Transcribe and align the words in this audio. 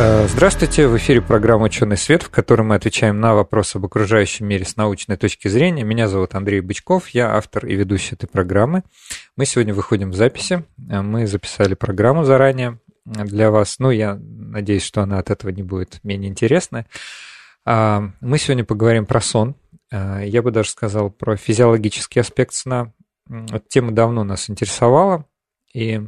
Э, 0.00 0.28
здравствуйте, 0.28 0.86
в 0.86 0.96
эфире 0.96 1.20
программа 1.20 1.64
«Ученый 1.64 1.96
свет», 1.96 2.22
в 2.22 2.30
которой 2.30 2.62
мы 2.62 2.76
отвечаем 2.76 3.18
на 3.18 3.34
вопросы 3.34 3.78
об 3.78 3.86
окружающем 3.86 4.46
мире 4.46 4.64
с 4.64 4.76
научной 4.76 5.16
точки 5.16 5.48
зрения. 5.48 5.82
Меня 5.82 6.06
зовут 6.06 6.36
Андрей 6.36 6.60
Бычков, 6.60 7.08
я 7.08 7.34
автор 7.34 7.66
и 7.66 7.74
ведущий 7.74 8.14
этой 8.14 8.28
программы. 8.28 8.84
Мы 9.34 9.44
сегодня 9.44 9.74
выходим 9.74 10.12
в 10.12 10.14
записи, 10.14 10.64
э, 10.88 11.02
мы 11.02 11.26
записали 11.26 11.74
программу 11.74 12.22
заранее 12.22 12.78
для 13.06 13.50
вас, 13.50 13.80
ну, 13.80 13.90
я 13.90 14.14
надеюсь, 14.14 14.84
что 14.84 15.02
она 15.02 15.18
от 15.18 15.30
этого 15.30 15.50
не 15.50 15.64
будет 15.64 15.98
менее 16.04 16.30
интересной. 16.30 16.86
А, 17.64 18.08
мы 18.20 18.38
сегодня 18.38 18.64
поговорим 18.64 19.04
про 19.04 19.20
сон, 19.20 19.56
э, 19.90 20.22
я 20.26 20.42
бы 20.42 20.52
даже 20.52 20.70
сказал 20.70 21.10
про 21.10 21.36
физиологический 21.36 22.20
аспект 22.20 22.54
сна. 22.54 22.92
Эта 23.28 23.64
тема 23.66 23.90
давно 23.90 24.22
нас 24.22 24.48
интересовала, 24.48 25.24
и 25.74 26.06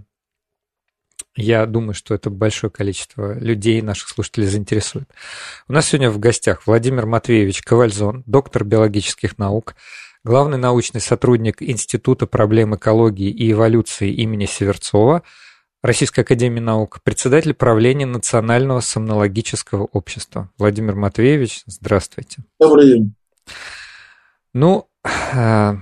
я 1.37 1.67
думаю, 1.67 1.95
что 1.95 2.15
это 2.15 2.31
большое 2.31 2.71
количество 2.71 3.39
людей, 3.39 3.83
наших 3.83 4.09
слушателей, 4.09 4.47
заинтересует. 4.47 5.09
У 5.69 5.73
нас 5.73 5.87
сегодня 5.87 6.11
в 6.11 6.19
гостях 6.19 6.67
Владимир 6.67 7.07
Матвеевич 7.07 7.63
Ковальзон, 7.63 8.25
доктор 8.27 8.65
биологических 8.65 9.39
наук, 9.39 9.75
главный 10.25 10.59
научный 10.59 11.01
сотрудник 11.01 11.63
Института 11.63 12.27
проблем 12.27 12.75
экологии 12.75 13.31
и 13.31 13.53
эволюции 13.53 14.13
имени 14.13 14.47
Северцова, 14.47 15.23
Российской 15.83 16.21
академии 16.21 16.61
наук, 16.61 17.01
председатель 17.03 17.55
правления 17.55 18.05
Национального 18.07 18.81
сомнологического 18.81 19.85
общества. 19.85 20.51
Владимир 20.59 20.95
Матвеевич, 20.95 21.63
здравствуйте. 21.65 22.43
Добрый 22.59 22.87
день. 22.87 23.15
Ну, 24.53 24.89
а, 25.33 25.77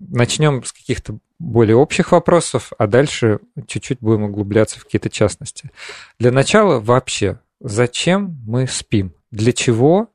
начнем 0.00 0.64
с 0.64 0.72
каких-то 0.72 1.18
более 1.38 1.76
общих 1.76 2.12
вопросов, 2.12 2.72
а 2.78 2.86
дальше 2.86 3.40
чуть-чуть 3.66 3.98
будем 4.00 4.24
углубляться 4.24 4.78
в 4.78 4.84
какие-то 4.84 5.10
частности. 5.10 5.70
Для 6.18 6.30
начала 6.30 6.80
вообще, 6.80 7.40
зачем 7.60 8.36
мы 8.46 8.66
спим? 8.66 9.14
Для 9.30 9.52
чего 9.52 10.08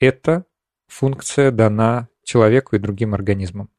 эта 0.00 0.44
функция 0.86 1.50
дана 1.50 2.08
человеку 2.22 2.76
и 2.76 2.78
другим 2.78 3.14
организмам? 3.14 3.70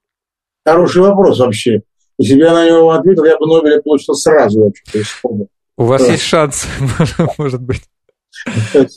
Хороший 0.66 1.02
вопрос 1.02 1.40
вообще. 1.40 1.82
Если 2.18 2.36
бы 2.36 2.42
я 2.42 2.54
на 2.54 2.68
него 2.68 2.90
ответил, 2.92 3.26
я 3.26 3.38
бы 3.38 3.46
Нобеля 3.46 3.82
получил 3.82 4.16
сразу 4.16 4.64
вообще. 4.64 5.04
У 5.78 5.84
вас 5.84 6.04
да. 6.04 6.12
есть 6.12 6.24
шанс, 6.24 6.66
может 7.38 7.62
быть. 7.62 7.84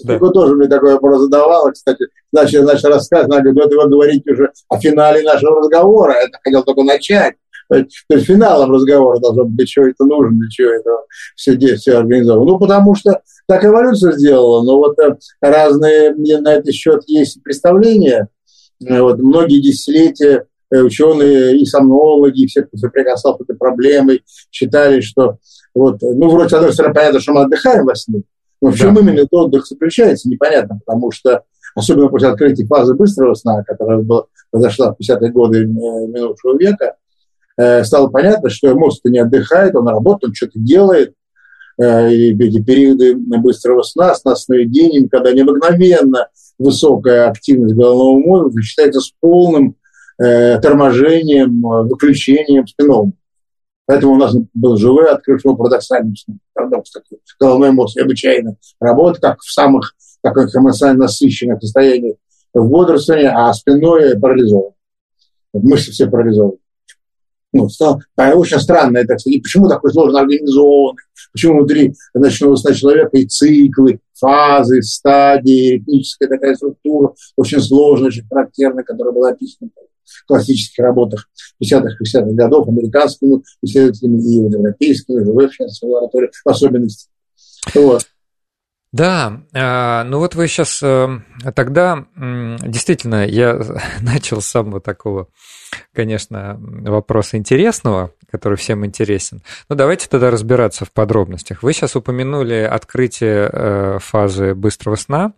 Да. 0.05 0.19
тоже 0.19 0.55
мне 0.55 0.69
такой 0.69 0.95
вопрос 0.95 1.23
задавала, 1.23 1.71
кстати. 1.71 2.07
Значит, 2.33 2.63
значит 2.63 2.85
рассказ, 2.85 3.25
она 3.25 3.41
говорит, 3.41 3.73
вы 3.73 3.89
говорите 3.89 4.31
уже 4.31 4.53
о 4.69 4.79
финале 4.79 5.23
нашего 5.23 5.61
разговора. 5.61 6.15
Я 6.15 6.29
хотел 6.43 6.63
только 6.63 6.83
начать. 6.83 7.35
Есть 7.77 8.27
финалом 8.27 8.73
разговора 8.73 9.19
должно 9.19 9.45
быть, 9.45 9.57
для 9.57 9.67
чего 9.67 9.87
это 9.87 10.05
нужно, 10.05 10.39
для 10.39 10.49
чего 10.51 10.71
это 10.71 10.91
все 11.37 11.57
действие 11.57 11.99
организовано. 11.99 12.53
Ну, 12.53 12.59
потому 12.59 12.95
что 12.95 13.21
так 13.47 13.65
эволюция 13.65 14.13
сделала, 14.13 14.63
но 14.63 14.79
вот 14.79 14.99
э, 14.99 15.17
разные 15.41 16.15
на 16.15 16.55
этот 16.55 16.73
счет 16.73 17.03
есть 17.07 17.43
представления. 17.43 18.29
Э, 18.85 19.01
вот, 19.01 19.19
многие 19.19 19.61
десятилетия 19.61 20.47
э, 20.71 20.81
ученые 20.81 21.59
и 21.59 21.65
сомнологи, 21.65 22.43
и 22.43 22.47
все, 22.47 22.63
кто 22.63 22.77
соприкасался 22.77 23.39
с 23.39 23.45
этой 23.45 23.57
проблемой, 23.57 24.23
считали, 24.51 25.01
что 25.01 25.39
вот, 25.75 26.01
ну, 26.01 26.29
вроде, 26.29 26.49
с 26.49 26.53
одной 26.53 26.73
стороны, 26.73 26.95
понятно, 26.95 27.21
что 27.21 27.33
мы 27.33 27.43
отдыхаем 27.43 27.85
во 27.85 27.95
сне, 27.95 28.23
но 28.61 28.71
в 28.71 28.77
чем 28.77 28.95
да. 28.95 29.01
именно 29.01 29.21
этот 29.21 29.33
отдых 29.33 29.67
заключается, 29.67 30.29
непонятно, 30.29 30.81
потому 30.85 31.11
что 31.11 31.43
особенно 31.75 32.09
после 32.09 32.29
открытия 32.29 32.67
фазы 32.67 32.95
быстрого 32.95 33.35
сна, 33.35 33.63
которая 33.65 33.99
была, 33.99 34.25
произошла 34.51 34.93
в 34.93 34.97
50-е 35.01 35.31
годы 35.31 35.65
минувшего 35.67 36.59
века, 36.59 36.97
стало 37.85 38.09
понятно, 38.09 38.49
что 38.49 38.75
мозг-то 38.75 39.11
не 39.11 39.19
отдыхает, 39.19 39.75
он 39.75 39.89
работает, 39.89 40.31
он 40.31 40.35
что-то 40.35 40.59
делает. 40.59 41.15
Э, 41.81 42.13
и 42.13 42.35
эти 42.35 42.63
периоды 42.63 43.15
быстрого 43.17 43.83
сна, 43.83 44.15
сна 44.15 44.37
сновидением, 44.37 45.09
когда 45.09 45.33
необыкновенно 45.33 46.29
высокая 46.59 47.29
активность 47.29 47.75
головного 47.75 48.19
мозга 48.19 48.53
сочетается 48.53 49.01
с 49.01 49.13
полным 49.19 49.77
э, 50.23 50.61
торможением, 50.61 51.63
выключением 51.63 52.67
спинного. 52.67 53.13
Поэтому 53.87 54.13
у 54.13 54.17
нас 54.17 54.37
был 54.55 54.77
живой 54.77 55.11
открыт 55.11 55.41
ну, 55.43 55.57
парадоксальный 55.57 56.15
парадокс 56.53 56.93
такой. 56.93 57.19
Головной 57.41 57.73
мозг 57.73 57.97
необычайно 57.97 58.57
работает, 58.79 59.23
как 59.23 59.41
в 59.41 59.51
самых 59.51 59.95
таких 60.23 60.55
эмоционально 60.55 61.05
насыщенных 61.05 61.61
состояниях 61.61 62.17
в 62.53 62.69
бодрствовании, 62.69 63.27
а 63.27 63.53
спиной 63.55 64.19
парализован. 64.21 64.73
Мышцы 65.55 65.91
все 65.91 66.09
парализованы 66.09 66.60
ну, 67.53 67.69
стал, 67.69 68.01
а 68.17 68.35
очень 68.35 68.61
странное, 68.61 69.05
так 69.05 69.21
сказать, 69.21 69.43
почему 69.43 69.69
такой 69.69 69.93
сложно 69.93 70.21
организован, 70.21 70.97
почему 71.33 71.59
внутри 71.59 71.95
ночного 72.15 72.57
сна 72.57 72.75
человека 72.75 73.17
и 73.17 73.27
циклы, 73.27 74.01
фазы, 74.15 74.83
стадии, 74.83 75.79
этническая 75.79 76.29
такая 76.29 76.55
структура, 76.55 77.13
очень 77.37 77.61
сложная, 77.61 78.09
очень 78.09 78.27
характерная, 78.29 78.85
которая 78.85 79.13
была 79.13 79.31
описана 79.31 79.71
в 80.05 80.27
классических 80.27 80.83
работах 80.83 81.29
50-х, 81.63 81.97
60-х 82.03 82.33
годов 82.33 82.69
американскими 82.69 83.43
исследователями 83.63 84.21
и 84.21 84.35
европейскими, 84.37 85.23
в 85.23 85.83
лаборатории 85.83 86.31
в 86.45 86.49
особенности. 86.49 87.09
Вот. 87.75 88.05
Да, 88.93 89.43
а, 89.55 90.03
ну 90.03 90.19
вот 90.19 90.35
вы 90.35 90.49
сейчас 90.49 90.81
э, 90.83 91.21
тогда 91.55 92.07
действительно 92.17 93.25
я 93.25 93.61
начал 94.01 94.41
с 94.41 94.47
самого 94.47 94.81
такого, 94.81 95.29
конечно, 95.95 96.57
вопроса 96.59 97.37
интересного, 97.37 98.13
который 98.29 98.59
всем 98.59 98.85
интересен. 98.85 99.43
Ну 99.69 99.77
давайте 99.77 100.09
тогда 100.09 100.33
разбираться 100.33 100.85
в 100.85 100.91
подробностях. 100.91 101.63
Вы 101.63 101.73
сейчас 101.73 101.95
упомянули 101.95 102.69
открытие 102.69 103.49
э, 103.53 103.99
фазы 104.01 104.55
быстрого 104.55 104.97
сна. 104.97 105.35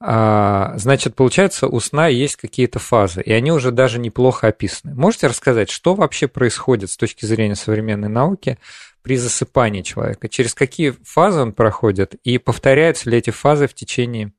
А, 0.00 0.74
значит, 0.76 1.16
получается, 1.16 1.66
у 1.66 1.80
сна 1.80 2.06
есть 2.06 2.36
какие-то 2.36 2.78
фазы, 2.78 3.20
и 3.20 3.32
они 3.32 3.50
уже 3.50 3.72
даже 3.72 3.98
неплохо 3.98 4.46
описаны. 4.46 4.94
Можете 4.94 5.26
рассказать, 5.26 5.70
что 5.70 5.96
вообще 5.96 6.28
происходит 6.28 6.90
с 6.90 6.96
точки 6.96 7.26
зрения 7.26 7.56
современной 7.56 8.08
науки 8.08 8.58
при 9.08 9.16
засыпании 9.16 9.80
человека? 9.80 10.28
Через 10.28 10.52
какие 10.52 10.94
фазы 11.02 11.40
он 11.40 11.52
проходит 11.54 12.14
и 12.24 12.36
повторяются 12.36 13.08
ли 13.08 13.16
эти 13.16 13.30
фазы 13.30 13.66
в 13.66 13.72
течение 13.72 14.34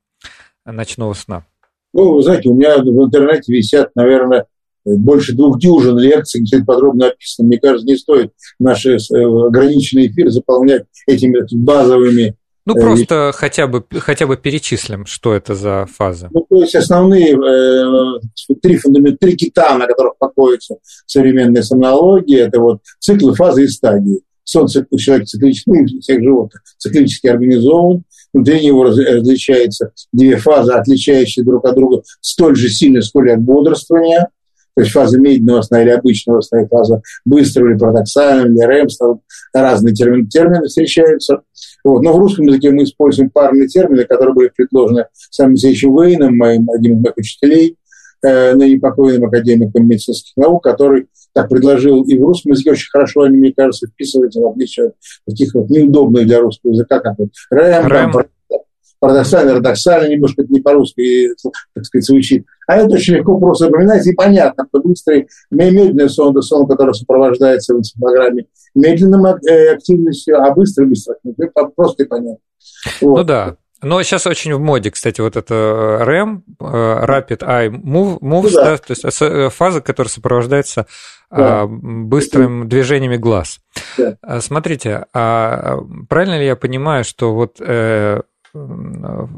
ночного 0.64 1.14
сна? 1.14 1.48
Ну, 1.92 2.14
вы 2.14 2.22
знаете, 2.22 2.50
у 2.50 2.54
меня 2.54 2.78
в 2.78 3.04
интернете 3.04 3.52
висят, 3.52 3.90
наверное, 3.96 4.46
больше 4.86 5.34
двух 5.34 5.60
дюжин 5.60 5.98
лекций, 5.98 6.42
где 6.42 6.64
подробно 6.64 7.08
описано. 7.08 7.48
Мне 7.48 7.58
кажется, 7.58 7.88
не 7.88 7.98
стоит 7.98 8.32
наши 8.60 8.98
э, 8.98 9.48
ограниченные 9.48 10.08
эфиры 10.08 10.30
заполнять 10.30 10.84
этими 11.08 11.44
базовыми 11.52 12.36
ну, 12.66 12.76
э, 12.76 12.80
просто 12.80 13.32
хотя 13.34 13.66
бы, 13.66 13.84
хотя 13.98 14.28
бы 14.28 14.38
перечислим, 14.38 15.08
что 15.08 15.34
это 15.34 15.56
за 15.56 15.88
фазы. 15.88 16.30
Ну, 16.32 16.46
то 16.48 16.62
есть 16.62 16.76
основные 16.76 17.34
э, 17.34 18.56
три 18.62 18.78
фундамента, 18.78 19.18
три 19.20 19.36
кита, 19.36 19.76
на 19.80 19.88
которых 19.88 20.16
покоится 20.20 20.76
современная 21.08 21.64
сомнология, 21.64 22.42
это 22.42 22.60
вот 22.60 22.82
циклы, 23.00 23.34
фазы 23.34 23.64
и 23.64 23.68
стадии 23.68 24.22
сон 24.50 24.68
человек 24.68 25.28
циклический, 25.28 25.72
ну, 25.72 26.00
всех 26.00 26.24
животных, 26.24 26.64
циклически 26.78 27.28
организован, 27.28 28.04
внутри 28.34 28.66
него 28.66 28.84
различаются 28.84 29.92
две 30.12 30.38
фазы, 30.38 30.74
отличающие 30.74 31.46
друг 31.46 31.66
от 31.66 31.76
друга 31.76 32.02
столь 32.22 32.56
же 32.56 32.70
сильно, 32.70 33.02
сколь 33.02 33.32
от 33.32 33.42
бодрствования, 33.42 34.30
то 34.76 34.82
есть 34.82 34.94
фаза 34.94 35.20
медленного 35.20 35.62
сна 35.62 35.82
или 35.84 35.90
обычного 35.90 36.42
сна, 36.42 36.62
и 36.62 36.68
фаза 36.68 37.02
быстрого 37.26 37.70
или 37.70 37.78
парадоксального, 37.78 38.48
или 38.48 38.64
рэм, 38.64 38.88
разные 39.54 39.94
термины, 39.94 40.28
термины 40.28 40.68
встречаются. 40.68 41.42
Вот. 41.84 42.02
Но 42.02 42.14
в 42.14 42.18
русском 42.18 42.46
языке 42.46 42.72
мы 42.72 42.84
используем 42.84 43.30
парные 43.30 43.68
термины, 43.68 44.06
которые 44.06 44.34
были 44.34 44.52
предложены 44.56 45.06
самим 45.32 45.52
Алексеевичем 45.52 45.96
Вейном, 45.96 46.38
моим, 46.38 46.70
одним 46.72 46.94
из 46.94 47.00
моих 47.00 47.18
учителей, 47.18 47.76
ныне 48.22 48.80
покойным 48.80 49.26
академиком 49.26 49.88
медицинских 49.88 50.36
наук, 50.38 50.64
который 50.64 51.08
так 51.34 51.50
предложил 51.50 52.04
и 52.04 52.18
в 52.18 52.24
русском 52.24 52.52
языке 52.52 52.72
очень 52.72 52.90
хорошо, 52.90 53.22
они, 53.22 53.38
мне 53.38 53.54
кажется, 53.54 53.88
вписываются 53.88 54.42
в 54.42 54.48
отличие 54.48 54.88
от 54.88 54.96
таких 55.28 55.54
вот 55.54 55.70
неудобных 55.70 56.26
для 56.26 56.42
русского 56.42 56.72
языка, 56.72 57.00
как 57.00 57.18
вот 57.18 57.30
рэм, 57.52 57.88
рэм. 57.88 58.12
Там, 58.12 58.24
парадоксально, 59.00 59.54
парадоксально, 59.54 60.12
немножко 60.12 60.42
это 60.42 60.52
не 60.52 60.62
по-русски, 60.62 61.30
так 61.74 61.86
сказать, 61.86 62.06
звучит. 62.06 62.46
А 62.68 62.78
это 62.78 62.96
очень 62.96 63.16
легко 63.16 63.38
просто 63.40 63.66
запоминается 63.66 64.10
и 64.10 64.16
понятно, 64.16 64.66
что 64.68 64.82
быстрый, 64.82 65.28
медленный 65.50 66.10
сон, 66.10 66.32
это 66.32 66.42
сон, 66.42 66.68
который 66.68 66.94
сопровождается 66.94 67.74
в 67.74 67.82
программе 68.00 68.46
медленной 68.76 69.36
э, 69.50 69.74
активностью, 69.74 70.42
а 70.42 70.54
быстрый, 70.54 70.88
быстро, 70.88 71.16
просто 71.76 72.04
и 72.04 72.08
понятно. 72.08 72.40
Вот. 73.02 73.18
Ну 73.18 73.24
да, 73.24 73.58
Но 73.82 74.04
сейчас 74.04 74.28
очень 74.28 74.54
в 74.54 74.60
моде, 74.60 74.92
кстати, 74.92 75.22
вот 75.22 75.38
это 75.38 76.00
REM, 76.02 76.42
Rapid 76.60 77.40
Eye 77.40 77.70
Move, 77.70 78.20
Moves, 78.20 78.54
да. 78.54 78.66
да, 78.66 78.78
то 78.78 78.94
есть 78.94 79.54
фаза, 79.56 79.82
которая 79.82 80.10
сопровождается 80.10 80.86
да. 81.32 81.66
быстрым 81.68 82.68
движениями 82.68 83.16
глаз. 83.16 83.62
Да. 83.98 84.42
Смотрите, 84.42 85.06
а 85.14 85.80
правильно 86.10 86.40
ли 86.40 86.46
я 86.46 86.56
понимаю, 86.56 87.04
что 87.04 87.34
вот 87.34 87.58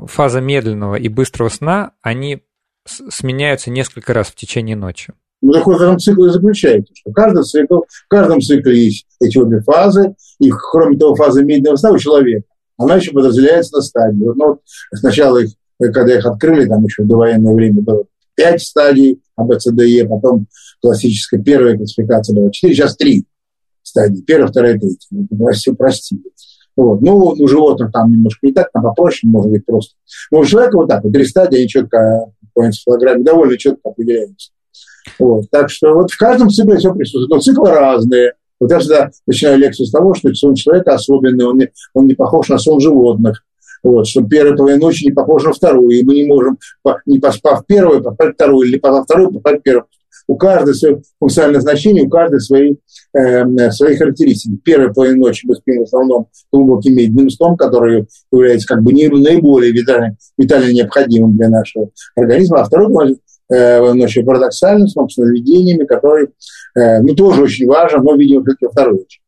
фаза 0.10 0.42
медленного 0.42 0.96
и 0.96 1.08
быстрого 1.08 1.50
сна, 1.50 1.92
они 2.02 2.44
сменяются 2.86 3.70
несколько 3.70 4.14
раз 4.14 4.30
в 4.30 4.36
течение 4.36 4.76
ночи? 4.76 5.14
Ну, 5.44 5.52
такой 5.54 5.76
в 5.76 5.82
этом 5.82 5.98
цикле 5.98 6.28
и 6.28 6.30
заключается, 6.30 6.94
что 6.96 7.12
каждый 7.12 7.44
цикл, 7.44 7.80
в 7.80 8.08
каждом 8.08 8.42
цикле 8.42 8.86
есть 8.86 9.08
эти 9.20 9.40
обе 9.40 9.60
фазы, 9.62 10.14
и 10.40 10.52
кроме 10.52 10.98
того, 10.98 11.16
фаза 11.16 11.44
медленного 11.44 11.78
сна 11.78 11.92
у 11.92 11.98
человека, 11.98 12.46
она 12.84 12.96
еще 12.96 13.12
подразделяется 13.12 13.78
на 13.78 13.82
стадии. 13.82 14.24
Ну, 14.24 14.48
вот 14.48 14.62
сначала, 14.94 15.38
их, 15.38 15.52
когда 15.80 16.18
их 16.18 16.26
открыли, 16.26 16.68
там 16.68 16.84
еще 16.84 17.04
в 17.04 17.08
довоенное 17.08 17.54
время 17.54 17.82
было 17.82 18.06
пять 18.36 18.62
стадий 18.62 19.22
АБЦДЕ, 19.36 20.08
потом 20.08 20.48
классическая 20.82 21.40
первая 21.40 21.78
классификация 21.78 22.36
была 22.36 22.52
четыре, 22.52 22.76
сейчас 22.76 22.96
три 22.96 23.26
стадии, 23.84 24.22
первая, 24.22 24.48
вторая, 24.48 24.80
третья. 24.80 25.08
Ну, 25.12 25.28
прости, 25.38 25.72
прости. 25.72 26.22
Вот. 26.76 27.02
Ну, 27.02 27.18
у 27.18 27.48
животных 27.48 27.92
там 27.92 28.12
немножко 28.12 28.48
не 28.48 28.54
так, 28.54 28.72
там 28.72 28.84
попроще, 28.84 29.30
может 29.30 29.52
быть, 29.52 29.66
просто. 29.66 29.96
Но 30.32 30.40
у 30.40 30.46
человека 30.46 30.78
вот 30.78 30.88
так, 30.88 31.04
вот 31.04 31.14
три 31.14 31.26
стадии, 31.26 31.58
они 31.58 31.68
четко, 31.68 32.32
по 32.54 32.66
энцефалограмме, 32.66 33.24
довольно 33.24 33.58
четко 33.58 33.90
определяются. 33.90 34.52
Вот. 35.20 35.50
Так 35.50 35.70
что 35.70 35.94
вот 35.94 36.12
в 36.12 36.18
каждом 36.18 36.50
цикле 36.50 36.78
все 36.78 36.94
присутствует. 36.94 37.30
Но 37.30 37.40
циклы 37.40 37.72
разные. 37.72 38.34
Вот 38.62 38.72
я 38.72 38.80
всегда 38.80 39.10
начинаю 39.26 39.58
лекцию 39.58 39.88
с 39.88 39.92
того, 39.92 40.14
что 40.14 40.34
сон 40.36 40.54
человека 40.54 40.94
особенный, 40.94 41.46
он 41.46 41.58
не, 41.58 41.70
он 41.96 42.06
не 42.06 42.14
похож 42.14 42.48
на 42.50 42.60
сон 42.60 42.80
животных. 42.80 43.44
Вот, 43.84 44.08
что 44.08 44.24
первая 44.24 44.56
половина 44.56 44.80
ночи 44.80 45.06
не 45.06 45.12
похожа 45.12 45.48
на 45.48 45.54
вторую, 45.54 45.90
и 45.90 46.04
мы 46.04 46.14
не 46.14 46.26
можем, 46.26 46.60
не 47.08 47.18
поспав 47.18 47.66
первую, 47.66 48.04
поспать 48.04 48.36
вторую, 48.36 48.68
или 48.68 48.78
поспав 48.78 49.06
вторую, 49.06 49.32
поспать 49.32 49.64
первую. 49.64 49.86
У 50.28 50.36
каждой 50.36 50.76
свое 50.76 51.02
функциональное 51.20 51.62
значение, 51.62 52.04
у 52.04 52.10
каждой 52.10 52.40
свои, 52.42 52.76
э, 53.18 53.72
свои 53.72 53.96
характеристики. 53.96 54.56
Первая 54.64 54.94
половина 54.94 55.26
ночи 55.26 55.48
мы 55.48 55.56
спим 55.56 55.80
в 55.80 55.84
основном 55.86 56.28
глубоким 56.52 56.94
медленным 56.94 57.32
сном, 57.32 57.58
который 57.58 58.06
является 58.32 58.68
как 58.68 58.84
бы 58.84 58.94
наиболее 58.94 59.72
витально, 59.72 60.16
витально 60.38 60.72
необходимым 60.72 61.36
для 61.36 61.50
нашего 61.50 61.90
организма, 62.16 62.62
а 62.62 62.66
второй 62.66 63.14
э, 63.14 63.16
ночью 63.52 64.26
парадоксальным 64.26 64.88
сном, 64.88 65.10
сновидениями, 65.10 65.86
который 65.86 66.28
э, 66.76 67.02
ну, 67.02 67.14
тоже 67.16 67.44
очень 67.44 67.68
важен, 67.68 68.04
но, 68.04 68.16
видимо, 68.16 68.44
все-таки 68.44 68.68
второй 68.72 68.96
очередь. 68.96 69.22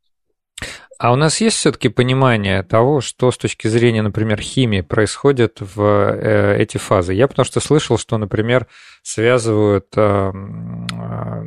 А 1.04 1.12
у 1.12 1.18
нас 1.18 1.42
есть 1.42 1.58
все-таки 1.58 1.90
понимание 1.90 2.64
того, 2.64 3.02
что 3.02 3.30
с 3.30 3.38
точки 3.38 3.68
зрения, 3.68 4.02
например, 4.02 4.40
химии 4.40 4.80
происходит 4.80 5.58
в 5.60 5.82
э, 5.82 6.56
эти 6.58 6.78
фазы? 6.78 7.14
Я 7.14 7.28
потому 7.28 7.46
что 7.46 7.60
слышал, 7.60 7.98
что, 7.98 8.18
например, 8.18 8.68
связывают, 9.02 9.88
э, 9.98 10.32
э, 10.32 11.44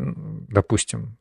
допустим, 0.50 1.16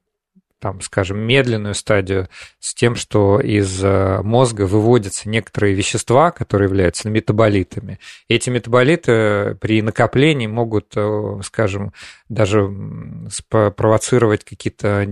там, 0.60 0.82
скажем, 0.82 1.20
медленную 1.20 1.76
стадию 1.76 2.30
с 2.60 2.74
тем, 2.74 2.96
что 2.96 3.40
из 3.40 3.84
э, 3.84 4.22
мозга 4.24 4.64
выводятся 4.64 5.30
некоторые 5.30 5.76
вещества, 5.76 6.32
которые 6.32 6.68
являются 6.70 7.10
метаболитами. 7.10 8.00
Эти 8.30 8.50
метаболиты 8.50 9.56
при 9.62 9.82
накоплении 9.82 10.48
могут, 10.48 10.94
э, 10.96 11.40
скажем, 11.44 11.94
даже 12.30 12.70
спровоцировать 13.30 14.44
какие-то 14.44 15.06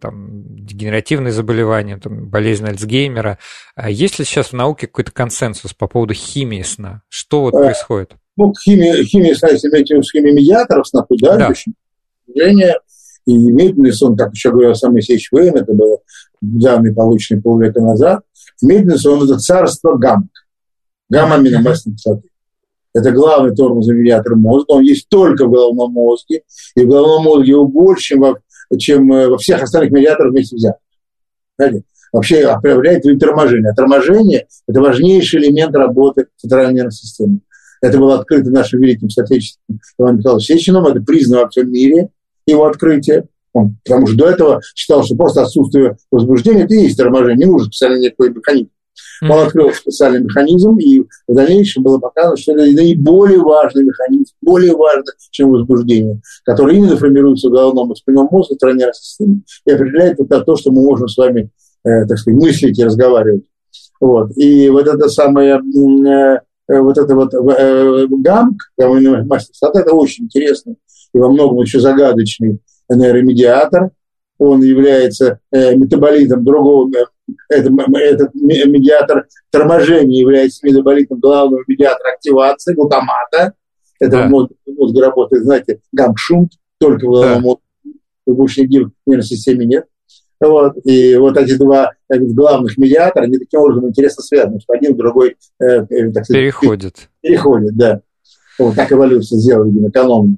там, 0.00 0.64
дегенеративные 0.64 1.32
заболевания, 1.32 1.98
там, 1.98 2.28
болезнь 2.28 2.66
Альцгеймера. 2.66 3.38
А 3.74 3.90
есть 3.90 4.18
ли 4.18 4.24
сейчас 4.24 4.48
в 4.48 4.52
науке 4.54 4.86
какой-то 4.86 5.12
консенсус 5.12 5.74
по 5.74 5.88
поводу 5.88 6.14
химии 6.14 6.62
сна? 6.62 7.02
Что 7.08 7.42
вот 7.42 7.54
э, 7.54 7.58
происходит? 7.58 8.12
Ну, 8.36 8.52
химия, 8.54 9.04
химия 9.04 9.34
сна, 9.34 9.50
если 9.50 9.68
имеете 9.68 9.96
в 9.96 10.02
химии 10.02 10.32
медиаторов 10.32 10.88
сна, 10.88 11.04
да, 11.20 11.36
да. 11.36 11.52
движение 12.26 12.74
и 13.26 13.36
медленный 13.36 13.92
сон, 13.92 14.16
как 14.16 14.32
еще 14.32 14.50
говорил 14.50 14.74
сам 14.74 14.92
Моисеевич 14.92 15.30
Вейн, 15.32 15.56
это 15.56 15.72
было 15.72 15.98
данные, 16.40 16.94
полученные 16.94 17.42
полвека 17.42 17.80
назад, 17.80 18.22
медленный 18.62 18.98
сон– 18.98 19.24
это 19.24 19.38
царство 19.38 19.96
гамма, 19.96 20.28
гамма-аминомастной 21.08 21.94
кислоты. 21.94 22.28
Это 22.94 23.10
главный 23.10 23.54
тормозомедиатор 23.54 24.36
мозга. 24.36 24.72
Он 24.72 24.82
есть 24.82 25.08
только 25.08 25.46
в 25.46 25.50
головном 25.50 25.92
мозге. 25.92 26.42
И 26.76 26.84
в 26.84 26.88
головном 26.88 27.24
мозге 27.24 27.50
его 27.50 27.66
больше, 27.66 28.14
чем 28.78 29.08
во, 29.08 29.34
э, 29.34 29.36
всех 29.38 29.62
остальных 29.62 29.90
медиаторах 29.90 30.32
вместе 30.32 30.54
взятых. 30.54 31.82
Вообще 32.12 32.44
определяет 32.44 33.02
торможение. 33.18 33.72
А 33.72 33.74
торможение– 33.74 34.46
это 34.68 34.80
важнейший 34.80 35.40
элемент 35.40 35.74
работы 35.74 36.28
центральной 36.36 36.74
нервной 36.74 36.92
системы. 36.92 37.40
Это 37.82 37.98
было 37.98 38.20
открыто 38.20 38.50
нашим 38.50 38.80
великим 38.80 39.10
соотечественником 39.10 39.80
Иваном 39.98 40.18
Михайловичем 40.18 40.56
Сечиным. 40.56 40.86
Это 40.86 41.00
признано 41.00 41.42
во 41.42 41.48
всем 41.48 41.72
мире 41.72 42.10
его 42.46 42.66
открытие. 42.66 43.28
Он, 43.52 43.76
потому 43.84 44.06
что 44.06 44.16
до 44.16 44.26
этого 44.30 44.60
считал, 44.74 45.04
что 45.04 45.14
просто 45.14 45.42
отсутствие 45.42 45.96
возбуждения– 46.10 46.62
это 46.64 46.74
и 46.74 46.82
есть 46.82 46.96
торможение, 46.96 47.36
не 47.36 47.52
нужен 47.52 47.68
специальный 47.68 48.00
никакой 48.00 48.30
механизм. 48.30 48.70
Mm-hmm. 49.22 49.30
Он 49.30 49.46
открыл 49.46 49.72
специальный 49.72 50.20
механизм, 50.20 50.76
и 50.78 51.02
в 51.28 51.34
дальнейшем 51.34 51.82
было 51.84 51.98
показано, 51.98 52.36
что 52.36 52.52
это 52.52 52.62
наиболее 52.62 53.38
важный 53.38 53.84
механизм, 53.84 54.32
более 54.40 54.74
важный, 54.74 55.12
чем 55.30 55.50
возбуждение, 55.50 56.20
который 56.44 56.76
именно 56.76 56.96
формируется 56.96 57.48
в 57.48 57.52
головном 57.52 57.92
и 57.92 57.96
спинном 57.96 58.28
мозге, 58.30 58.56
в 58.60 58.96
системе, 58.96 59.40
и 59.66 59.70
определяет 59.70 60.18
это 60.18 60.40
то, 60.40 60.56
что 60.56 60.72
мы 60.72 60.82
можем 60.82 61.08
с 61.08 61.16
вами, 61.16 61.50
э, 61.84 62.06
так 62.06 62.18
сказать, 62.18 62.40
мыслить 62.40 62.78
и 62.78 62.84
разговаривать. 62.84 63.44
Вот. 64.00 64.36
И 64.36 64.68
вот 64.68 64.86
это 64.86 65.08
самое, 65.08 65.60
э, 65.60 66.80
вот 66.80 66.98
это 66.98 67.14
вот 67.14 67.32
э, 67.34 68.06
гамк, 68.08 68.56
мастер, 69.26 69.70
это 69.74 69.92
очень 69.94 70.24
интересно 70.24 70.74
и 71.14 71.18
во 71.18 71.30
многом 71.30 71.60
еще 71.60 71.80
загадочный 71.80 72.58
нейромедиатор. 72.90 73.90
Он 74.38 74.60
является 74.62 75.38
э, 75.52 75.76
метаболитом 75.76 76.44
другого, 76.44 76.90
это, 77.48 77.70
этот 77.70 78.34
медиатор 78.34 79.26
торможения 79.50 80.20
является 80.20 80.66
метаболитом 80.66 81.20
главного 81.20 81.62
медиатора 81.68 82.14
активации, 82.14 82.74
глутамата. 82.74 83.54
Это 84.00 84.10
да. 84.10 84.28
мозг, 84.28 84.50
мозг 84.66 85.00
работает, 85.00 85.44
знаете, 85.44 85.80
гамшунт, 85.92 86.52
только 86.78 87.06
в 87.06 87.10
головном 87.10 87.58
да. 87.84 88.32
мозге, 88.32 88.86
в 89.06 89.08
нервной 89.08 89.22
системе 89.22 89.66
нет. 89.66 89.84
Вот. 90.40 90.74
И 90.84 91.16
вот 91.16 91.36
эти 91.36 91.56
два 91.56 91.92
э, 92.12 92.18
главных 92.18 92.76
медиатора, 92.76 93.24
они 93.24 93.38
таким 93.38 93.60
образом 93.60 93.88
интересно 93.88 94.22
связаны, 94.22 94.60
что 94.60 94.74
один 94.74 94.94
в 94.94 94.96
другой 94.96 95.36
э, 95.60 95.64
э, 95.64 96.10
так 96.10 96.24
сказать, 96.24 96.42
переходит. 96.42 97.08
Переходит, 97.20 97.76
да. 97.76 98.00
Вот 98.58 98.74
так 98.74 98.92
эволюция 98.92 99.38
сделала, 99.38 99.66
видимо, 99.66 99.88
экономно. 99.88 100.36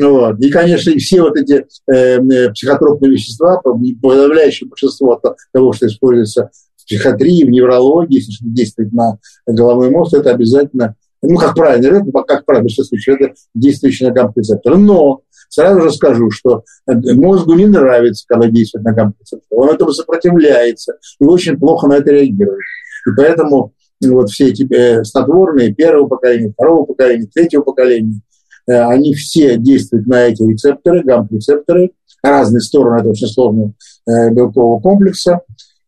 Вот. 0.00 0.40
И, 0.40 0.50
конечно, 0.50 0.90
и 0.90 0.98
все 0.98 1.22
вот 1.22 1.36
эти 1.36 1.66
э, 1.92 2.18
э 2.18 2.50
психотропные 2.50 3.12
вещества, 3.12 3.60
подавляющее 3.60 4.68
большинство 4.68 5.20
того, 5.52 5.72
что 5.72 5.86
используется 5.86 6.50
в 6.76 6.86
психиатрии, 6.86 7.44
в 7.44 7.50
неврологии, 7.50 8.16
если 8.16 8.32
действует 8.40 8.92
на 8.92 9.18
головной 9.46 9.90
мозг, 9.90 10.14
это 10.14 10.30
обязательно, 10.30 10.96
ну, 11.22 11.36
как 11.36 11.54
правильно, 11.54 11.98
это, 11.98 12.22
как 12.26 12.44
правильно, 12.44 12.68
в 12.68 12.72
случаев, 12.72 13.20
это 13.20 13.34
действующий 13.54 14.06
на 14.06 14.12
гамма-рецепторы. 14.12 14.76
Но 14.76 15.20
сразу 15.48 15.80
же 15.80 15.90
скажу, 15.92 16.30
что 16.30 16.64
мозгу 16.86 17.54
не 17.54 17.66
нравится, 17.66 18.24
когда 18.28 18.48
действует 18.48 18.84
на 18.84 18.92
гамма-рецепторы. 18.92 19.60
Он 19.60 19.70
этому 19.70 19.92
сопротивляется 19.92 20.94
и 21.20 21.24
очень 21.24 21.58
плохо 21.58 21.86
на 21.86 21.94
это 21.94 22.10
реагирует. 22.10 22.60
И 23.06 23.10
поэтому 23.16 23.72
вот 24.02 24.30
все 24.30 24.48
эти 24.48 24.70
э, 24.74 25.04
снотворные 25.04 25.72
первого 25.72 26.08
поколения, 26.08 26.52
второго 26.52 26.84
поколения, 26.84 27.28
третьего 27.32 27.62
поколения– 27.62 28.20
Э, 28.43 28.43
они 28.72 29.14
все 29.14 29.56
действуют 29.56 30.06
на 30.06 30.24
эти 30.24 30.42
рецепторы, 30.42 31.02
гамма-рецепторы, 31.02 31.92
разные 32.22 32.60
стороны 32.60 33.00
этого 33.00 33.12
очень 33.12 33.26
сложного 33.26 33.72
э, 34.06 34.30
белкового 34.30 34.80
комплекса, 34.80 35.40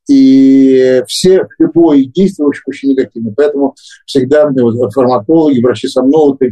и 0.09 1.03
все, 1.09 1.47
любое 1.59 2.05
действие 2.05 2.47
очень, 2.47 2.63
очень 2.67 2.91
негативно. 2.91 3.33
Поэтому 3.37 3.75
всегда 4.05 4.49
ну, 4.51 4.71
вот, 4.71 4.93
фармакологи, 4.93 5.61
врачи-сомнологи, 5.61 6.51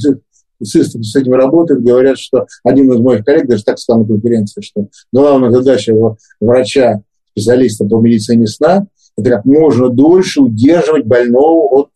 специалисты 0.57 1.03
с 1.03 1.17
этим 1.17 1.35
работают, 1.35 1.85
говорят, 1.85 2.19
что 2.19 2.47
один 2.65 2.93
из 2.93 3.01
моих 3.01 3.25
коллег 3.25 3.47
даже 3.47 3.65
так 3.65 3.79
сказал 3.79 4.03
на 4.03 4.09
конференции, 4.09 4.61
что 4.61 4.89
главная 5.13 5.51
задача 5.51 5.95
врача, 6.41 7.03
специалиста 7.35 7.85
по 7.85 8.01
медицине 8.01 8.47
сна, 8.47 8.87
это 9.17 9.31
как 9.31 9.45
можно 9.45 9.89
дольше 9.89 10.41
удерживать 10.41 11.05
больного 11.07 11.81
от 11.81 11.89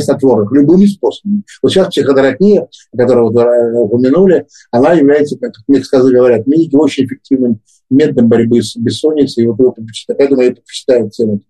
снотворных 0.00 0.52
любыми 0.52 0.86
способами. 0.86 1.42
Вот 1.62 1.70
сейчас 1.70 1.88
психотерапия, 1.88 2.68
которую 2.96 3.30
вы 3.30 3.42
э, 3.42 3.72
упомянули, 3.74 4.46
она 4.70 4.92
является, 4.94 5.38
как 5.38 5.52
мне 5.68 5.82
сказали, 5.82 6.16
говорят, 6.16 6.46
медики, 6.46 6.74
очень 6.74 7.04
эффективным 7.04 7.60
методом 7.90 8.28
борьбы 8.28 8.62
с 8.62 8.76
бессонницей. 8.76 9.44
И 9.44 9.46
вот 9.46 9.58
его 9.58 9.74
поэтому 10.16 10.42
я 10.42 10.50
предпочитаю 10.52 11.10
цену. 11.10 11.40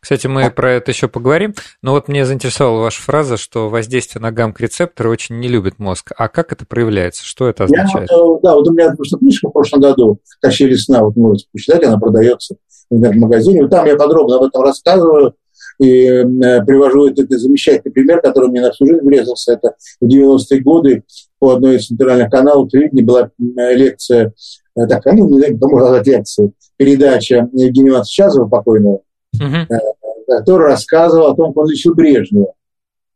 Кстати, 0.00 0.26
мы 0.26 0.50
про 0.50 0.72
это 0.72 0.90
еще 0.90 1.08
поговорим. 1.08 1.54
Но 1.82 1.92
вот 1.92 2.08
мне 2.08 2.24
заинтересовала 2.24 2.82
ваша 2.82 3.02
фраза, 3.02 3.36
что 3.36 3.68
воздействие 3.68 4.22
на 4.22 4.32
гамк-рецепторы 4.32 5.10
очень 5.10 5.38
не 5.40 5.48
любит 5.48 5.78
мозг. 5.78 6.12
А 6.16 6.28
как 6.28 6.52
это 6.52 6.66
проявляется? 6.66 7.24
Что 7.24 7.48
это 7.48 7.64
означает? 7.64 8.10
Я, 8.10 8.16
э, 8.16 8.40
да, 8.42 8.54
вот 8.54 8.68
у 8.68 8.72
меня 8.72 8.94
просто 8.94 9.18
книжка 9.18 9.48
в 9.48 9.52
прошлом 9.52 9.80
году 9.80 10.18
«Качели 10.40 10.74
сна», 10.74 11.02
вот 11.04 11.16
можете 11.16 11.48
почитать, 11.52 11.84
она 11.84 11.98
продается 11.98 12.56
в 12.90 13.16
магазине. 13.16 13.62
Вот 13.62 13.70
там 13.70 13.86
я 13.86 13.96
подробно 13.96 14.36
об 14.36 14.42
этом 14.44 14.62
рассказываю. 14.62 15.34
И 15.78 16.06
э, 16.06 16.24
привожу 16.64 17.08
этот 17.08 17.30
замечательный 17.30 17.92
пример, 17.92 18.20
который 18.20 18.48
мне 18.50 18.60
на 18.60 18.72
всю 18.72 18.86
жизнь 18.86 19.04
врезался. 19.04 19.54
Это 19.54 19.74
в 20.00 20.06
90-е 20.06 20.60
годы 20.60 21.04
по 21.38 21.54
одной 21.54 21.76
из 21.76 21.86
центральных 21.86 22.30
каналов 22.30 22.70
телевидения 22.70 23.02
была 23.02 23.30
лекция, 23.38 24.32
э, 24.76 24.86
так, 24.86 25.04
ну, 25.06 25.28
не 25.28 25.38
знаю, 25.38 25.58
можно 25.60 25.88
назвать 25.88 26.06
лекцию, 26.06 26.52
передача 26.76 27.48
Евгения 27.52 27.90
Ивановича 27.90 28.24
Чазова, 28.24 28.48
покойного, 28.48 29.00
uh-huh. 29.36 29.66
который 30.28 30.68
рассказывал 30.68 31.28
о 31.28 31.36
том, 31.36 31.52
как 31.52 31.64
он 31.64 31.70
лечил 31.70 31.94
Брежнева. 31.94 32.54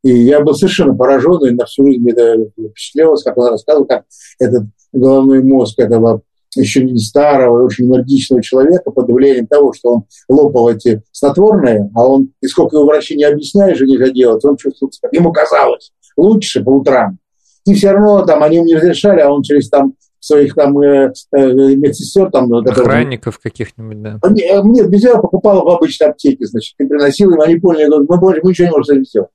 И 0.02 0.10
я 0.10 0.40
был 0.40 0.54
совершенно 0.54 0.94
поражен, 0.94 1.44
и 1.46 1.50
на 1.50 1.64
всю 1.64 1.84
жизнь 1.84 2.08
это 2.08 2.36
впечатлялось, 2.50 3.22
как 3.22 3.36
он 3.38 3.50
рассказывал, 3.50 3.86
как 3.86 4.04
этот 4.38 4.64
головной 4.92 5.42
мозг 5.42 5.78
этого 5.78 6.22
еще 6.54 6.84
не 6.84 6.98
старого, 6.98 7.64
очень 7.64 7.86
энергичного 7.86 8.42
человека 8.42 8.90
под 8.90 9.10
влиянием 9.10 9.46
того, 9.46 9.72
что 9.72 9.88
он 9.90 10.04
лопал 10.28 10.70
эти 10.70 11.02
снотворные, 11.12 11.90
а 11.94 12.06
он, 12.06 12.32
и 12.40 12.46
сколько 12.46 12.76
его 12.76 12.86
врачи 12.86 13.16
не 13.16 13.24
объясняешь, 13.24 13.76
что 13.76 13.84
нельзя 13.84 14.10
делать, 14.10 14.44
он 14.44 14.56
чувствует, 14.56 14.94
как 15.00 15.12
ему 15.12 15.32
казалось, 15.32 15.92
лучше 16.16 16.62
по 16.62 16.70
утрам. 16.70 17.18
И 17.66 17.74
все 17.74 17.90
равно 17.90 18.24
там 18.24 18.42
они 18.42 18.56
ему 18.56 18.66
не 18.66 18.76
разрешали, 18.76 19.20
а 19.20 19.30
он 19.30 19.42
через 19.42 19.68
там 19.68 19.94
своих 20.26 20.54
там 20.54 20.78
э, 20.80 21.12
э, 21.32 21.46
медсестер 21.76 22.30
там... 22.30 22.52
Охранников 22.52 23.38
каких-нибудь, 23.38 24.02
да. 24.02 24.18
Нет, 24.30 24.90
без 24.90 25.02
покупал 25.20 25.64
в 25.64 25.68
обычной 25.68 26.08
аптеке, 26.08 26.46
значит, 26.46 26.74
и 26.78 26.86
приносил 26.86 27.32
им, 27.32 27.40
они 27.40 27.56
поняли, 27.56 27.88
мы 27.88 28.18
больше 28.18 28.40
мы 28.42 28.50
ничего 28.50 28.66
не 28.66 28.72
можем 28.72 28.84
с 28.84 28.90
этим 28.90 29.04
сделать. 29.04 29.30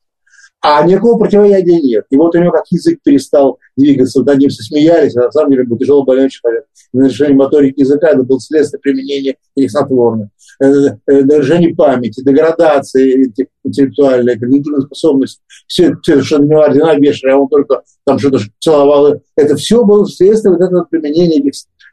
А 0.64 0.86
никакого 0.86 1.18
противоядия 1.18 1.80
нет. 1.82 2.06
И 2.12 2.18
вот 2.18 2.36
у 2.36 2.38
него 2.38 2.52
как 2.52 2.66
язык 2.70 3.00
перестал 3.04 3.58
двигаться. 3.76 4.22
Над 4.22 4.38
ним 4.38 4.52
смеялись, 4.52 5.16
а 5.16 5.24
на 5.24 5.32
самом 5.32 5.52
деле 5.52 5.64
был 5.64 5.78
тяжело 5.78 6.04
больной 6.04 6.30
человек. 6.30 6.66
Нарушение 6.94 7.36
моторики 7.36 7.80
языка 7.80 8.10
это 8.10 8.22
был 8.22 8.40
следствие 8.40 8.80
применения 8.80 9.38
этих 9.56 9.72
снотворных. 9.72 10.28
Э, 10.62 10.68
э, 11.08 11.22
нарушение 11.24 11.74
памяти, 11.74 12.24
деградации 12.24 13.34
интеллектуальной, 13.64 14.38
когнитивной 14.38 14.84
способности. 14.84 15.42
Все, 15.66 15.96
все 16.04 16.38
на 16.38 16.44
него 16.44 16.62
ордена 16.62 16.96
вешали, 16.96 17.32
а 17.32 17.38
он 17.38 17.48
только 17.48 17.82
там 18.06 18.20
что-то 18.20 18.40
целовал. 18.60 19.16
Это 19.36 19.56
все 19.56 19.84
было 19.84 20.06
следствие 20.06 20.54
вот 20.54 20.62
этого 20.62 20.86
применения 20.90 21.42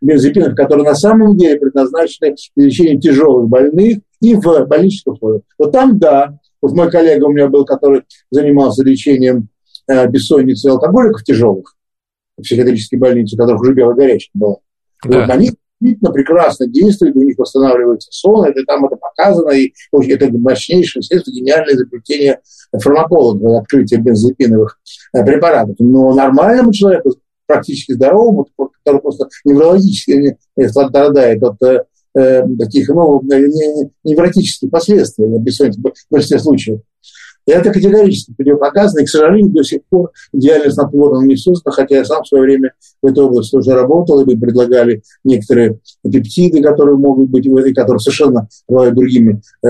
бензопинов, 0.02 0.54
которые 0.54 0.84
на 0.84 0.94
самом 0.94 1.38
деле 1.38 1.58
предназначены 1.58 2.36
для 2.54 2.66
лечения 2.66 3.00
тяжелых 3.00 3.48
больных 3.48 4.00
и 4.20 4.34
в 4.34 4.66
больничных 4.66 5.14
условиях. 5.14 5.42
Вот 5.58 5.72
там, 5.72 5.98
да, 5.98 6.38
вот 6.60 6.72
мой 6.72 6.90
коллега 6.90 7.24
у 7.24 7.32
меня 7.32 7.48
был, 7.48 7.64
который 7.64 8.02
занимался 8.30 8.84
лечением 8.84 9.48
э, 9.88 10.06
бессонницы 10.08 10.66
алкоголиков 10.66 11.24
тяжелых 11.24 11.76
в 12.36 12.42
психиатрической 12.42 12.98
больнице, 12.98 13.36
у 13.36 13.38
которых 13.38 13.60
уже 13.62 13.74
белая 13.74 13.96
горячка 13.96 14.30
была. 14.34 14.56
Да. 15.04 15.20
Вот 15.20 15.30
они 15.30 15.50
действительно 15.80 16.12
прекрасно 16.12 16.66
действуют, 16.66 17.16
у 17.16 17.22
них 17.22 17.38
восстанавливается 17.38 18.08
сон, 18.10 18.44
это 18.46 18.64
там 18.64 18.84
это 18.84 18.96
показано, 18.96 19.50
и 19.50 19.72
это 19.92 20.28
мощнейшее 20.32 21.02
средство, 21.02 21.30
гениальное 21.30 21.74
изобретение 21.74 22.40
фармаколога, 22.72 23.60
открытие 23.60 24.00
бензопиновых 24.00 24.80
э, 25.14 25.24
препаратов. 25.24 25.76
Но 25.78 26.12
нормальному 26.14 26.72
человеку, 26.72 27.14
практически 27.46 27.92
здоровому, 27.92 28.46
который 28.84 29.00
просто 29.00 29.28
неврологически 29.44 30.36
страдает 30.66 31.42
от 31.42 31.86
э, 32.16 32.42
таких 32.58 32.88
ну, 32.88 33.22
невротических 34.04 34.70
последствий 34.70 35.26
бессонницы 35.38 35.80
в 35.80 35.92
большинстве 36.10 36.38
случаев. 36.38 36.80
И 37.48 37.50
это 37.50 37.72
категорически 37.72 38.34
противопоказано, 38.36 39.00
и, 39.00 39.04
к 39.06 39.08
сожалению, 39.08 39.50
до 39.50 39.62
сих 39.62 39.80
пор 39.88 40.10
идеально 40.34 40.70
снотворным 40.70 41.26
не 41.26 41.34
создано, 41.34 41.74
хотя 41.74 41.96
я 41.96 42.04
сам 42.04 42.22
в 42.22 42.28
свое 42.28 42.44
время 42.44 42.74
в 43.00 43.06
этой 43.06 43.24
области 43.24 43.56
уже 43.56 43.72
работал, 43.72 44.20
и 44.20 44.26
мы 44.26 44.38
предлагали 44.38 45.00
некоторые 45.24 45.78
пептиды, 46.04 46.60
которые 46.60 46.98
могут 46.98 47.30
быть, 47.30 47.46
и 47.46 47.72
которые 47.72 48.00
совершенно 48.00 48.48
другими 48.68 49.40
э, 49.64 49.68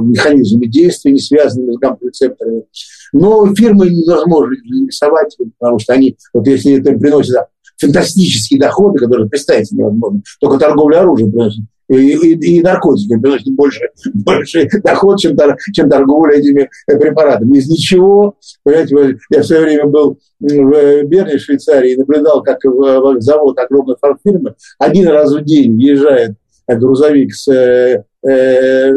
механизмами 0.00 0.64
действия, 0.64 1.12
не 1.12 1.20
связанными 1.20 1.72
с 1.72 1.78
гамма-рецепторами. 1.78 2.64
Но 3.12 3.54
фирмы 3.54 3.90
невозможно 3.90 4.54
рисовать, 4.88 5.36
потому 5.58 5.78
что 5.78 5.92
они, 5.92 6.16
вот 6.32 6.46
если 6.46 6.80
это 6.80 6.98
приносит 6.98 7.36
фантастические 7.80 8.60
доходы, 8.60 8.98
которые 8.98 9.28
представить 9.28 9.72
невозможно, 9.72 10.22
только 10.40 10.58
торговля 10.58 11.00
оружием 11.00 11.32
приносит 11.32 11.64
и, 11.90 12.12
и, 12.12 12.58
и 12.58 12.62
наркотики 12.62 13.18
приносят 13.18 13.52
больше, 13.54 13.90
больше 14.14 14.68
доход, 14.82 15.18
чем, 15.18 15.36
чем 15.72 15.90
торговля 15.90 16.38
этими 16.38 16.70
препаратами. 16.86 17.58
Из 17.58 17.68
ничего, 17.68 18.36
понимаете, 18.62 19.18
я 19.30 19.40
в 19.42 19.44
свое 19.44 19.62
время 19.62 19.86
был 19.86 20.18
в 20.38 21.02
Берне, 21.04 21.36
в 21.36 21.40
Швейцарии, 21.40 21.92
и 21.92 21.96
наблюдал, 21.96 22.42
как 22.42 22.58
в 22.64 23.20
завод 23.20 23.58
огромной 23.58 23.96
фармфирмы 24.00 24.54
один 24.78 25.08
раз 25.08 25.34
в 25.34 25.42
день 25.42 25.74
въезжает 25.74 26.36
грузовик 26.68 27.34
с, 27.34 27.48
э, 27.48 28.04
э, 28.24 28.92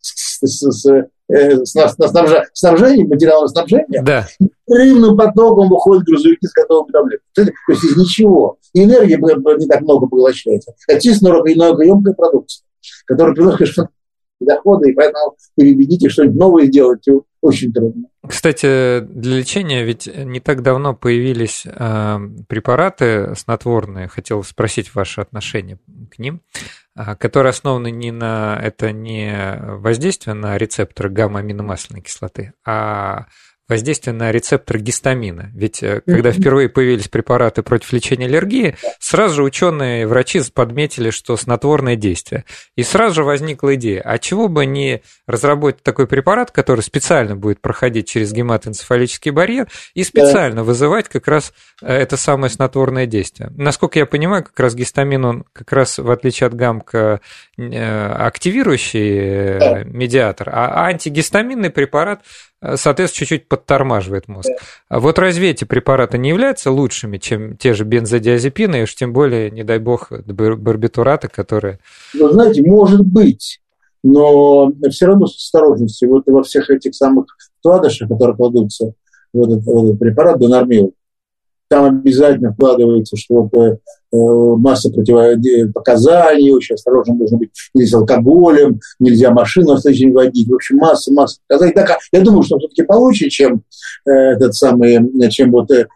с, 0.00 0.38
с, 0.40 0.70
с 0.70 1.06
Э, 1.26 1.64
снабжением, 1.64 3.08
материалом 3.08 3.48
снабжения, 3.48 4.02
да. 4.02 4.26
рыбным 4.68 5.16
потоком 5.16 5.70
выходят 5.70 6.04
грузовики 6.04 6.46
с 6.46 6.52
готовыми 6.52 6.92
таблетками. 6.92 7.30
То 7.34 7.72
есть 7.72 7.84
из 7.84 7.96
ничего. 7.96 8.58
И 8.74 8.84
энергии 8.84 9.16
не 9.58 9.66
так 9.66 9.80
много 9.80 10.06
поглощается. 10.06 10.74
Это 10.86 11.00
чисто 11.00 11.28
энергоемкая 11.28 12.12
продукция, 12.12 12.66
которая 13.06 13.34
приносит, 13.34 13.58
конечно, 13.58 13.88
доходы, 14.40 14.90
и 14.90 14.92
поэтому 14.92 15.34
переведите 15.56 16.10
что-нибудь 16.10 16.36
новое 16.36 16.66
сделать 16.66 17.02
очень 17.40 17.72
трудно. 17.72 18.04
Кстати, 18.28 19.00
для 19.00 19.38
лечения 19.38 19.82
ведь 19.82 20.06
не 20.14 20.40
так 20.40 20.62
давно 20.62 20.94
появились 20.94 21.64
э, 21.64 22.18
препараты 22.48 23.34
снотворные. 23.34 24.08
Хотел 24.08 24.42
спросить 24.44 24.94
ваше 24.94 25.22
отношение 25.22 25.78
к 26.10 26.18
ним, 26.18 26.42
которые 27.18 27.50
основаны 27.50 27.90
не 27.90 28.12
на 28.12 28.58
это 28.62 28.92
не 28.92 29.58
воздействие 29.60 30.34
на 30.34 30.56
рецепторы 30.56 31.10
гамма-аминомасляной 31.10 32.02
кислоты, 32.02 32.54
а 32.64 33.26
воздействие 33.68 34.14
на 34.14 34.30
рецептор 34.30 34.78
гистамина. 34.78 35.50
Ведь 35.54 35.82
э, 35.82 36.02
когда 36.04 36.32
впервые 36.32 36.68
появились 36.68 37.08
препараты 37.08 37.62
против 37.62 37.92
лечения 37.92 38.26
аллергии, 38.26 38.76
сразу 38.98 39.36
же 39.36 39.42
ученые 39.42 40.02
и 40.02 40.04
врачи 40.04 40.40
подметили, 40.52 41.10
что 41.10 41.36
снотворное 41.36 41.96
действие. 41.96 42.44
И 42.76 42.82
сразу 42.82 43.16
же 43.16 43.24
возникла 43.24 43.74
идея, 43.76 44.02
а 44.02 44.18
чего 44.18 44.48
бы 44.48 44.66
не 44.66 45.02
разработать 45.26 45.82
такой 45.82 46.06
препарат, 46.06 46.50
который 46.50 46.82
специально 46.82 47.36
будет 47.36 47.60
проходить 47.60 48.08
через 48.08 48.32
гематоэнцефалический 48.32 49.30
барьер 49.30 49.68
и 49.94 50.04
специально 50.04 50.62
вызывать 50.62 51.08
как 51.08 51.26
раз 51.26 51.54
э, 51.80 51.90
это 51.90 52.18
самое 52.18 52.50
снотворное 52.50 53.06
действие. 53.06 53.50
Насколько 53.56 53.98
я 53.98 54.06
понимаю, 54.06 54.44
как 54.44 54.60
раз 54.60 54.74
гистамин, 54.74 55.24
он 55.24 55.44
как 55.54 55.72
раз 55.72 55.98
в 55.98 56.10
отличие 56.10 56.48
от 56.48 56.54
гамка 56.54 57.20
э, 57.56 58.06
активирующий 58.12 59.84
медиатор, 59.84 60.50
а 60.52 60.86
антигистаминный 60.86 61.70
препарат 61.70 62.20
соответственно, 62.76 63.26
чуть-чуть 63.26 63.48
подтормаживает 63.48 64.28
мозг. 64.28 64.50
А 64.88 65.00
вот 65.00 65.18
разве 65.18 65.50
эти 65.50 65.64
препараты 65.64 66.18
не 66.18 66.30
являются 66.30 66.70
лучшими, 66.70 67.18
чем 67.18 67.56
те 67.56 67.74
же 67.74 67.84
бензодиазепины, 67.84 68.80
и 68.80 68.82
уж 68.82 68.94
тем 68.94 69.12
более, 69.12 69.50
не 69.50 69.64
дай 69.64 69.78
бог, 69.78 70.10
барбитураты, 70.10 71.28
которые... 71.28 71.78
Ну, 72.14 72.30
знаете, 72.30 72.62
может 72.62 73.02
быть, 73.02 73.60
но 74.02 74.70
все 74.90 75.06
равно 75.06 75.26
с 75.26 75.36
осторожностью. 75.36 76.10
Вот 76.10 76.24
во 76.26 76.42
всех 76.42 76.70
этих 76.70 76.94
самых 76.94 77.26
вкладышах, 77.58 78.08
которые 78.08 78.36
кладутся 78.36 78.92
в 79.32 79.42
этот, 79.42 79.64
в 79.64 79.84
этот 79.84 79.98
препарат, 79.98 80.38
донормил, 80.38 80.94
там 81.68 81.84
обязательно 81.84 82.52
вкладывается, 82.52 83.16
что 83.16 83.48
э, 83.54 83.76
масса 84.12 84.90
противопоказаний, 84.90 86.52
очень 86.52 86.74
осторожно 86.74 87.14
нужно 87.14 87.38
быть 87.38 87.50
нельзя 87.74 87.98
с 87.98 88.00
алкоголем, 88.00 88.80
нельзя 88.98 89.30
машину 89.30 89.74
в 89.74 90.12
водить, 90.12 90.48
в 90.48 90.54
общем, 90.54 90.76
масса, 90.76 91.12
масса 91.12 91.38
показаний. 91.48 91.74
Так, 91.74 91.98
я 92.12 92.20
думаю, 92.20 92.42
что 92.42 92.58
все-таки 92.58 92.82
получше, 92.82 93.28
чем 93.28 93.62
э, 94.06 94.10
этот 94.10 94.54
самый, 94.54 94.98
чем 95.30 95.50
вот 95.50 95.70
э, 95.70 95.86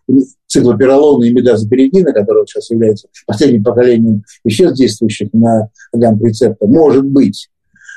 циклопиролон 0.47 1.23
и 1.25 1.31
медазоперидина, 1.31 2.13
который 2.13 2.47
сейчас 2.47 2.71
является 2.71 3.09
последним 3.27 3.63
поколением 3.63 4.25
веществ, 4.45 4.77
действующих 4.77 5.29
на 5.33 5.71
гамма-рецептор. 5.93 6.69
Может 6.69 7.05
быть. 7.05 7.49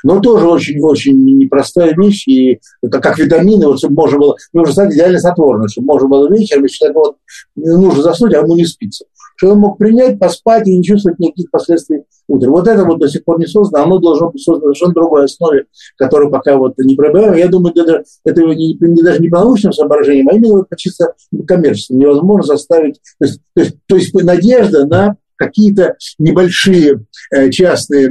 Но 0.02 0.20
тоже 0.20 0.46
очень-очень 0.46 1.16
непростая 1.38 1.94
вещь, 1.96 2.26
и 2.28 2.60
это 2.82 3.00
как 3.00 3.18
витамины, 3.18 3.66
вот, 3.66 3.78
чтобы 3.78 3.94
можно 3.94 4.18
было, 4.18 4.36
нужно 4.52 4.72
стать 4.72 4.94
идеально 4.94 5.18
снотворным, 5.18 5.68
чтобы 5.68 5.86
можно 5.86 6.08
было 6.08 6.28
вечером, 6.28 6.64
если 6.64 6.76
человек 6.76 6.96
вот, 6.96 7.16
нужно 7.56 8.02
заснуть, 8.02 8.34
а 8.34 8.38
ему 8.38 8.56
не 8.56 8.64
спится. 8.64 9.04
Чтобы 9.36 9.54
он 9.54 9.58
мог 9.60 9.78
принять, 9.78 10.18
поспать 10.18 10.68
и 10.68 10.76
не 10.76 10.84
чувствовать 10.84 11.18
никаких 11.18 11.50
последствий 11.50 12.04
утром. 12.28 12.52
Вот 12.52 12.68
это 12.68 12.84
вот 12.84 12.98
до 12.98 13.08
сих 13.08 13.24
пор 13.24 13.38
не 13.38 13.46
создано, 13.46 13.84
оно 13.84 13.98
должно 13.98 14.30
быть 14.30 14.42
создано 14.42 14.68
на 14.68 14.74
совершенно 14.74 14.94
другой 14.94 15.24
основе, 15.24 15.66
которую 15.96 16.30
пока 16.30 16.56
вот 16.56 16.74
не 16.78 16.94
пробиваем. 16.94 17.34
Я 17.34 17.48
думаю, 17.48 17.72
это, 17.74 18.04
это 18.24 18.42
не, 18.42 18.74
не, 18.74 19.02
даже 19.02 19.20
не 19.20 19.28
по 19.28 19.40
научным 19.40 19.72
соображениям, 19.72 20.28
а 20.28 20.34
именно 20.34 20.62
по 20.62 20.76
чисто 20.76 21.14
коммерческим. 21.46 21.98
Невозможно 21.98 22.54
заставить, 22.54 23.00
то 23.18 23.26
есть, 23.26 23.40
то 23.54 23.62
есть, 23.62 23.76
то 23.86 23.96
есть 23.96 24.14
надежда 24.14 24.86
на 24.86 25.16
какие-то 25.44 25.96
небольшие 26.18 27.04
э, 27.30 27.50
частные 27.50 28.10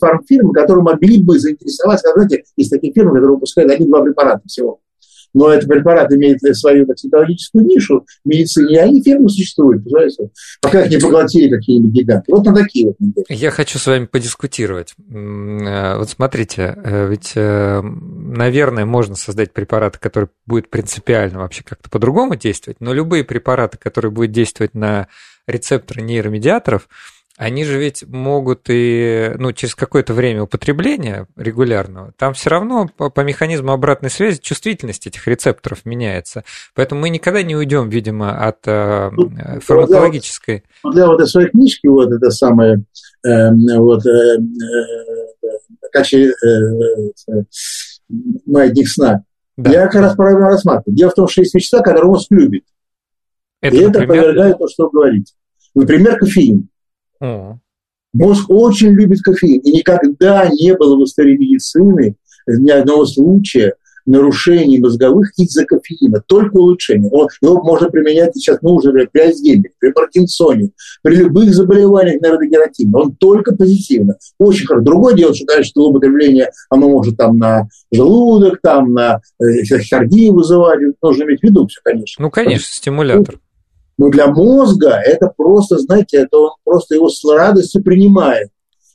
фармфирмы, 0.00 0.52
которые 0.52 0.82
могли 0.82 1.22
бы 1.22 1.38
заинтересоваться. 1.38 2.12
Знаете, 2.14 2.44
есть 2.56 2.70
такие 2.70 2.92
фирмы, 2.92 3.12
которые 3.12 3.34
выпускают 3.34 3.70
один-два 3.70 4.02
препарата 4.02 4.42
всего. 4.46 4.80
Но 5.34 5.50
этот 5.50 5.68
препарат 5.68 6.12
имеет 6.12 6.40
свою 6.56 6.86
технологическую 6.94 7.64
нишу 7.64 8.06
в 8.24 8.28
медицине, 8.28 8.74
и 8.74 8.78
они 8.78 9.02
фирмы 9.02 9.28
существуют, 9.28 9.84
понимаете? 9.84 10.30
Пока 10.60 10.84
их 10.84 10.90
не 10.90 10.98
поглотили 10.98 11.48
какие-нибудь 11.48 11.92
гиганты. 11.92 12.32
Вот 12.32 12.44
на 12.44 12.54
такие 12.54 12.86
вот. 12.86 12.96
Я 13.28 13.50
хочу 13.50 13.78
с 13.78 13.86
вами 13.86 14.06
подискутировать. 14.06 14.94
Э, 15.10 15.98
вот 15.98 16.10
смотрите, 16.10 16.74
э, 16.82 17.08
ведь, 17.08 17.32
э, 17.34 17.80
наверное, 17.82 18.84
можно 18.84 19.14
создать 19.14 19.52
препараты, 19.52 19.98
которые 19.98 20.30
будут 20.46 20.70
принципиально 20.70 21.40
вообще 21.40 21.62
как-то 21.64 21.88
по-другому 21.90 22.36
действовать, 22.36 22.80
но 22.80 22.92
любые 22.92 23.24
препараты, 23.24 23.78
которые 23.78 24.10
будут 24.10 24.32
действовать 24.32 24.74
на 24.74 25.08
рецепторы 25.46 26.02
нейромедиаторов, 26.02 26.88
они 27.40 27.64
же 27.64 27.78
ведь 27.78 28.06
могут 28.06 28.66
и 28.68 29.32
ну, 29.38 29.52
через 29.52 29.74
какое-то 29.74 30.12
время 30.12 30.42
употребления 30.42 31.26
регулярного, 31.36 32.12
там 32.18 32.34
все 32.34 32.50
равно 32.50 32.90
по, 32.94 33.08
по 33.08 33.22
механизму 33.22 33.72
обратной 33.72 34.10
связи 34.10 34.38
чувствительность 34.42 35.06
этих 35.06 35.26
рецепторов 35.26 35.86
меняется. 35.86 36.44
Поэтому 36.74 37.00
мы 37.00 37.08
никогда 37.08 37.42
не 37.42 37.56
уйдем, 37.56 37.88
видимо, 37.88 38.46
от 38.46 38.58
э, 38.66 39.08
ну, 39.12 39.32
фармакологической. 39.62 40.64
Вот, 40.84 40.94
для 40.94 41.06
вот 41.06 41.26
своей 41.30 41.48
книжки, 41.48 41.86
вот 41.86 42.12
это 42.12 42.30
самое, 42.30 42.84
э, 43.24 43.50
вот, 43.78 44.04
э, 44.04 44.10
э, 44.10 45.96
э, 45.96 46.32
э, 47.26 47.42
маятник 48.44 48.86
сна, 48.86 49.24
да. 49.56 49.70
я 49.70 49.86
как 49.86 50.02
раз 50.02 50.14
правильно 50.14 50.48
рассматриваю. 50.48 50.94
Дело 50.94 51.08
в 51.08 51.14
том, 51.14 51.26
что 51.26 51.40
есть 51.40 51.54
вещества, 51.54 51.80
которые 51.80 52.10
мозг 52.10 52.26
любит. 52.28 52.64
Это, 53.62 53.76
и 53.76 53.86
например... 53.86 54.04
это 54.04 54.12
опровергает 54.12 54.58
то, 54.58 54.68
что 54.68 54.84
вы 54.84 54.90
говорите. 54.90 55.32
Например, 55.74 56.18
кофеин. 56.18 56.68
Mm. 57.22 57.56
Мозг 58.12 58.50
очень 58.50 58.88
любит 58.88 59.20
кофеин. 59.22 59.60
И 59.60 59.70
никогда 59.70 60.48
не 60.48 60.74
было 60.74 60.96
в 60.96 61.04
истории 61.04 61.36
медицины 61.36 62.16
ни 62.46 62.70
одного 62.70 63.06
случая 63.06 63.74
нарушений 64.06 64.78
мозговых 64.78 65.30
из-за 65.36 65.64
кофеина, 65.64 66.22
только 66.26 66.56
улучшение. 66.56 67.10
Его 67.42 67.62
можно 67.62 67.90
применять 67.90 68.34
сейчас, 68.34 68.58
ну, 68.62 68.74
уже 68.74 68.92
при 68.92 69.20
Альцгеймере, 69.20 69.70
при 69.78 69.92
Паркинсоне, 69.92 70.70
при 71.02 71.16
любых 71.16 71.54
заболеваниях 71.54 72.20
нейродегенеративных. 72.20 73.00
Он 73.00 73.14
только 73.14 73.54
позитивно. 73.54 74.16
Очень 74.38 74.66
хорошо. 74.66 74.84
Другое 74.84 75.14
дело, 75.14 75.34
что, 75.34 75.46
конечно, 75.46 75.72
злоупотребление, 75.80 76.50
оно 76.70 76.88
может 76.88 77.16
там 77.16 77.38
на 77.38 77.68
желудок, 77.92 78.60
там 78.62 78.92
на 78.92 79.20
э, 79.40 79.44
кардию 79.88 80.34
вызывать. 80.34 80.80
Нужно 81.02 81.24
иметь 81.24 81.40
в 81.40 81.44
виду 81.44 81.66
все, 81.66 81.80
конечно. 81.84 82.22
Ну, 82.22 82.30
конечно, 82.30 82.66
стимулятор. 82.72 83.38
Но 84.00 84.08
для 84.08 84.28
мозга 84.28 84.98
это 85.04 85.30
просто, 85.36 85.76
знаете, 85.78 86.16
это 86.16 86.38
он 86.38 86.50
просто 86.64 86.94
его 86.94 87.10
с 87.10 87.22
радостью 87.22 87.84
принимает. 87.84 88.48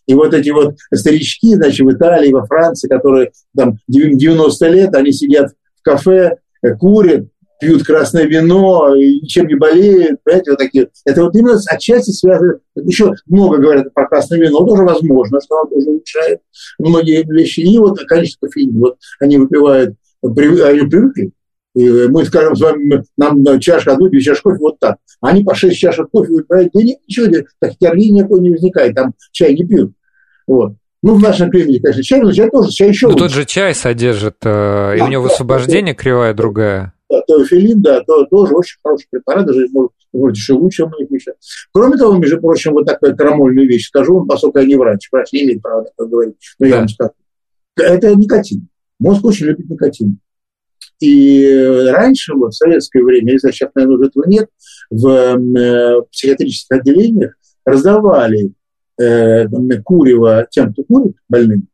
И 0.08 0.16
вот 0.16 0.34
эти 0.34 0.50
вот 0.50 0.78
старички, 0.92 1.54
значит, 1.54 1.86
в 1.86 1.92
Италии, 1.92 2.34
во 2.34 2.44
Франции, 2.48 2.88
которые 2.88 3.32
там 3.56 3.78
90 3.88 4.68
лет, 4.70 4.96
они 4.96 5.12
сидят 5.12 5.52
в 5.80 5.84
кафе, 5.84 6.38
э, 6.64 6.74
курят, 6.74 7.28
пьют 7.62 7.84
красное 7.84 8.24
вино, 8.24 8.96
и 8.96 9.22
ничем 9.22 9.46
не 9.46 9.54
болеют, 9.54 10.24
понимаете, 10.24 10.52
вот 10.52 10.58
такие. 10.58 10.90
Это 11.06 11.24
вот 11.24 11.36
именно 11.36 11.60
отчасти 11.70 12.10
связано, 12.10 12.58
еще 12.76 13.14
много 13.28 13.58
говорят 13.58 13.94
про 13.94 14.08
красное 14.08 14.40
вино, 14.40 14.66
тоже 14.66 14.86
возможно, 14.86 15.40
что 15.40 15.60
оно 15.60 15.70
тоже 15.70 15.88
улучшает 15.88 16.40
многие 16.80 17.24
вещи. 17.32 17.60
И 17.60 17.78
вот, 17.78 18.00
конечно, 18.08 18.48
кофеин, 18.48 18.80
вот 18.80 18.98
они 19.20 19.38
выпивают, 19.38 19.98
они 20.24 20.90
привыкли, 20.90 21.32
и 21.76 22.08
мы 22.08 22.24
скажем 22.26 22.56
с 22.56 22.62
вами, 22.62 23.04
нам 23.18 23.60
чашка, 23.60 23.94
одну, 23.94 24.08
две 24.08 24.22
чашки 24.22 24.44
кофе, 24.44 24.58
вот 24.60 24.80
так. 24.80 24.98
Они 25.20 25.44
по 25.44 25.54
шесть 25.54 25.78
чашек 25.78 26.10
кофе 26.10 26.32
выпивают, 26.32 26.72
да 26.74 26.82
нет, 26.82 27.00
ничего, 27.08 27.28
тахикардии 27.60 28.10
никакой 28.10 28.40
не 28.40 28.52
возникает, 28.52 28.96
там 28.96 29.14
чай 29.32 29.54
не 29.54 29.66
пьют. 29.66 29.92
Вот. 30.48 30.74
Ну, 31.04 31.16
в 31.16 31.22
нашем 31.22 31.52
климате, 31.52 31.82
конечно, 31.82 32.02
чай, 32.02 32.22
но 32.22 32.32
чай 32.32 32.50
тоже, 32.50 32.72
чай 32.72 32.90
еще 32.90 33.10
Но 33.10 33.16
тот 33.16 33.32
же 33.32 33.46
чай 33.46 33.76
содержит, 33.76 34.38
э, 34.42 34.46
да, 34.46 34.96
и 34.96 35.02
у 35.02 35.08
него 35.08 35.24
да, 35.24 35.30
высвобождение 35.30 35.94
да, 35.94 36.02
кривая 36.02 36.34
другая. 36.34 36.94
Да, 37.10 37.22
тофилин, 37.28 37.82
да, 37.82 38.02
то, 38.02 38.26
тоже 38.26 38.56
очень 38.56 38.78
хороший 38.82 39.08
препарат, 39.12 39.46
даже 39.46 39.68
может, 39.72 39.92
может 40.14 40.38
еще 40.38 40.54
лучше, 40.54 40.78
чем 40.78 40.88
многих 40.88 41.12
вещах. 41.12 41.36
Кроме 41.74 41.98
того, 41.98 42.18
между 42.18 42.40
прочим, 42.40 42.72
вот 42.72 42.86
такую 42.86 43.16
крамольную 43.16 43.68
вещь 43.68 43.88
скажу, 43.88 44.16
вам, 44.16 44.28
поскольку 44.28 44.60
я 44.60 44.66
не 44.66 44.76
врач, 44.76 45.10
врач 45.12 45.32
не 45.34 45.44
имеет 45.44 45.62
права 45.62 45.86
так 45.96 46.10
говорить, 46.10 46.36
но 46.58 46.66
да. 46.66 46.70
я 46.70 46.78
вам 46.78 46.88
скажу. 46.88 47.12
Это 47.76 48.16
никотин. 48.16 48.68
Мозг 49.00 49.26
очень 49.26 49.48
любит 49.48 49.70
никотин. 49.70 50.20
И 51.00 51.90
раньше, 51.92 52.34
вот, 52.34 52.54
в 52.54 52.58
советское 52.58 53.04
время, 53.04 53.34
не 53.34 53.40
знаю, 53.40 53.54
сейчас, 53.54 53.70
наверное, 53.76 53.98
уже 53.98 54.08
этого 54.08 54.26
нет, 54.28 54.50
в 54.90 55.08
э, 55.08 56.02
психиатрических 56.12 56.78
отделениях 56.78 57.36
раздавали 57.66 58.52
э, 59.00 59.48
курево 59.84 60.48
тем, 60.50 60.72
кто 60.72 60.84
курит, 60.84 61.16
больным, 61.28 61.68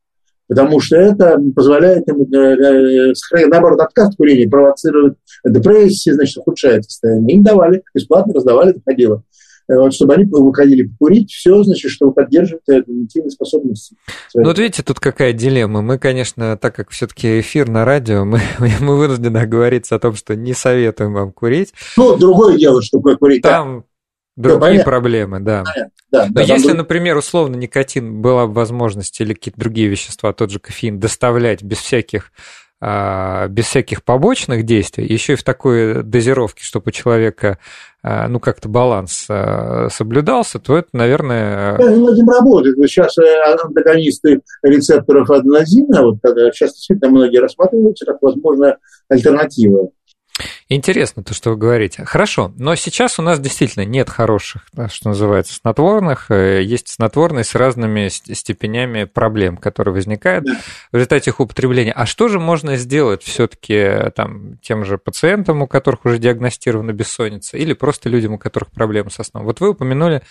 потому 0.48 0.80
что 0.80 0.96
это 0.98 1.38
позволяет 1.56 2.08
им, 2.10 2.24
э, 2.34 3.14
э, 3.14 3.48
наоборот, 3.48 3.80
отказ 3.80 4.10
от 4.10 4.16
курения 4.16 4.50
провоцирует 4.50 5.18
депрессию, 5.46 6.16
значит, 6.16 6.38
ухудшает 6.38 6.86
состояние. 6.86 7.38
Им 7.38 7.44
давали, 7.44 7.84
бесплатно 7.94 8.34
раздавали, 8.34 8.72
это 8.72 8.82
ходило. 8.84 9.24
Э, 9.72 9.78
вот, 9.78 9.94
чтобы 9.94 10.16
они 10.16 10.26
выходили 10.26 10.84
покурить, 10.84 11.32
все, 11.32 11.64
значит, 11.64 11.92
чтобы 11.92 12.14
поддерживать 12.14 12.64
когнитивные 12.66 13.32
способности. 13.32 13.96
Ну, 14.34 14.44
вот 14.44 14.60
видите, 14.60 14.84
тут 14.84 15.00
какая 15.00 15.32
дилемма. 15.32 15.82
Мы, 15.82 15.98
конечно, 15.98 16.58
так 16.58 16.76
как 16.76 16.90
все-таки 16.90 17.40
эфир 17.40 17.70
на 17.70 17.86
радио, 17.86 18.26
мы, 18.26 18.42
мы 18.60 18.98
вынуждены 18.98 19.38
оговориться 19.38 19.96
о 19.96 20.00
том, 20.00 20.16
что 20.16 20.36
не 20.36 20.54
советуем 20.54 21.14
вам 21.14 21.32
курить. 21.32 21.74
Ну, 21.96 22.18
другое 22.18 22.58
дело, 22.58 22.82
что 22.82 23.00
курить. 23.00 23.44
Там 23.44 23.86
да. 24.36 24.58
другие 24.58 24.80
да, 24.80 24.84
проблемы, 24.84 25.40
да. 25.40 25.64
Да, 26.12 26.26
Но 26.26 26.34
да, 26.34 26.42
если, 26.42 26.64
будет... 26.64 26.78
например, 26.78 27.16
условно 27.16 27.56
никотин 27.56 28.22
была 28.22 28.48
бы 28.48 28.54
возможность 28.54 29.22
или 29.22 29.34
какие-то 29.34 29.60
другие 29.60 29.88
вещества, 29.88 30.34
тот 30.34 30.52
же 30.52 30.60
кофеин, 30.60 31.00
доставлять 31.00 31.64
без 31.64 31.78
всяких 31.78 32.34
без 32.82 33.66
всяких 33.66 34.04
побочных 34.04 34.64
действий, 34.64 35.06
еще 35.06 35.34
и 35.34 35.36
в 35.36 35.44
такой 35.44 36.02
дозировке, 36.02 36.64
чтобы 36.64 36.86
у 36.88 36.92
человека 36.92 37.60
а, 38.04 38.28
ну, 38.28 38.40
как-то 38.40 38.68
баланс 38.68 39.28
а, 39.30 39.88
соблюдался, 39.92 40.58
то 40.58 40.76
это, 40.76 40.90
наверное... 40.94 41.78
Да, 41.78 41.92
над 41.92 42.14
этим 42.16 42.28
работает. 42.28 42.76
Сейчас 42.90 43.16
э, 43.20 43.24
антагонисты 43.64 44.42
рецепторов 44.64 45.30
аденозина, 45.30 46.02
вот 46.02 46.16
сейчас 46.54 46.74
действительно 46.74 47.12
многие 47.12 47.38
рассматриваются 47.38 48.06
как 48.08 48.18
возможная 48.22 48.80
альтернатива 49.08 49.90
Интересно 50.74 51.22
то, 51.22 51.34
что 51.34 51.50
вы 51.50 51.58
говорите. 51.58 52.06
Хорошо, 52.06 52.54
но 52.56 52.76
сейчас 52.76 53.20
у 53.20 53.22
нас 53.22 53.42
действительно 53.42 53.84
нет 53.84 54.10
хороших, 54.10 54.62
что 54.88 55.10
называется, 55.10 55.54
снотворных. 55.54 56.32
Э, 56.32 56.64
есть 56.64 56.88
снотворные 56.88 57.44
с 57.44 57.56
разными 57.56 58.08
степенями 58.08 59.04
проблем, 59.04 59.58
которые 59.58 59.94
возникают 59.94 60.46
в 60.94 60.96
результате 60.96 61.32
их 61.32 61.42
употребления. 61.42 61.92
А 61.92 62.06
что 62.06 62.30
же 62.30 62.40
можно 62.40 62.78
сделать 62.78 63.22
все-таки 63.22 63.74
э, 63.74 64.12
там, 64.12 64.60
тем 64.62 64.86
же 64.86 64.98
пациентам, 64.98 65.62
у 65.62 65.68
которых 65.68 66.06
уже 66.06 66.20
диагностирована 66.20 66.94
бессонница, 66.94 67.58
или 67.58 67.74
просто 67.74 68.08
людям, 68.08 68.36
у 68.36 68.38
которых 68.38 68.72
проблемы 68.72 69.12
со 69.12 69.24
сном? 69.24 69.44
Вот 69.44 69.60
вы 69.60 69.72
упомянули 69.72 70.22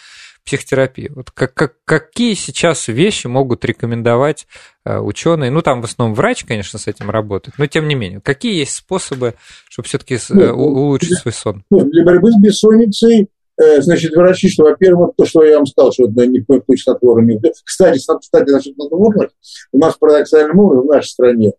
психотерапии. 0.45 1.11
Вот 1.15 1.31
как, 1.31 1.55
как, 1.55 1.75
какие 1.85 2.35
сейчас 2.35 2.89
вещи 2.89 3.27
могут 3.27 3.65
рекомендовать 3.65 4.47
э, 4.85 4.99
ученые? 4.99 5.51
Ну, 5.51 5.63
там 5.63 5.81
в 5.81 5.85
основном 5.85 6.15
врач, 6.15 6.45
конечно, 6.45 6.79
с 6.79 6.87
этим 6.87 7.11
работает, 7.11 7.57
но 7.59 7.67
тем 7.67 7.89
не 7.89 7.95
менее, 7.95 8.21
какие 8.21 8.55
есть 8.59 8.75
способы, 8.75 9.35
чтобы 9.69 9.89
все-таки 9.89 10.15
э, 10.17 10.19
ну, 10.31 10.55
улучшить 10.55 11.11
для, 11.11 11.19
свой 11.19 11.33
сон? 11.33 11.65
Ну, 11.71 11.81
для 11.85 12.05
борьбы 12.05 12.31
с 12.33 12.41
бессонницей 12.41 13.29
э, 13.61 13.83
значит, 13.83 14.15
врачи, 14.15 14.49
что, 14.49 14.65
во-первых, 14.65 15.13
то, 15.17 15.25
что 15.25 15.45
я 15.45 15.57
вам 15.57 15.67
сказал, 15.67 15.93
что 15.93 16.05
ни 16.05 16.41
в 16.41 16.47
коем 16.47 16.63
случае 16.65 16.83
снотворное 16.83 17.35
не 17.35 17.41
Кстати, 17.65 17.99
кстати, 17.99 18.51
насчет 18.51 18.75
снотворных, 18.75 19.31
у 19.73 19.79
нас 19.79 19.97
парадоксальным 19.97 20.59
образом 20.59 20.87
в 20.87 20.91
нашей 20.91 21.09
стране 21.09 21.53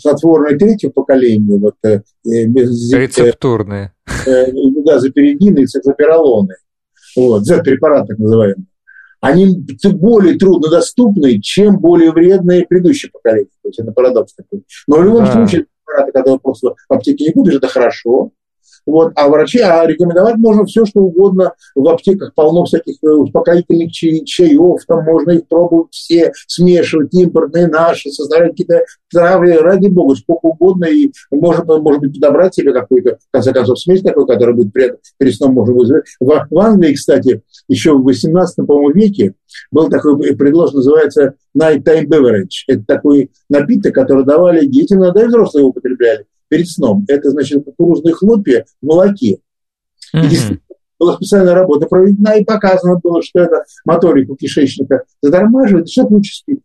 снотворные 0.00 0.58
третьего 0.58 0.90
поколения, 0.90 1.56
вот, 1.56 1.74
рецептурные, 2.24 3.92
да, 4.26 4.98
заперидины 4.98 5.60
и 5.60 5.66
циклоперолоны, 5.66 6.56
вот, 7.26 7.44
Z-препарат 7.44 8.08
так 8.08 8.18
называемый, 8.18 8.66
они 9.20 9.64
более 9.94 10.38
труднодоступны, 10.38 11.40
чем 11.40 11.78
более 11.78 12.12
вредные 12.12 12.66
предыдущие 12.66 13.10
поколения. 13.10 13.50
То 13.62 13.68
есть 13.68 13.80
это 13.80 13.92
парадокс 13.92 14.34
такой. 14.34 14.62
Но 14.86 14.98
в 14.98 15.04
любом 15.04 15.24
а. 15.24 15.32
случае, 15.32 15.66
препараты, 15.84 16.12
когда 16.12 16.32
вы 16.32 16.38
просто 16.38 16.74
в 16.88 16.92
аптеке 16.92 17.26
не 17.26 17.32
купишь, 17.32 17.56
это 17.56 17.68
хорошо. 17.68 18.30
Вот, 18.86 19.12
а 19.16 19.28
врачи, 19.28 19.60
а 19.60 19.86
рекомендовать 19.86 20.36
можно 20.36 20.64
все, 20.64 20.84
что 20.84 21.00
угодно. 21.00 21.52
В 21.74 21.88
аптеках 21.88 22.34
полно 22.34 22.64
всяких 22.64 22.96
э, 23.02 23.08
успокоительных 23.08 23.92
чай, 23.92 24.24
чаев, 24.24 24.80
там 24.86 25.04
можно 25.04 25.32
их 25.32 25.46
пробовать 25.46 25.92
все, 25.92 26.32
смешивать, 26.46 27.12
импортные, 27.14 27.68
наши, 27.68 28.10
создавать 28.10 28.50
какие-то 28.50 28.84
травы, 29.10 29.54
ради 29.58 29.88
бога, 29.88 30.14
сколько 30.14 30.46
угодно, 30.46 30.86
и 30.86 31.12
можно, 31.30 31.64
может 31.78 32.00
быть, 32.00 32.14
подобрать 32.14 32.54
себе 32.54 32.72
какую-то, 32.72 33.18
в 33.28 33.32
конце 33.32 33.52
концов, 33.52 33.78
смесь 33.78 34.02
такую, 34.02 34.26
которая 34.26 34.54
будет 34.54 34.72
перед, 34.72 34.98
перед 35.18 35.34
сном 35.34 35.54
можно 35.54 35.74
вызвать. 35.74 36.04
В, 36.20 36.46
в 36.50 36.58
Англии, 36.58 36.94
кстати, 36.94 37.42
еще 37.68 37.92
в 37.92 38.02
18 38.02 38.66
по 38.66 38.90
веке 38.90 39.34
был 39.70 39.88
такой 39.88 40.36
предложен, 40.36 40.76
называется 40.76 41.34
nighttime 41.56 42.06
beverage. 42.06 42.64
Это 42.66 42.84
такой 42.86 43.30
напиток, 43.48 43.94
который 43.94 44.24
давали 44.24 44.66
детям, 44.66 45.00
но 45.00 45.12
да 45.12 45.24
и 45.24 45.26
взрослые 45.26 45.66
употребляли 45.66 46.26
перед 46.48 46.68
сном. 46.68 47.04
Это, 47.08 47.30
значит, 47.30 47.64
кукурузные 47.64 48.14
хлопья 48.14 48.64
в 48.80 48.86
молоке. 48.86 49.38
Mm-hmm. 50.14 50.58
была 50.98 51.16
специальная 51.16 51.54
работа 51.54 51.86
проведена, 51.86 52.38
и 52.38 52.44
показано 52.44 52.98
было, 52.98 53.22
что 53.22 53.40
это 53.40 53.64
моторику 53.84 54.36
кишечника 54.36 55.04
задормаживает, 55.22 55.86
и 55.86 55.90
человек 55.90 56.12
лучше 56.12 56.34
спит. 56.34 56.60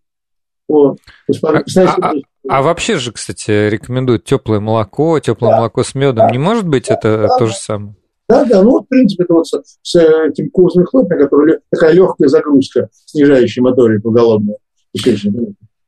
Вот. 0.68 0.98
А, 1.44 1.64
а, 2.02 2.14
А 2.48 2.62
вообще 2.62 2.98
же, 2.98 3.12
кстати, 3.12 3.70
рекомендуют 3.70 4.24
теплое 4.24 4.60
молоко, 4.60 5.20
теплое 5.20 5.52
да. 5.52 5.58
молоко 5.58 5.84
с 5.84 5.94
медом. 5.94 6.28
Да. 6.28 6.32
Не 6.32 6.38
может 6.38 6.68
быть 6.68 6.88
это 6.88 7.28
да, 7.28 7.38
то 7.38 7.46
же 7.48 7.54
самое? 7.54 7.96
Да, 8.30 8.46
да, 8.46 8.64
ну 8.64 8.72
вот, 8.72 8.86
в 8.86 8.88
принципе, 8.88 9.26
это 9.26 9.34
вот 9.34 9.48
с, 9.48 9.62
с 9.82 9.96
этим 9.96 10.50
курсом 10.50 10.86
хлопья, 10.86 11.18
который 11.18 11.60
такая 11.70 11.94
легкая 11.94 12.30
загрузка, 12.30 12.90
снижающая 13.06 13.62
моторику 13.62 14.12
голодную. 14.12 14.58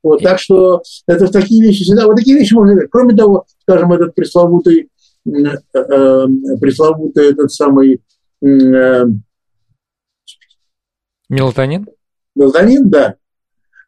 Вот, 0.03 0.21
так 0.21 0.39
что 0.39 0.83
это 1.07 1.31
такие 1.31 1.63
вещи 1.63 1.83
всегда, 1.83 2.05
вот 2.05 2.17
такие 2.17 2.37
вещи 2.37 2.53
можно. 2.53 2.79
Кроме 2.91 3.15
того, 3.15 3.45
скажем, 3.67 3.93
этот 3.93 4.13
пресловутый, 4.13 4.89
э, 5.25 5.31
э, 5.73 6.25
пресловутый 6.61 7.31
этот 7.31 7.51
самый... 7.51 8.01
Э, 8.43 9.05
Мелатонин? 11.29 11.87
Мелатонин, 12.35 12.89
да. 12.89 13.15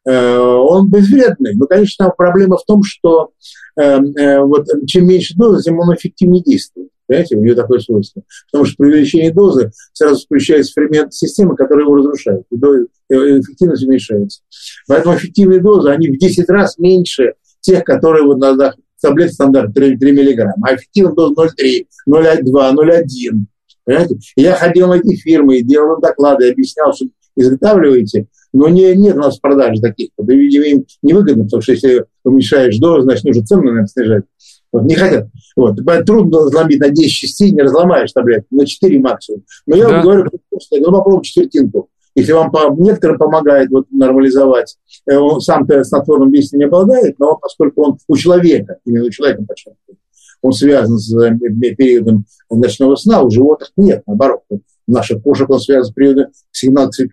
Он 0.06 0.90
безвредный. 0.90 1.54
Но, 1.56 1.68
конечно, 1.68 2.06
там 2.06 2.14
проблема 2.18 2.58
в 2.58 2.64
том, 2.64 2.82
что 2.82 3.32
вот, 3.76 4.66
чем 4.88 5.06
меньше 5.06 5.36
дозы, 5.36 5.62
тем 5.62 5.78
он 5.80 5.94
эффективнее 5.94 6.42
действует. 6.42 6.90
Понимаете, 7.06 7.36
у 7.36 7.42
нее 7.42 7.56
такое 7.56 7.80
свойство. 7.80 8.24
Потому 8.50 8.66
что 8.66 8.76
при 8.78 8.88
увеличении 8.88 9.32
дозы 9.32 9.72
сразу 9.92 10.26
включается 10.26 10.72
фермент 10.74 11.14
системы, 11.14 11.58
которая 11.58 11.84
его 11.84 11.98
разрушает. 11.98 12.46
И 12.50 12.56
эффективность 12.56 13.84
уменьшается. 13.86 14.42
Поэтому 14.88 15.16
эффективные 15.16 15.60
дозы, 15.60 15.90
они 15.90 16.08
в 16.08 16.18
10 16.18 16.50
раз 16.50 16.78
меньше 16.78 17.34
тех, 17.60 17.84
которые 17.84 18.24
вот 18.24 18.38
на 18.38 18.56
таблет 19.02 19.34
стандарт 19.34 19.74
3, 19.74 19.98
3 19.98 20.12
мг. 20.12 20.54
А 20.62 20.76
эффективная 20.76 21.14
доза 21.14 21.34
0,3, 21.34 21.86
0,2, 22.08 22.74
0,1. 22.74 23.46
Понимаете? 23.86 24.18
я 24.36 24.54
ходил 24.54 24.88
на 24.90 24.96
эти 24.96 25.16
фирмы 25.16 25.58
и 25.58 25.64
делал 25.64 26.02
доклады, 26.02 26.52
объяснял, 26.52 26.94
что 26.94 27.06
изготавливаете, 27.38 28.28
но 28.52 28.68
не, 28.68 28.94
нет 28.96 29.16
у 29.16 29.20
нас 29.20 29.40
продаж 29.40 29.80
таких. 29.80 30.10
Это, 30.18 30.34
видимо, 30.34 30.66
им 30.66 30.86
невыгодно, 31.02 31.46
потому 31.46 31.62
что 31.62 31.72
если 31.72 32.06
уменьшаешь 32.24 32.78
дозу, 32.80 33.04
значит, 33.04 33.24
нужно 33.24 33.46
цену, 33.46 33.64
наверное, 33.64 33.88
снижать. 33.88 34.24
Вот, 34.72 34.84
не 34.84 34.96
хотят. 34.96 35.28
Вот. 35.56 35.78
Трудно 36.06 36.40
разломить 36.40 36.80
на 36.80 36.90
10 36.90 37.12
частей, 37.12 37.52
не 37.52 37.62
разломаешь 37.62 38.12
таблетку, 38.12 38.56
на 38.56 38.66
4 38.66 39.00
максимум. 39.00 39.44
Но 39.66 39.76
я 39.76 39.88
да. 39.88 39.94
вам 39.94 40.02
говорю, 40.04 40.30
просто, 40.50 40.78
ну, 40.80 40.92
попробуй 40.92 41.24
четвертинку. 41.24 41.90
Если 42.18 42.32
вам 42.32 42.50
по, 42.50 42.74
некоторым 42.80 43.20
помогает 43.20 43.70
вот, 43.70 43.86
нормализовать, 43.92 44.76
э, 45.06 45.16
он 45.16 45.40
сам-то 45.40 45.84
снотворным 45.84 46.32
действием 46.32 46.62
не 46.62 46.66
обладает, 46.66 47.20
но 47.20 47.38
поскольку 47.38 47.84
он 47.84 48.00
у 48.08 48.18
человека, 48.18 48.78
именно 48.86 49.06
у 49.06 49.10
человека 49.12 49.44
подчеркиваю, 49.48 50.00
он 50.42 50.52
связан 50.52 50.98
с 50.98 51.16
э, 51.16 51.38
периодом 51.76 52.26
ночного 52.50 52.96
сна, 52.96 53.22
у 53.22 53.30
животных 53.30 53.70
нет, 53.78 54.02
наоборот. 54.08 54.42
Наша 54.88 55.20
кошек 55.20 55.48
он 55.48 55.60
связан 55.60 55.92
с 55.92 55.94
периодом 55.94 56.32
сигнации 56.52 57.08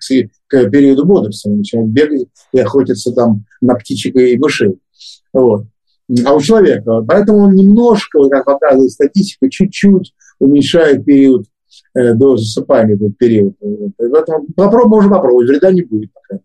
к 0.46 0.70
периоду 0.70 1.04
бодрствования, 1.04 1.58
начинает 1.58 1.90
бегать 1.90 2.28
и 2.54 2.60
охотиться 2.60 3.12
там 3.12 3.44
на 3.60 3.74
птичек 3.74 4.16
и 4.16 4.38
мышей. 4.38 4.78
Вот 5.34 5.66
а 6.24 6.34
у 6.34 6.40
человека. 6.40 7.02
Поэтому 7.06 7.40
он 7.40 7.54
немножко, 7.54 8.28
как 8.28 8.44
показывает 8.44 8.90
статистика, 8.90 9.48
чуть-чуть 9.48 10.14
уменьшает 10.38 11.04
период 11.04 11.46
до 11.94 12.36
засыпания, 12.36 12.96
этот 12.96 13.16
период. 13.16 13.54
Поэтому 13.96 14.46
попробуй, 14.56 14.96
можно 14.96 15.10
попробовать, 15.10 15.48
вреда 15.48 15.72
не 15.72 15.82
будет. 15.82 16.10
Пока. 16.12 16.40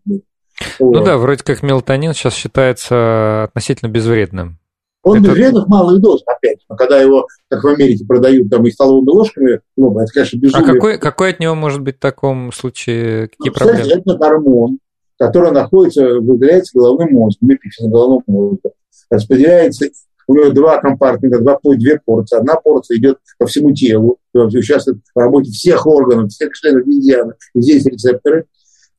Вот. 0.78 0.94
Ну 0.94 1.04
да, 1.04 1.16
вроде 1.18 1.42
как 1.42 1.62
мелатонин 1.62 2.12
сейчас 2.12 2.34
считается 2.34 3.44
относительно 3.44 3.88
безвредным. 3.88 4.58
Он 5.02 5.18
это... 5.18 5.28
безвреден 5.28 5.64
в 5.64 5.68
малых 5.68 6.00
дозах, 6.00 6.24
опять. 6.26 6.58
Но 6.68 6.76
когда 6.76 7.00
его, 7.00 7.26
как 7.48 7.64
в 7.64 7.66
Америке, 7.68 8.04
продают 8.06 8.50
там 8.50 8.66
и 8.66 8.70
столовыми 8.70 9.08
ложками, 9.08 9.60
ну, 9.76 9.98
это, 9.98 10.12
конечно, 10.12 10.38
а 10.38 10.40
безумие. 10.42 10.70
А 10.70 10.74
какой, 10.74 10.98
какой 10.98 11.30
от 11.30 11.40
него 11.40 11.54
может 11.54 11.80
быть 11.80 11.96
в 11.96 12.00
таком 12.00 12.52
случае, 12.52 13.28
какие 13.28 13.48
ну, 13.48 13.54
проблемы? 13.54 13.82
Кстати, 13.82 14.00
это 14.00 14.16
гормон, 14.18 14.78
который 15.18 15.52
находится, 15.52 16.20
выделяется 16.20 16.78
головным 16.78 17.12
мозгом, 17.12 17.54
эпифиз 17.54 17.86
головного 17.86 18.22
мозга 18.26 18.70
распределяется, 19.10 19.86
у 20.30 20.34
него 20.34 20.50
два 20.50 20.78
компартмента, 20.78 21.40
два, 21.40 21.58
две 21.64 21.98
порции. 21.98 22.38
Одна 22.38 22.54
порция 22.54 22.98
идет 22.98 23.18
по 23.36 23.46
всему 23.46 23.74
телу, 23.74 24.18
участвует 24.32 25.00
в 25.12 25.18
работе 25.18 25.50
всех 25.50 25.88
органов, 25.88 26.30
всех 26.30 26.52
членов 26.54 26.86
медианы, 26.86 27.34
здесь 27.52 27.84
рецепторы. 27.84 28.44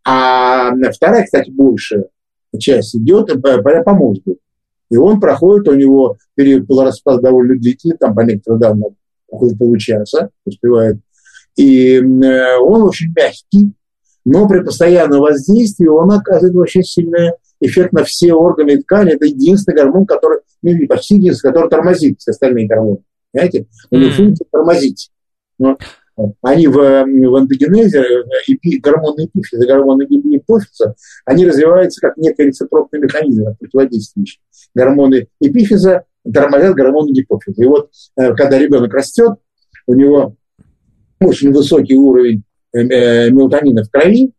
А 0.05 0.71
вторая, 0.91 1.23
кстати, 1.23 1.49
большая 1.49 2.07
часть 2.59 2.97
идет 2.97 3.41
по, 3.41 3.61
по 3.61 3.93
мозгу. 3.93 4.39
И 4.89 4.97
он 4.97 5.21
проходит, 5.21 5.69
у 5.69 5.73
него 5.73 6.17
полураспада 6.67 7.21
довольно 7.21 7.57
длительный, 7.57 7.95
там 7.95 8.13
по 8.13 8.21
некоторым 8.21 8.59
данным 8.59 8.95
около 9.29 9.55
получаса 9.55 10.31
успевает. 10.43 10.97
И 11.55 11.95
э, 11.95 12.57
он 12.57 12.81
очень 12.81 13.13
мягкий, 13.15 13.71
но 14.25 14.49
при 14.49 14.59
постоянном 14.59 15.21
воздействии 15.21 15.87
он 15.87 16.11
оказывает 16.11 16.57
очень 16.57 16.83
сильное 16.83 17.37
эффект 17.61 17.93
на 17.93 18.03
все 18.03 18.33
органы 18.33 18.71
и 18.71 18.81
ткани. 18.81 19.13
Это 19.13 19.25
единственный 19.25 19.75
гормон, 19.75 20.05
который, 20.05 20.39
ну, 20.61 20.87
почти 20.87 21.15
единственный, 21.15 21.51
который 21.51 21.69
тормозит 21.69 22.19
все 22.19 22.31
остальные 22.31 22.67
гормоны. 22.67 22.99
Понимаете? 23.31 23.67
У 23.89 23.97
них 23.97 24.13
функция 24.15 24.45
тормозить. 24.51 25.11
Но 25.57 25.77
они 26.41 26.67
в, 26.67 26.73
в 26.73 27.35
антогенезе, 27.35 28.03
эпи, 28.47 28.79
гормоны 28.79 29.25
эпифиза, 29.25 29.65
гормоны 29.65 30.05
гипофиза, 30.05 30.95
они 31.25 31.47
развиваются 31.47 32.01
как 32.01 32.17
некий 32.17 32.43
рецепрокный 32.43 32.99
механизм 32.99 33.55
противодействующий. 33.59 34.41
Гормоны 34.75 35.27
эпифиза 35.39 36.03
тормозят 36.31 36.75
гормоны 36.75 37.11
гипофиза. 37.11 37.63
И 37.63 37.65
вот 37.65 37.89
э, 38.17 38.33
когда 38.35 38.59
ребенок 38.59 38.93
растет, 38.93 39.37
у 39.87 39.93
него 39.93 40.35
очень 41.19 41.51
высокий 41.51 41.95
уровень 41.95 42.43
э, 42.73 42.79
э, 42.79 43.29
мелатонина 43.29 43.83
в 43.83 43.89
крови, 43.89 44.33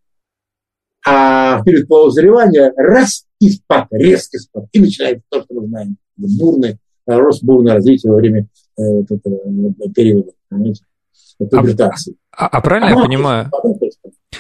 а 1.07 1.59
в 1.59 1.65
период 1.65 1.88
полузревания 1.88 2.73
раз 2.77 3.25
и 3.41 3.51
спад, 3.51 3.88
резкий 3.91 4.38
спад. 4.38 4.65
И 4.73 4.81
начинается 4.81 5.25
то, 5.29 5.43
что 5.43 5.55
мы 5.55 5.67
знаем, 5.67 5.97
бурный 6.17 6.79
рост, 7.07 7.43
бурное 7.43 7.75
развитие 7.75 8.12
во 8.12 8.19
время 8.19 8.47
э, 8.79 8.83
этого 8.83 9.35
э, 9.35 9.88
периода, 9.95 10.33
понимаете, 10.49 10.85
пубертации. 11.38 12.15
А, 12.37 12.47
а, 12.47 12.59
а 12.59 12.61
правильно 12.61 12.88
а 12.88 12.91
я 12.91 13.05
понимаю? 13.05 13.51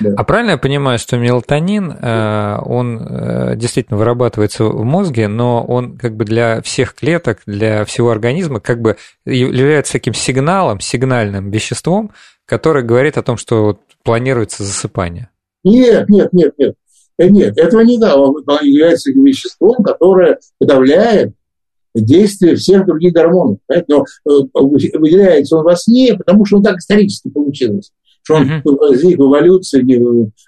Да. 0.00 0.14
А 0.16 0.24
правильно 0.24 0.52
я 0.52 0.58
понимаю, 0.58 0.98
что 0.98 1.18
мелатонин, 1.18 1.90
э, 1.90 2.58
он 2.64 3.56
действительно 3.56 3.98
вырабатывается 3.98 4.64
в 4.64 4.84
мозге, 4.84 5.28
но 5.28 5.64
он 5.64 5.98
как 5.98 6.16
бы 6.16 6.24
для 6.24 6.62
всех 6.62 6.94
клеток, 6.94 7.40
для 7.44 7.84
всего 7.84 8.10
организма 8.10 8.60
как 8.60 8.80
бы 8.80 8.96
является 9.26 9.92
таким 9.92 10.14
сигналом, 10.14 10.80
сигнальным 10.80 11.50
веществом, 11.50 12.12
которое 12.46 12.82
говорит 12.82 13.18
о 13.18 13.22
том, 13.22 13.36
что 13.36 13.80
планируется 14.02 14.62
засыпание? 14.62 15.28
Нет, 15.64 16.08
нет, 16.08 16.32
нет, 16.32 16.54
нет. 16.58 16.74
Э, 17.18 17.28
нет, 17.28 17.58
этого 17.58 17.82
не 17.82 17.98
да. 17.98 18.16
Он 18.16 18.34
является 18.62 19.10
веществом, 19.10 19.82
которое 19.82 20.38
подавляет 20.58 21.34
действие 21.94 22.56
всех 22.56 22.86
других 22.86 23.12
гормонов. 23.12 23.58
Но 23.88 24.04
э, 24.04 24.30
выделяется 24.54 25.56
он 25.56 25.64
во 25.64 25.76
сне, 25.76 26.14
потому 26.16 26.44
что 26.44 26.56
он 26.56 26.62
так 26.62 26.78
исторически 26.78 27.28
получилось. 27.28 27.92
Что 28.22 28.36
он 28.36 28.48
uh-huh. 28.48 28.76
возник 28.76 29.18
в 29.18 29.22
эволюции 29.22 29.80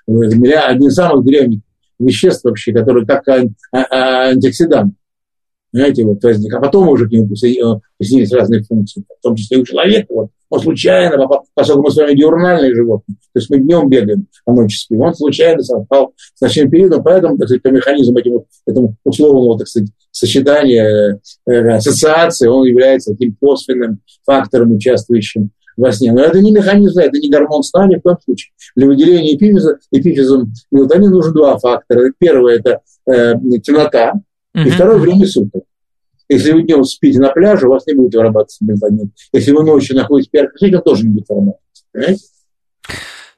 один 0.07 0.87
из 0.87 0.95
самых 0.95 1.25
древних 1.25 1.61
веществ 1.99 2.45
вообще, 2.45 2.73
которые 2.73 3.07
как 3.07 3.27
а, 3.29 3.43
а, 3.73 4.29
антиоксидант. 4.29 4.95
Понимаете, 5.75 6.05
вот 6.05 6.23
возник. 6.23 6.55
А 6.55 6.61
потом 6.61 6.89
уже 6.89 7.09
к 7.09 7.11
нему 7.11 7.27
присоединились 7.27 8.31
разные 8.31 8.63
функции, 8.63 9.03
в 9.19 9.23
том 9.25 9.35
числе 9.35 9.59
и 9.59 9.61
у 9.61 9.65
человека. 9.65 10.07
Вот 10.09 10.29
он 10.49 10.61
случайно 10.61 11.17
поскольку 11.53 11.83
мы 11.83 11.91
с 11.91 11.97
вами 11.97 12.15
диурнальные 12.15 12.77
животные, 12.77 13.17
то 13.33 13.41
есть 13.41 13.51
мы 13.51 13.59
днем 13.59 13.89
бегаем, 13.89 14.29
а 14.47 14.53
ночью 14.53 14.79
спим, 14.79 15.01
он 15.01 15.13
случайно 15.17 15.65
совпал 15.65 16.13
с 16.35 16.41
ночным 16.41 16.71
периодом, 16.71 17.03
поэтому, 17.03 17.37
так 17.39 17.49
сказать, 17.49 17.63
по 17.63 17.69
механизму 17.71 18.17
этому, 18.17 18.47
этому 18.69 18.97
условного, 19.03 19.59
так 19.59 19.67
сказать, 19.67 19.89
сочетания, 20.13 21.19
э, 21.45 21.69
ассоциации, 21.71 22.47
он 22.47 22.67
является 22.67 23.11
таким 23.11 23.35
косвенным 23.41 23.99
фактором, 24.25 24.77
участвующим 24.77 25.51
во 25.77 25.91
сне. 25.91 26.13
Но 26.13 26.21
это 26.23 26.41
не 26.41 26.53
механизм, 26.53 27.01
это 27.01 27.19
не 27.19 27.31
гормон 27.31 27.65
сна 27.65 27.89
ни 27.89 27.97
в 27.97 28.03
коем 28.03 28.19
случае. 28.25 28.53
Для 28.77 28.87
выделения 28.87 29.35
эпифиза, 29.35 29.79
эпифизом 29.91 30.53
мелатонина 30.71 31.11
нужно 31.11 31.33
два 31.33 31.59
фактора. 31.59 32.13
Первое– 32.17 32.59
это 32.65 32.81
э, 33.11 33.35
темнота, 33.61 34.13
mm-hmm. 34.57 34.67
и 34.67 34.71
второе– 34.71 34.99
время 34.99 35.27
суток. 35.27 35.65
Если 36.29 36.53
вы 36.53 36.63
днем 36.63 36.85
спите 36.85 37.19
на 37.19 37.31
пляже, 37.31 37.67
у 37.67 37.71
вас 37.71 37.87
не 37.87 37.95
будет 37.95 38.15
вырабатываться 38.15 38.65
мелатонин. 38.65 39.13
Если 39.33 39.53
вы 39.53 39.63
ночью 39.63 39.97
находитесь 39.97 40.31
в 40.31 40.35
ярком 40.35 40.59
свете, 40.59 40.81
тоже 40.81 41.05
не 41.05 41.11
будет 41.11 41.29
вырабатываться. 41.29 41.85
Понимаете? 41.93 42.25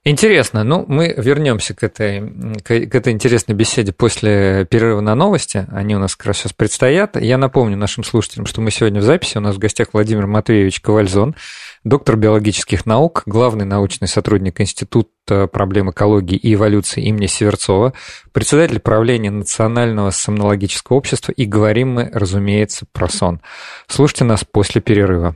Интересно. 0.09 0.63
Ну, 0.63 0.85
мы 0.87 1.13
вернемся 1.17 1.75
к 1.75 1.83
этой, 1.83 2.21
к, 2.63 2.71
этой 2.71 3.13
интересной 3.13 3.57
беседе 3.57 3.93
после 3.93 4.65
перерыва 4.71 5.01
на 5.01 5.17
новости. 5.17 5.67
Они 5.73 5.97
у 5.97 5.99
нас 5.99 6.15
как 6.15 6.29
раз 6.29 6.37
сейчас 6.37 6.53
предстоят. 6.53 7.21
Я 7.21 7.39
напомню 7.39 7.77
нашим 7.77 8.05
слушателям, 8.05 8.47
что 8.47 8.61
мы 8.61 8.71
сегодня 8.71 9.01
в 9.01 9.03
записи. 9.03 9.37
У 9.37 9.41
нас 9.41 9.57
в 9.57 9.59
гостях 9.59 9.89
Владимир 9.93 10.29
Матвеевич 10.29 10.81
Ковальзон, 10.81 11.35
доктор 11.83 12.15
биологических 12.15 12.87
наук, 12.87 13.25
главный 13.27 13.65
научный 13.65 14.07
сотрудник 14.07 14.61
Института 14.61 15.49
проблем 15.49 15.91
экологии 15.91 16.37
и 16.37 16.55
эволюции 16.55 17.03
имени 17.03 17.27
Северцова, 17.27 17.93
председатель 18.31 18.79
правления 18.79 19.33
Национального 19.33 20.11
сомнологического 20.11 20.99
общества, 20.99 21.33
и 21.33 21.47
говорим 21.47 21.95
мы, 21.95 22.11
разумеется, 22.13 22.87
про 22.93 23.09
сон. 23.09 23.41
Слушайте 23.89 24.23
нас 24.23 24.45
после 24.45 24.81
перерыва. 24.81 25.35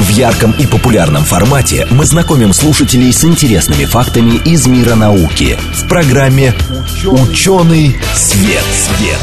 В 0.00 0.08
ярком 0.08 0.52
и 0.52 0.66
популярном 0.66 1.22
формате 1.24 1.86
мы 1.90 2.06
знакомим 2.06 2.54
слушателей 2.54 3.12
с 3.12 3.22
интересными 3.22 3.84
фактами 3.84 4.36
из 4.46 4.66
мира 4.66 4.94
науки 4.94 5.58
в 5.74 5.88
программе 5.88 6.54
«Ученый 7.04 7.94
свет». 8.14 8.64
свет. 8.64 9.18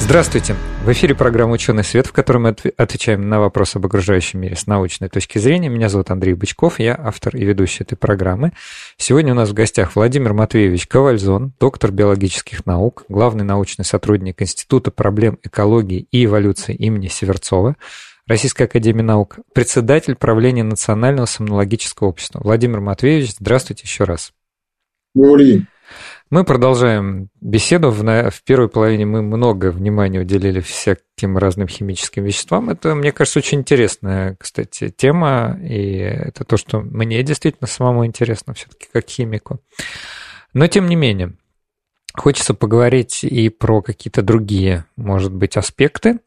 Здравствуйте! 0.00 0.56
В 0.84 0.90
эфире 0.90 1.14
программа 1.14 1.52
«Ученый 1.52 1.84
свет», 1.84 2.08
в 2.08 2.12
которой 2.12 2.38
мы 2.38 2.56
отвечаем 2.76 3.28
на 3.28 3.38
вопросы 3.38 3.76
об 3.76 3.86
окружающем 3.86 4.40
мире 4.40 4.56
с 4.56 4.66
научной 4.66 5.08
точки 5.08 5.38
зрения. 5.38 5.68
Меня 5.68 5.88
зовут 5.88 6.10
Андрей 6.10 6.34
Бычков, 6.34 6.80
я 6.80 6.98
автор 7.00 7.36
и 7.36 7.44
ведущий 7.44 7.84
этой 7.84 7.96
программы. 7.96 8.52
Сегодня 8.96 9.32
у 9.32 9.36
нас 9.36 9.50
в 9.50 9.54
гостях 9.54 9.94
Владимир 9.94 10.32
Матвеевич 10.32 10.88
Ковальзон, 10.88 11.52
доктор 11.60 11.92
биологических 11.92 12.66
наук, 12.66 13.04
главный 13.08 13.44
научный 13.44 13.84
сотрудник 13.84 14.42
Института 14.42 14.90
проблем 14.90 15.38
экологии 15.44 16.08
и 16.10 16.24
эволюции 16.24 16.74
имени 16.74 17.06
Северцова, 17.06 17.76
Российской 18.26 18.64
Академии 18.64 19.02
Наук, 19.02 19.38
председатель 19.54 20.16
правления 20.16 20.64
Национального 20.64 21.26
сомнологического 21.26 22.08
общества. 22.08 22.40
Владимир 22.42 22.80
Матвеевич, 22.80 23.36
здравствуйте 23.38 23.84
еще 23.84 24.02
раз. 24.02 24.32
Добрый. 25.14 25.66
Мы 26.28 26.42
продолжаем 26.42 27.28
беседу. 27.40 27.90
В, 27.90 28.02
в 28.02 28.42
первой 28.42 28.68
половине 28.68 29.06
мы 29.06 29.22
много 29.22 29.70
внимания 29.70 30.18
уделили 30.18 30.58
всяким 30.58 31.38
разным 31.38 31.68
химическим 31.68 32.24
веществам. 32.24 32.68
Это, 32.68 32.96
мне 32.96 33.12
кажется, 33.12 33.38
очень 33.38 33.60
интересная, 33.60 34.36
кстати, 34.40 34.88
тема, 34.88 35.56
и 35.62 35.98
это 35.98 36.42
то, 36.42 36.56
что 36.56 36.80
мне 36.80 37.22
действительно 37.22 37.68
самому 37.68 38.04
интересно 38.06 38.54
все-таки 38.54 38.88
как 38.92 39.08
химику. 39.08 39.60
Но 40.52 40.66
тем 40.66 40.88
не 40.88 40.96
менее, 40.96 41.34
хочется 42.12 42.54
поговорить 42.54 43.22
и 43.22 43.48
про 43.50 43.80
какие-то 43.82 44.22
другие, 44.22 44.84
может 44.96 45.32
быть, 45.32 45.56
аспекты 45.56 46.18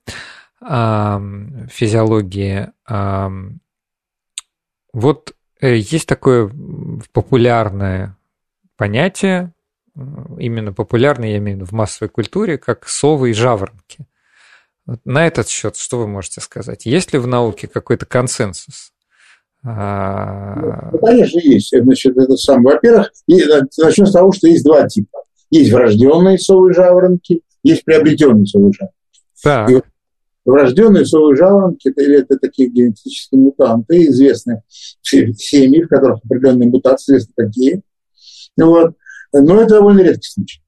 физиологии. 0.61 2.69
Вот 4.93 5.33
э, 5.61 5.77
есть 5.77 6.07
такое 6.07 6.51
популярное 7.13 8.17
понятие, 8.75 9.53
э, 9.95 9.99
именно 10.39 10.73
популярное, 10.73 11.29
я 11.29 11.37
имею 11.37 11.57
в 11.57 11.61
виду 11.61 11.69
в 11.69 11.73
массовой 11.73 12.09
культуре, 12.09 12.57
как 12.57 12.87
совы 12.87 13.31
и 13.31 13.33
жаворонки. 13.33 14.07
Вот 14.85 14.99
на 15.05 15.27
этот 15.27 15.49
счет 15.49 15.75
что 15.75 15.99
вы 15.99 16.07
можете 16.07 16.41
сказать? 16.41 16.85
Есть 16.85 17.13
ли 17.13 17.19
в 17.19 17.27
науке 17.27 17.67
какой-то 17.67 18.05
консенсус? 18.05 18.93
А, 19.63 20.89
ну, 20.91 20.97
конечно, 20.99 21.39
есть. 21.39 21.77
Значит, 21.77 22.17
это 22.17 22.35
сам. 22.37 22.63
Во-первых, 22.63 23.11
начнем 23.27 24.05
с 24.05 24.13
того, 24.13 24.31
что 24.31 24.47
есть 24.47 24.63
два 24.63 24.87
типа. 24.87 25.23
Есть 25.51 25.71
врожденные 25.71 26.39
совы 26.39 26.71
и 26.71 26.73
жаворонки, 26.73 27.41
есть 27.63 27.83
приобретенные 27.83 28.45
совы 28.45 28.69
и 28.69 28.73
жаворонки. 28.73 28.95
Так. 29.43 29.69
И 29.69 29.75
вот 29.75 29.85
Врожденные 30.49 31.05
совые 31.05 31.35
жаворонки 31.35 31.89
это, 31.89 32.01
это 32.01 32.39
такие 32.39 32.69
генетические 32.69 33.39
мутанты, 33.39 34.07
известны 34.07 34.63
все 34.67 35.31
семьи, 35.33 35.83
в 35.83 35.87
которых 35.87 36.19
определенные 36.25 36.69
мутации, 36.69 37.17
известны 37.17 37.33
какие. 37.35 37.81
Вот. 38.57 38.95
Но 39.31 39.61
это 39.61 39.75
довольно 39.75 40.01
редкий 40.01 40.27
случай. 40.27 40.61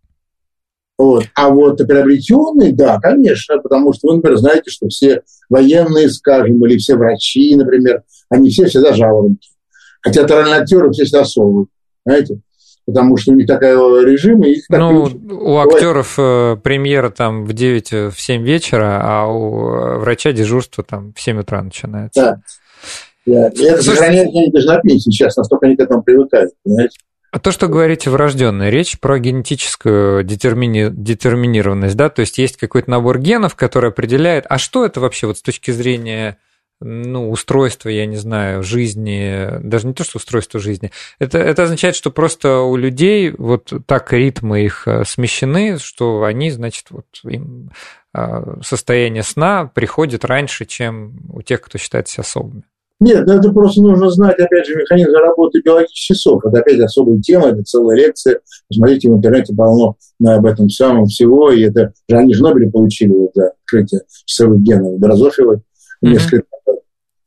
Вот. 1.00 1.24
А 1.34 1.50
вот 1.50 1.80
приобретенные, 1.80 2.74
да, 2.74 3.00
конечно, 3.00 3.58
потому 3.58 3.92
что 3.92 4.10
вы, 4.10 4.18
например, 4.18 4.38
знаете, 4.38 4.70
что 4.70 4.88
все 4.88 5.24
военные, 5.50 6.12
скажем, 6.12 6.64
или 6.64 6.78
все 6.78 6.96
врачи, 6.96 7.56
например, 7.56 8.04
они 8.30 8.52
все 8.52 8.68
всегда 8.68 8.94
жаворонки. 8.94 9.50
Хотя 10.02 10.22
театральные 10.22 10.64
все 10.66 11.06
всегда 11.06 11.26
совы. 11.26 11.66
Знаете? 12.06 12.40
Потому 12.86 13.18
что 13.18 13.32
у 13.32 13.36
них 13.36 13.48
такой 13.48 14.06
режим, 14.06 14.44
и 14.44 14.52
их 14.52 14.68
так 14.68 14.80
Ну, 14.80 15.10
у 15.30 15.58
актеров 15.58 16.16
э, 16.18 16.58
премьера 16.62 17.10
там 17.10 17.46
в 17.46 17.54
9, 17.54 17.94
э, 17.94 18.10
в 18.10 18.20
7 18.20 18.44
вечера, 18.44 19.00
а 19.04 19.28
у 19.28 20.00
врача 20.00 20.32
дежурство 20.32 20.84
там 20.84 21.14
в 21.14 21.22
7 21.22 21.40
утра 21.40 21.62
начинается. 21.62 22.22
Да. 22.22 22.42
да. 23.26 23.48
И 23.50 23.64
это 23.64 23.82
сохраняет 23.82 24.28
они 24.28 24.52
даже 24.52 24.68
на 24.68 24.80
пенсии 24.80 25.10
сейчас, 25.10 25.38
настолько 25.38 25.68
они 25.68 25.76
к 25.76 25.80
этому 25.80 26.04
привыкают, 26.04 26.52
понимаете? 26.64 26.98
А 27.32 27.40
то, 27.40 27.52
что 27.52 27.70
говорите 27.70 28.10
врожденное, 28.10 28.70
речь 28.70 29.00
про 29.00 29.18
генетическую 29.18 30.22
детермини... 30.24 30.90
детерминированность, 30.92 31.96
да, 31.96 32.10
то 32.10 32.20
есть 32.20 32.38
есть 32.38 32.58
какой-то 32.58 32.92
набор 32.92 33.20
генов, 33.20 33.56
который 33.56 33.92
определяет, 33.92 34.46
а 34.50 34.58
что 34.58 34.86
это 34.86 35.00
вообще 35.00 35.28
вот 35.28 35.38
с 35.38 35.42
точки 35.42 35.72
зрения 35.72 36.38
ну, 36.82 37.30
устройство, 37.30 37.90
я 37.90 38.06
не 38.06 38.18
знаю, 38.18 38.64
жизни, 38.64 39.48
даже 39.64 39.88
не 39.88 39.94
то, 39.94 40.04
что 40.04 40.18
устройство 40.18 40.60
жизни, 40.60 40.92
это, 41.20 41.38
это 41.38 41.64
означает, 41.64 41.96
что 41.96 42.12
просто 42.12 42.60
у 42.62 42.76
людей 42.76 43.32
вот 43.38 43.72
так 43.86 44.12
ритмы 44.12 44.66
их 44.66 44.88
э, 44.88 45.04
смещены, 45.06 45.78
что 45.78 46.24
они, 46.24 46.50
значит, 46.50 46.88
вот 46.90 47.06
им 47.24 47.72
э, 48.14 48.56
состояние 48.64 49.24
сна 49.24 49.72
приходит 49.74 50.26
раньше, 50.26 50.66
чем 50.66 51.20
у 51.32 51.42
тех, 51.42 51.62
кто 51.62 51.78
считает 51.78 52.08
себя 52.08 52.24
особыми. 52.24 52.64
Нет, 53.00 53.26
ну 53.26 53.34
это 53.34 53.52
просто 53.52 53.82
нужно 53.82 54.12
знать, 54.12 54.38
опять 54.38 54.68
же, 54.68 54.76
механизм 54.76 55.10
работы 55.14 55.60
биологических 55.66 56.16
часов. 56.16 56.46
Это 56.46 56.60
опять 56.60 56.80
особая 56.80 57.20
тема, 57.20 57.48
это 57.48 57.64
целая 57.64 57.98
лекция. 57.98 58.42
Посмотрите, 58.68 59.10
в 59.10 59.16
интернете 59.16 59.56
полно 59.56 59.96
об 60.24 60.46
этом 60.46 60.70
самом 60.70 61.08
всего. 61.08 61.52
И 61.52 61.64
это 61.64 61.94
же 62.08 62.16
они 62.16 62.36
же 62.36 62.44
Нобеля 62.44 62.70
получили 62.70 63.12
вот, 63.12 63.32
за 63.34 63.54
открытие 63.64 64.02
часовых 64.26 64.62
генов. 64.62 65.00
Дрозофилы 65.00 65.62
несколько 66.02 66.46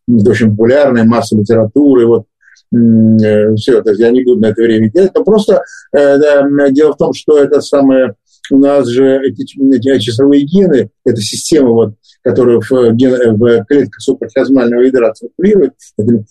очень 0.06 0.50
популярная, 0.50 1.04
масса 1.04 1.36
литературы, 1.36 2.06
вот 2.06 2.24
э, 2.72 3.54
все 3.54 3.78
это, 3.78 3.92
я 3.92 4.10
не 4.10 4.22
буду 4.22 4.40
на 4.40 4.46
это 4.46 4.62
время 4.62 4.90
делать, 4.90 5.12
но 5.14 5.24
просто 5.24 5.62
э, 5.92 6.18
да, 6.18 6.70
дело 6.70 6.92
в 6.92 6.98
том, 6.98 7.12
что 7.14 7.38
это 7.38 7.60
самое, 7.60 8.14
у 8.50 8.58
нас 8.58 8.86
же 8.86 9.20
эти, 9.24 9.42
эти 9.74 9.98
часовые 9.98 10.44
гены, 10.44 10.90
эта 11.04 11.20
система, 11.20 11.70
вот, 11.70 11.94
которая 12.22 12.60
в, 12.60 12.92
ген, 12.92 13.36
в 13.36 13.64
клетках 13.64 14.00
суprachiasмального 14.00 14.82
ядра 14.82 15.12
циркулирует, 15.14 15.72
это, 15.96 16.24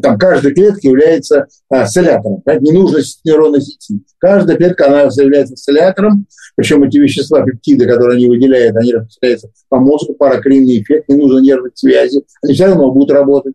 там 0.00 0.18
каждая 0.18 0.54
клетка 0.54 0.80
является 0.82 1.46
а, 1.68 1.86
солятором, 1.86 2.42
да, 2.44 2.56
ненужность 2.56 3.20
нейронной 3.24 3.60
сети. 3.60 4.02
Каждая 4.18 4.56
клетка, 4.56 4.86
она 4.86 5.02
является 5.02 5.56
солятором, 5.56 6.26
причем 6.56 6.82
эти 6.82 6.98
вещества, 6.98 7.42
пептиды, 7.42 7.86
которые 7.86 8.16
они 8.16 8.28
выделяют, 8.28 8.76
они 8.76 8.94
распространяются 8.94 9.50
по 9.68 9.78
мозгу, 9.78 10.14
паракринный 10.14 10.80
эффект, 10.80 11.08
не 11.08 11.16
нужно 11.16 11.38
нервных 11.38 11.72
связи, 11.74 12.22
они 12.42 12.54
все 12.54 12.66
равно 12.66 12.90
будут 12.90 13.10
работать. 13.10 13.54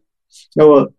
Вот. 0.56 0.92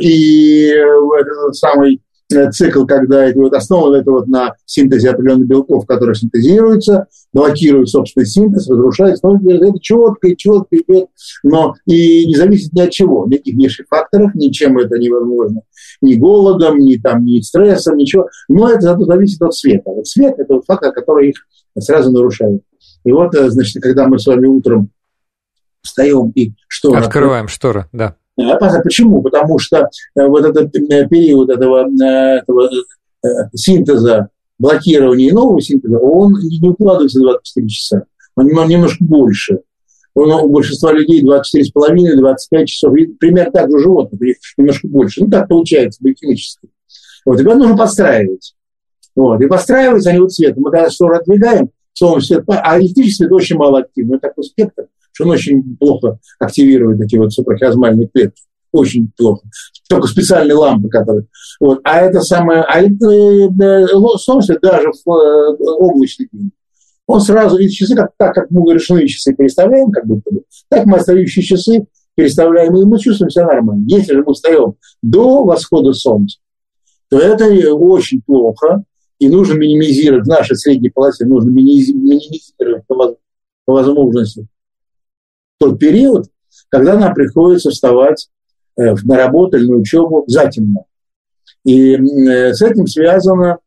И 0.00 0.68
этот 0.68 1.56
самый 1.56 2.00
Э, 2.00 2.07
цикл, 2.52 2.84
когда 2.84 3.24
это 3.24 3.38
вот 3.38 3.54
основан 3.54 3.94
это 3.94 4.10
вот 4.10 4.26
на 4.28 4.54
синтезе 4.66 5.10
определенных 5.10 5.48
белков, 5.48 5.86
которые 5.86 6.14
синтезируются, 6.14 7.06
блокируют 7.32 7.88
собственный 7.88 8.26
синтез, 8.26 8.68
разрушается. 8.68 9.26
Но 9.26 9.36
это 9.36 9.78
четко 9.80 10.28
и 10.28 10.36
четко 10.36 10.76
идет, 10.76 11.08
но 11.42 11.74
и 11.86 12.26
не 12.26 12.36
зависит 12.36 12.72
ни 12.72 12.80
от 12.80 12.90
чего, 12.90 13.26
никаких 13.26 13.54
внешних 13.54 13.86
факторов, 13.88 14.34
ничем 14.34 14.78
это 14.78 14.98
невозможно. 14.98 15.62
Ни 16.00 16.14
голодом, 16.14 16.78
ни, 16.78 16.96
там, 16.96 17.24
ни 17.24 17.40
стрессом, 17.40 17.96
ничего. 17.96 18.28
Но 18.48 18.68
это 18.68 18.82
зато 18.82 19.04
зависит 19.04 19.40
от 19.42 19.54
света. 19.54 19.90
Вот 19.90 20.06
свет– 20.06 20.34
это 20.38 20.54
вот 20.54 20.64
фактор, 20.66 20.92
который 20.92 21.30
их 21.30 21.36
сразу 21.78 22.12
нарушает. 22.12 22.62
И 23.04 23.12
вот, 23.12 23.34
э, 23.34 23.48
значит, 23.50 23.82
когда 23.82 24.06
мы 24.06 24.18
с 24.18 24.26
вами 24.26 24.46
утром 24.46 24.90
встаем 25.82 26.30
и 26.34 26.52
что? 26.66 26.94
Открываем 26.94 27.48
шторы, 27.48 27.86
да 27.92 28.16
Почему? 28.82 29.22
Потому 29.22 29.58
что 29.58 29.88
э, 30.14 30.26
вот 30.26 30.44
этот 30.44 30.74
э, 30.74 31.08
период 31.08 31.50
этого, 31.50 31.88
э, 31.88 32.38
этого 32.38 32.70
синтеза, 33.54 34.28
блокирования 34.58 35.32
нового 35.32 35.60
синтеза, 35.60 35.98
он 35.98 36.34
не 36.34 36.68
укладывается 36.68 37.18
в 37.18 37.22
24 37.22 37.68
часа. 37.68 38.04
Он 38.36 38.46
немножко 38.46 39.04
больше. 39.04 39.60
Он, 40.14 40.30
у 40.30 40.48
большинства 40.48 40.92
людей 40.92 41.24
24,5-25 41.24 42.64
часов. 42.66 42.94
Примерно 43.18 43.52
так 43.52 43.70
же 43.70 43.76
у 43.76 43.80
животных, 43.80 44.36
немножко 44.56 44.88
больше. 44.88 45.24
Ну, 45.24 45.30
так 45.30 45.48
получается 45.48 46.02
биохимически. 46.02 46.68
Вот, 47.24 47.40
и 47.40 47.42
нужно 47.42 47.76
подстраивать. 47.76 48.54
Вот, 49.16 49.40
и 49.40 49.46
подстраиваются 49.46 50.10
они 50.10 50.20
вот 50.20 50.32
цветом. 50.32 50.62
Мы 50.62 50.70
когда 50.70 50.90
что 50.90 51.08
отдвигаем, 51.08 51.70
словом, 51.92 52.20
свет, 52.20 52.44
а 52.46 52.80
электрический 52.80 53.24
свет 53.24 53.32
очень 53.32 53.56
мало 53.56 53.80
активный. 53.80 54.16
Это 54.16 54.28
такой 54.28 54.44
спектр 54.44 54.86
что 55.18 55.24
он 55.24 55.30
очень 55.32 55.76
плохо 55.76 56.18
активирует 56.38 57.00
такие 57.00 57.20
вот 57.20 57.32
суprachiasмальные 57.32 58.08
клетки. 58.08 58.40
Очень 58.70 59.10
плохо. 59.16 59.42
Только 59.88 60.06
специальные 60.06 60.54
лампы, 60.54 60.88
которые... 60.88 61.26
Вот. 61.58 61.80
А 61.82 62.00
это 62.00 62.20
самое... 62.20 62.62
А 62.62 62.80
это, 62.80 63.10
э, 63.10 63.86
Солнце 64.18 64.58
даже 64.62 64.92
в 65.04 65.10
э, 65.10 65.56
облачный 65.78 66.28
день. 66.30 66.52
Он 67.06 67.20
сразу, 67.20 67.58
эти 67.58 67.72
часы, 67.72 67.96
как, 67.96 68.10
так 68.16 68.34
как 68.34 68.50
мы 68.50 68.72
ручные 68.72 69.08
часы 69.08 69.34
переставляем, 69.34 69.90
как 69.90 70.06
будто 70.06 70.30
бы, 70.30 70.42
так 70.68 70.84
мы 70.86 70.98
остающие 70.98 71.42
часы 71.42 71.86
переставляем, 72.14 72.76
и 72.76 72.84
мы 72.84 72.98
чувствуем 72.98 73.30
себя 73.30 73.46
нормально. 73.46 73.86
Если 73.88 74.12
же 74.12 74.22
мы 74.24 74.34
встаем 74.34 74.74
до 75.02 75.44
восхода 75.44 75.94
солнца, 75.94 76.38
то 77.08 77.18
это 77.18 77.46
очень 77.74 78.20
плохо, 78.20 78.84
и 79.18 79.28
нужно 79.28 79.54
минимизировать, 79.54 80.26
в 80.26 80.28
нашей 80.28 80.56
средней 80.56 80.90
полосе 80.90 81.24
нужно 81.24 81.48
минимизировать 81.48 82.86
по 82.86 83.16
возможности 83.66 84.46
тот 85.58 85.78
период, 85.78 86.26
когда 86.68 86.96
нам 86.96 87.14
приходится 87.14 87.70
вставать 87.70 88.28
э, 88.76 88.94
на 89.04 89.16
работу 89.16 89.56
или 89.56 89.66
на 89.66 89.76
учебу 89.76 90.24
затемно. 90.26 90.84
И 91.64 91.94
э, 91.94 92.54
с 92.54 92.62
этим 92.62 92.86
связано, 92.86 93.58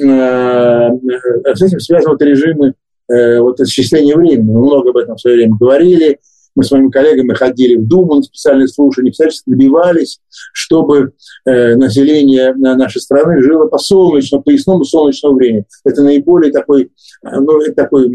э, 0.00 0.02
с 0.02 1.62
этим 1.62 1.80
связаны 1.80 2.12
вот 2.12 2.22
режимы 2.22 2.74
вот 3.08 3.60
исчисления 3.60 4.16
времени. 4.16 4.52
Мы 4.52 4.62
много 4.62 4.90
об 4.90 4.96
этом 4.96 5.16
в 5.16 5.20
свое 5.20 5.36
время 5.36 5.56
говорили. 5.58 6.18
Мы 6.54 6.64
с 6.64 6.70
моими 6.70 6.90
коллегами 6.90 7.34
ходили 7.34 7.76
в 7.76 7.86
Думу 7.86 8.16
на 8.16 8.22
специальные 8.22 8.68
слушания, 8.68 9.12
всячески 9.12 9.48
добивались, 9.48 10.20
чтобы 10.52 11.12
э, 11.44 11.76
население 11.76 12.54
нашей 12.54 13.00
страны 13.00 13.42
жило 13.42 13.66
по 13.66 13.78
солнечному, 13.78 14.42
по 14.42 14.50
ясному 14.50 14.84
солнечному 14.84 15.36
времени. 15.36 15.64
Это 15.84 16.02
наиболее 16.02 16.52
такой, 16.52 16.90
ну, 17.22 17.60
такой 17.74 18.06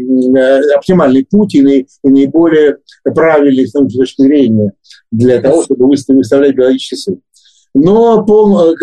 оптимальный 0.74 1.26
путь 1.28 1.54
и, 1.54 1.60
и 1.60 2.08
наиболее 2.08 2.78
правильный 3.04 3.66
с 3.66 3.72
точки 3.72 4.22
зрения 4.22 4.72
для 5.10 5.40
того, 5.40 5.64
чтобы 5.64 5.86
выставлять 5.86 6.54
биологические 6.54 6.98
часы. 6.98 7.18
Но 7.74 8.24
пол, 8.24 8.74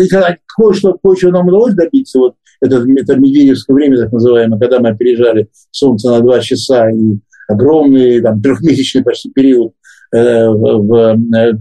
кое-что, 0.56 0.96
кое-что 1.02 1.30
нам 1.30 1.48
удалось 1.48 1.74
добиться. 1.74 2.18
Вот 2.18 2.34
это, 2.60 2.84
это 2.96 3.16
медведевское 3.16 3.74
время, 3.74 3.98
так 3.98 4.12
называемое, 4.12 4.58
когда 4.58 4.80
мы 4.80 4.90
опережали 4.90 5.48
Солнце 5.70 6.10
на 6.10 6.20
два 6.20 6.40
часа 6.40 6.90
и 6.90 7.18
огромный 7.48 8.20
там, 8.20 8.40
трехмесячный 8.40 9.02
почти 9.02 9.30
период 9.30 9.72
э, 10.14 10.48
в 10.48 10.94
э, 10.94 11.52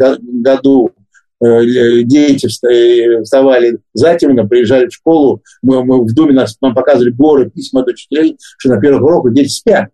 году 0.42 0.92
э, 1.44 2.04
дети 2.04 2.48
вставали 3.24 3.80
затемно, 3.94 4.48
приезжали 4.48 4.88
в 4.88 4.94
школу, 4.94 5.42
мы, 5.62 5.84
мы 5.84 6.04
в 6.04 6.14
Думе 6.14 6.34
нас, 6.34 6.58
нам 6.62 6.74
показывали 6.74 7.12
горы, 7.12 7.50
письма 7.50 7.82
от 7.82 7.88
учителей, 7.88 8.38
что 8.58 8.70
на 8.70 8.82
первых 8.82 9.04
уроках 9.04 9.34
дети 9.34 9.50
спят. 9.50 9.90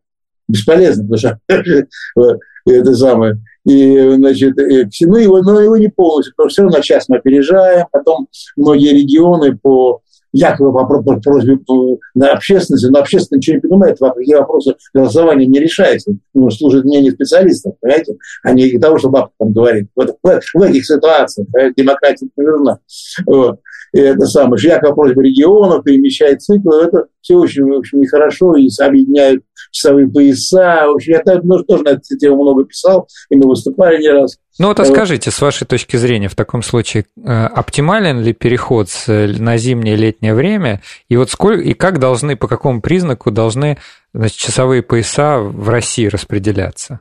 Бесполезно, 0.47 1.07
потому 1.07 1.17
что 1.17 1.39
это 2.65 2.93
самое. 2.95 3.41
И, 3.65 4.15
значит, 4.15 4.55
ну, 4.57 5.17
его, 5.17 5.41
но 5.41 5.61
его 5.61 5.77
не 5.77 5.87
полностью, 5.87 6.33
потому 6.35 6.49
что 6.49 6.53
все 6.53 6.63
равно 6.63 6.79
час 6.81 7.07
мы 7.09 7.17
опережаем, 7.17 7.85
потом 7.91 8.27
многие 8.55 8.93
регионы 8.93 9.55
по 9.55 10.01
якобы 10.33 10.71
по, 10.71 11.19
просьбе 11.19 11.59
на 12.15 12.33
общественности, 12.33 12.87
но 12.87 12.99
общественность 12.99 13.47
ничего 13.47 13.55
не 13.55 13.61
понимает, 13.61 13.99
какие 13.99 14.35
вопросы 14.35 14.75
голосования 14.93 15.45
не 15.45 15.59
решаются. 15.59 16.13
Ну, 16.33 16.49
служит 16.49 16.85
мнение 16.85 17.11
специалистов, 17.11 17.73
понимаете, 17.79 18.15
а 18.43 18.53
не 18.53 18.77
того, 18.79 18.97
что 18.97 19.09
бабка 19.09 19.33
там 19.39 19.51
говорит. 19.51 19.87
Вот, 19.95 20.15
в, 20.21 20.39
в 20.53 20.61
этих 20.61 20.85
ситуациях 20.85 21.47
демократия 21.75 22.27
не. 22.35 22.79
Вот. 23.25 23.59
И 23.93 23.99
это 23.99 24.25
самое, 24.25 24.57
якобы 24.57 24.95
просьба 24.95 25.21
регионов 25.21 25.83
перемещает 25.83 26.41
циклы, 26.41 26.83
это 26.85 27.07
все 27.21 27.35
очень, 27.35 27.69
общем, 27.77 27.99
нехорошо, 27.99 28.55
и 28.55 28.69
объединяют 28.79 29.43
часовые 29.71 30.07
пояса. 30.07 30.87
В 30.87 30.95
общем, 30.95 31.13
я 31.13 31.39
ну, 31.43 31.63
тоже 31.63 31.83
на 31.83 31.89
эту 31.89 32.17
тему 32.17 32.41
много 32.41 32.65
писал, 32.65 33.07
и 33.29 33.35
мы 33.35 33.47
выступали 33.47 34.01
не 34.01 34.09
раз. 34.09 34.37
Ну 34.59 34.67
вот 34.67 34.79
а 34.79 34.85
скажите, 34.85 35.31
с 35.31 35.41
вашей 35.41 35.65
точки 35.65 35.97
зрения, 35.97 36.27
в 36.27 36.35
таком 36.35 36.61
случае, 36.61 37.05
э, 37.17 37.45
оптимален 37.45 38.21
ли 38.21 38.33
переход 38.33 38.89
на 39.07 39.57
зимнее 39.57 39.95
летнее 39.95 40.33
время, 40.33 40.81
и 41.07 41.17
вот 41.17 41.29
сколько, 41.29 41.61
и 41.61 41.73
как 41.73 41.99
должны, 41.99 42.35
по 42.35 42.47
какому 42.47 42.81
признаку 42.81 43.31
должны 43.31 43.77
значит, 44.13 44.37
часовые 44.37 44.83
пояса 44.83 45.39
в 45.39 45.69
России 45.69 46.07
распределяться? 46.07 46.99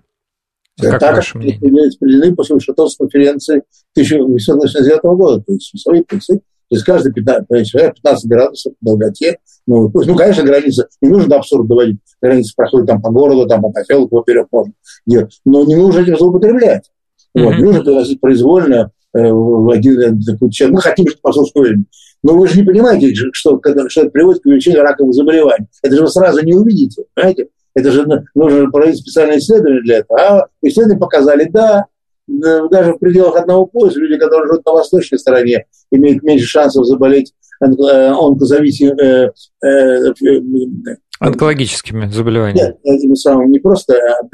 Как 0.81 1.01
так, 1.01 1.17
ваше 1.17 1.37
мнение? 1.39 1.87
распределены 1.87 2.35
после 2.35 2.55
Вашингтонской 2.55 3.07
конференции 3.07 3.63
1889 3.95 5.03
года, 5.03 5.43
то 5.43 5.53
есть 5.53 5.71
часовые 5.71 6.05
поясы 6.05 6.41
то 6.71 6.77
есть 6.77 6.87
каждый 6.87 7.13
15, 7.13 7.49
15 7.49 8.31
градусов 8.31 8.73
по 8.79 8.91
долготе. 8.91 9.39
Ну, 9.67 9.91
ну, 9.93 10.17
конечно, 10.17 10.43
граница, 10.43 10.89
не 11.01 11.11
нужно 11.11 11.29
до 11.29 11.37
абсурда 11.37 11.69
доводить. 11.69 11.99
Граница 12.21 12.53
проходит 12.57 12.87
там 12.87 13.01
по 13.01 13.11
городу, 13.11 13.47
там 13.47 13.63
по 13.63 13.71
поселку, 13.71 14.19
поперек 14.19 14.49
можно 14.51 14.73
делать. 15.07 15.41
Но 15.45 15.65
не 15.65 15.77
нужно 15.77 16.01
этим 16.01 16.17
злоупотреблять. 16.17 16.91
Mm-hmm. 17.37 17.45
Вот, 17.45 17.55
не 17.55 17.65
нужно 17.65 17.85
приносить 17.85 18.21
произвольно 18.21 18.91
э, 19.15 19.31
в 19.31 19.71
один 19.71 20.21
такой 20.23 20.51
человек. 20.51 20.77
Мы 20.77 20.83
хотим, 20.83 21.07
чтобы 21.07 21.21
пошел 21.23 21.45
в 21.45 21.49
школе. 21.49 21.85
Но 22.23 22.35
вы 22.35 22.49
же 22.49 22.59
не 22.59 22.67
понимаете, 22.67 23.15
что, 23.33 23.59
когда, 23.59 23.89
что 23.89 24.03
это 24.03 24.11
приводит 24.11 24.43
к 24.43 24.47
увеличению 24.47 24.83
раковых 24.83 25.15
заболеваний. 25.15 25.67
Это 25.83 25.97
же 25.97 26.03
вы 26.03 26.09
сразу 26.09 26.45
не 26.45 26.55
увидите, 26.55 27.05
понимаете? 27.15 27.49
Это 27.75 27.93
же 27.93 28.07
нужно 28.35 28.71
проводить 28.71 28.99
специальные 28.99 29.39
исследования 29.39 29.81
для 29.83 29.99
этого. 29.99 30.21
А 30.21 30.47
исследования 30.63 30.99
показали, 30.99 31.49
да, 31.51 31.87
даже 32.27 32.93
в 32.93 32.99
пределах 32.99 33.37
одного 33.37 33.67
пояса 33.67 33.99
люди, 33.99 34.19
которые 34.19 34.49
живут 34.49 34.67
на 34.67 34.73
восточной 34.73 35.19
стороне, 35.19 35.67
имеют 35.91 36.23
меньше 36.23 36.47
шансов 36.47 36.87
заболеть 36.87 37.33
э, 37.33 37.40
онкозависимыми 37.61 39.01
э, 39.03 39.33
э, 39.65 40.97
онкологическими 41.21 42.07
заболеваниями. 42.07 42.69
Нет, 42.69 42.79
этими 42.83 43.15
самыми 43.15 43.51
не 43.51 43.59
просто 43.59 43.95
а, 43.95 44.27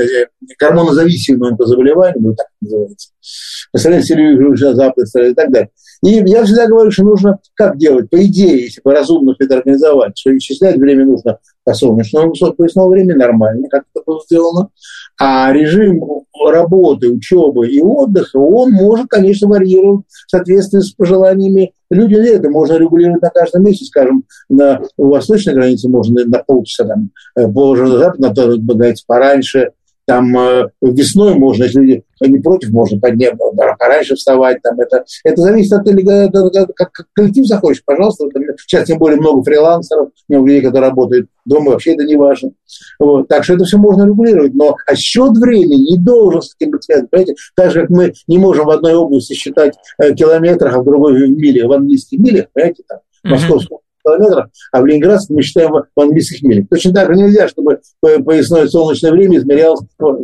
гормонозависимые 0.61 1.51
онкозаболевания, 1.51 2.15
ну 2.21 2.35
так 2.35 2.47
называется. 2.61 3.11
Представляете, 3.73 4.07
Сирию, 4.07 4.57
Запад 4.57 5.07
и 5.17 5.35
так 5.35 5.51
далее. 5.51 5.71
И 6.05 6.11
я 6.11 6.45
всегда 6.45 6.69
говорю, 6.69 6.93
что 6.93 7.03
нужно 7.03 7.41
как 7.55 7.77
делать? 7.77 8.09
По 8.09 8.25
идее, 8.25 8.65
если 8.65 8.81
бы 8.83 8.93
разумно 8.93 9.35
это 9.37 9.57
организовать, 9.57 10.17
что 10.17 10.37
исчислять 10.37 10.77
время 10.77 11.07
нужно 11.07 11.39
по 11.65 11.75
солнечному 11.75 12.33
поясному 12.57 12.91
времени 12.91 13.15
нормально, 13.15 13.69
как 13.69 13.83
это 13.93 14.05
было 14.07 14.21
сделано. 14.25 14.69
А 15.19 15.53
режим 15.53 16.03
работы, 16.45 17.09
учебы 17.09 17.69
и 17.69 17.81
отдыха, 17.81 18.37
он 18.37 18.71
может, 18.73 19.09
конечно, 19.09 19.49
варьировать 19.49 20.05
в 20.09 20.31
соответствии 20.31 20.81
с 20.81 20.93
пожеланиями 20.93 21.73
людей. 21.91 22.37
Это 22.37 22.51
можно 22.51 22.75
регулировать 22.75 23.23
на 23.23 23.31
каждом 23.31 23.65
месте, 23.65 23.85
скажем, 23.87 24.25
на 24.49 24.83
восточной 24.97 25.55
границе 25.55 25.89
можно 25.89 26.25
на 26.25 26.39
полчаса, 26.41 26.85
там, 26.85 27.11
э, 27.37 27.49
позже, 27.51 27.85
на 27.85 27.99
запад, 27.99 28.19
на, 28.19 28.95
пораньше, 29.07 29.71
там 30.07 30.39
э, 30.39 30.69
весной 30.81 31.35
можно, 31.35 31.65
если 31.65 31.81
люди 31.81 32.05
не 32.21 32.39
против, 32.39 32.71
можно 32.71 32.99
поднять, 32.99 33.35
пораньше 33.79 34.15
вставать. 34.15 34.63
Там, 34.63 34.79
это, 34.81 35.05
это 35.25 35.43
зависит 35.43 35.73
от 35.73 35.85
того, 35.85 36.51
как, 36.75 36.93
как 36.93 37.07
коллектив 37.13 37.45
захочет, 37.47 37.85
пожалуйста. 37.85 38.27
Сейчас 38.67 38.87
тем 38.87 38.99
более 38.99 39.19
много 39.19 39.43
фрилансеров, 39.43 40.11
много 40.29 40.47
людей, 40.47 40.63
которые 40.63 40.91
работают 40.91 41.29
дома, 41.45 41.73
вообще 41.73 41.95
это 41.95 42.05
не 42.05 42.17
важно. 42.17 42.53
Вот. 43.01 43.27
Так 43.27 43.43
что 43.43 43.55
это 43.55 43.65
все 43.65 43.79
можно 43.79 44.07
регулировать. 44.07 44.55
Но 44.55 44.77
отсчет 44.87 45.37
времени 45.37 45.93
не 45.93 45.99
должен 45.99 46.41
с 46.41 46.55
этим 46.59 46.71
быть 46.71 46.85
связан. 46.85 47.09
Понимаете? 47.09 47.35
Так 47.57 47.73
же, 47.73 47.81
как 47.81 47.91
мы 47.91 48.13
не 48.29 48.39
можем 48.39 48.67
в 48.67 48.71
одной 48.71 48.95
области 48.95 49.35
считать 49.35 49.75
э, 49.99 50.15
километрах, 50.15 50.75
а 50.77 50.81
в 50.81 50.85
другой 50.85 51.15
в 51.15 51.31
милях, 51.31 51.69
в 51.69 51.73
английских 51.73 52.21
милях, 52.21 52.47
понимаете, 52.53 52.85
там, 52.89 53.01
московском 53.25 53.79
километров, 54.07 54.47
а 54.73 54.81
в 54.81 54.87
Ленинградске 54.87 55.35
мы 55.35 55.43
считаем 55.43 55.73
в 55.73 56.01
английских 56.01 56.43
милях. 56.43 56.69
Точно 56.69 56.93
так 56.93 57.09
же 57.09 57.21
нельзя, 57.21 57.49
чтобы 57.49 57.81
поясное 58.01 58.67
солнечное 58.69 59.13
время 59.13 59.39
измерялось 59.39 59.81
по, 59.97 60.17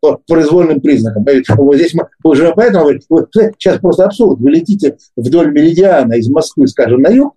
по 0.00 0.20
произвольным 0.26 0.80
признакам. 0.80 1.24
Вот 1.56 1.76
здесь 1.76 1.94
мы 1.94 2.08
уже 2.24 2.52
поэтому 2.54 2.90
вот, 3.08 3.28
сейчас 3.32 3.78
просто 3.78 4.04
абсурд. 4.04 4.40
Вы 4.40 4.50
летите 4.50 4.96
вдоль 5.16 5.50
меридиана 5.50 6.14
из 6.14 6.28
Москвы, 6.28 6.66
скажем, 6.66 7.00
на 7.00 7.08
юг, 7.08 7.34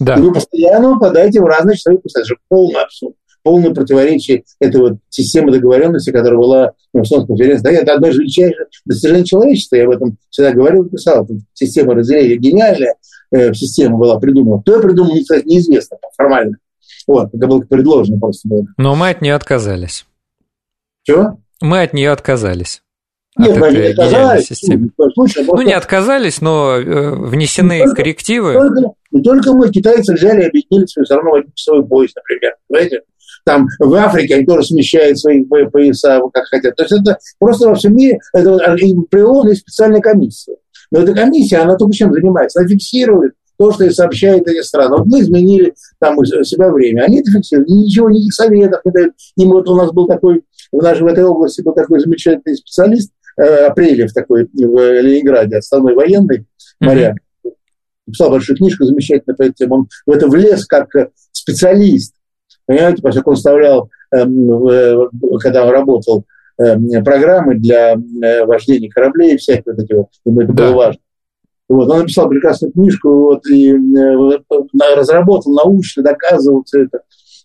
да. 0.00 0.14
и 0.14 0.20
вы 0.20 0.32
постоянно 0.32 0.94
попадаете 0.94 1.40
в 1.40 1.46
разные 1.46 1.76
часовые 1.76 2.00
пояса. 2.00 2.20
Это 2.20 2.28
же 2.28 2.36
полный 2.48 2.82
абсурд 2.82 3.14
полное 3.44 3.72
противоречие 3.72 4.42
этой 4.58 4.80
вот 4.80 4.92
системы 5.10 5.52
договоренности, 5.52 6.10
которая 6.10 6.38
была 6.38 6.72
на 6.92 7.00
Вашингтонской 7.00 7.36
конференции. 7.36 7.62
Да, 7.62 7.70
это 7.70 7.92
одно 7.92 8.08
из 8.08 8.16
величайших 8.16 8.68
достижений 8.86 9.24
человечества. 9.24 9.76
Я 9.76 9.84
об 9.84 9.90
этом 9.90 10.16
всегда 10.30 10.52
говорил 10.52 10.84
и 10.84 10.90
писал. 10.90 11.28
Система 11.52 11.94
разделения 11.94 12.36
гениальная 12.36 12.94
система 13.54 13.98
была 13.98 14.18
придумана. 14.18 14.62
Кто 14.62 14.76
ее 14.76 14.82
придумал, 14.82 15.14
кстати, 15.20 15.46
неизвестно 15.46 15.96
формально. 16.16 16.56
Вот, 17.06 17.34
это 17.34 17.46
было 17.46 17.60
предложено 17.60 18.18
просто 18.18 18.48
было. 18.48 18.64
Но 18.76 18.94
мы 18.94 19.10
от 19.10 19.20
нее 19.20 19.34
отказались. 19.34 20.06
Чего? 21.02 21.38
Мы 21.60 21.82
от 21.82 21.92
нее 21.92 22.10
отказались. 22.10 22.82
Нет, 23.36 23.58
мы 23.58 23.72
не 23.72 23.88
отказались. 23.88 24.46
Системы. 24.46 24.90
Случае. 25.14 25.44
Ну, 25.44 25.62
не 25.62 25.72
отказались, 25.72 26.40
но 26.40 26.76
э, 26.76 27.10
внесены 27.16 27.80
только, 27.80 27.96
коррективы. 27.96 28.52
Только, 28.52 28.92
не 29.10 29.22
только 29.22 29.52
мы, 29.52 29.70
китайцы 29.70 30.14
взяли 30.14 30.42
и 30.42 30.46
объединили 30.46 30.86
все 30.86 31.02
равно 31.10 31.30
в 31.30 31.34
один 31.34 31.52
часовой 31.54 31.84
пояс, 31.84 32.12
например. 32.14 32.54
Понимаете? 32.68 33.02
там 33.44 33.68
в 33.78 33.94
Африке 33.94 34.36
они 34.36 34.46
тоже 34.46 34.68
смещают 34.68 35.18
свои 35.18 35.44
пояса 35.44 36.20
как 36.32 36.46
хотят. 36.46 36.74
То 36.76 36.84
есть 36.84 36.94
это 37.00 37.18
просто 37.38 37.68
во 37.68 37.74
всем 37.74 37.94
мире, 37.94 38.18
это 38.32 38.58
приложена 39.10 39.54
специальная 39.54 40.00
комиссия. 40.00 40.56
Но 40.90 41.00
эта 41.00 41.14
комиссия, 41.14 41.58
она 41.58 41.76
только 41.76 41.94
чем 41.94 42.12
занимается? 42.12 42.60
Она 42.60 42.68
фиксирует 42.68 43.34
то, 43.56 43.72
что 43.72 43.84
и 43.84 43.90
сообщает 43.90 44.46
эти 44.48 44.62
страны. 44.62 44.96
Вот 44.96 45.06
мы 45.06 45.20
изменили 45.20 45.74
там 46.00 46.18
у 46.18 46.24
себя 46.24 46.70
время, 46.70 47.02
они 47.02 47.20
это 47.20 47.30
фиксируют, 47.30 47.68
ничего, 47.68 48.10
никаких 48.10 48.34
советов 48.34 48.80
не 48.84 48.92
дают. 48.92 49.14
И 49.36 49.44
вот 49.44 49.68
у 49.68 49.76
нас 49.76 49.92
был 49.92 50.06
такой, 50.06 50.42
в 50.72 50.82
нашей 50.82 51.02
в 51.02 51.06
этой 51.06 51.24
области 51.24 51.62
был 51.62 51.72
такой 51.72 52.00
замечательный 52.00 52.56
специалист, 52.56 53.12
э, 53.36 53.66
Апрелев 53.66 54.12
такой 54.12 54.48
в 54.52 55.00
Ленинграде, 55.00 55.58
основной 55.58 55.94
военный 55.94 56.46
моряк, 56.80 57.16
mm-hmm. 57.16 57.52
написал 58.06 58.30
большую 58.30 58.56
книжку 58.56 58.84
замечательно 58.84 59.36
по 59.36 59.42
этой 59.42 59.54
теме. 59.54 59.72
Он 59.72 59.88
в 60.06 60.10
это 60.10 60.28
влез 60.28 60.66
как 60.66 60.88
специалист 61.32 62.14
Понимаете, 62.66 63.02
поскольку 63.02 63.30
он 63.30 63.36
вставлял, 63.36 63.90
эм, 64.12 64.68
э, 64.68 64.96
когда 65.40 65.66
он 65.66 65.70
работал, 65.72 66.24
программы 66.56 67.56
для 67.56 67.94
э, 67.94 68.44
вождения 68.44 68.90
кораблей, 68.90 69.36
всякие 69.36 69.74
вот 69.74 69.84
эти 69.84 69.92
вот, 69.92 70.06
ему 70.24 70.40
это 70.40 70.52
да. 70.52 70.66
было 70.68 70.76
важно. 70.76 71.00
Вот, 71.68 71.90
он 71.90 72.00
написал 72.00 72.28
прекрасную 72.28 72.72
книжку 72.72 73.08
вот, 73.08 73.46
и 73.46 73.72
э, 73.72 74.94
разработал 74.96 75.52
научно, 75.54 76.02
доказывал 76.02 76.62
все 76.64 76.84
это. 76.84 77.00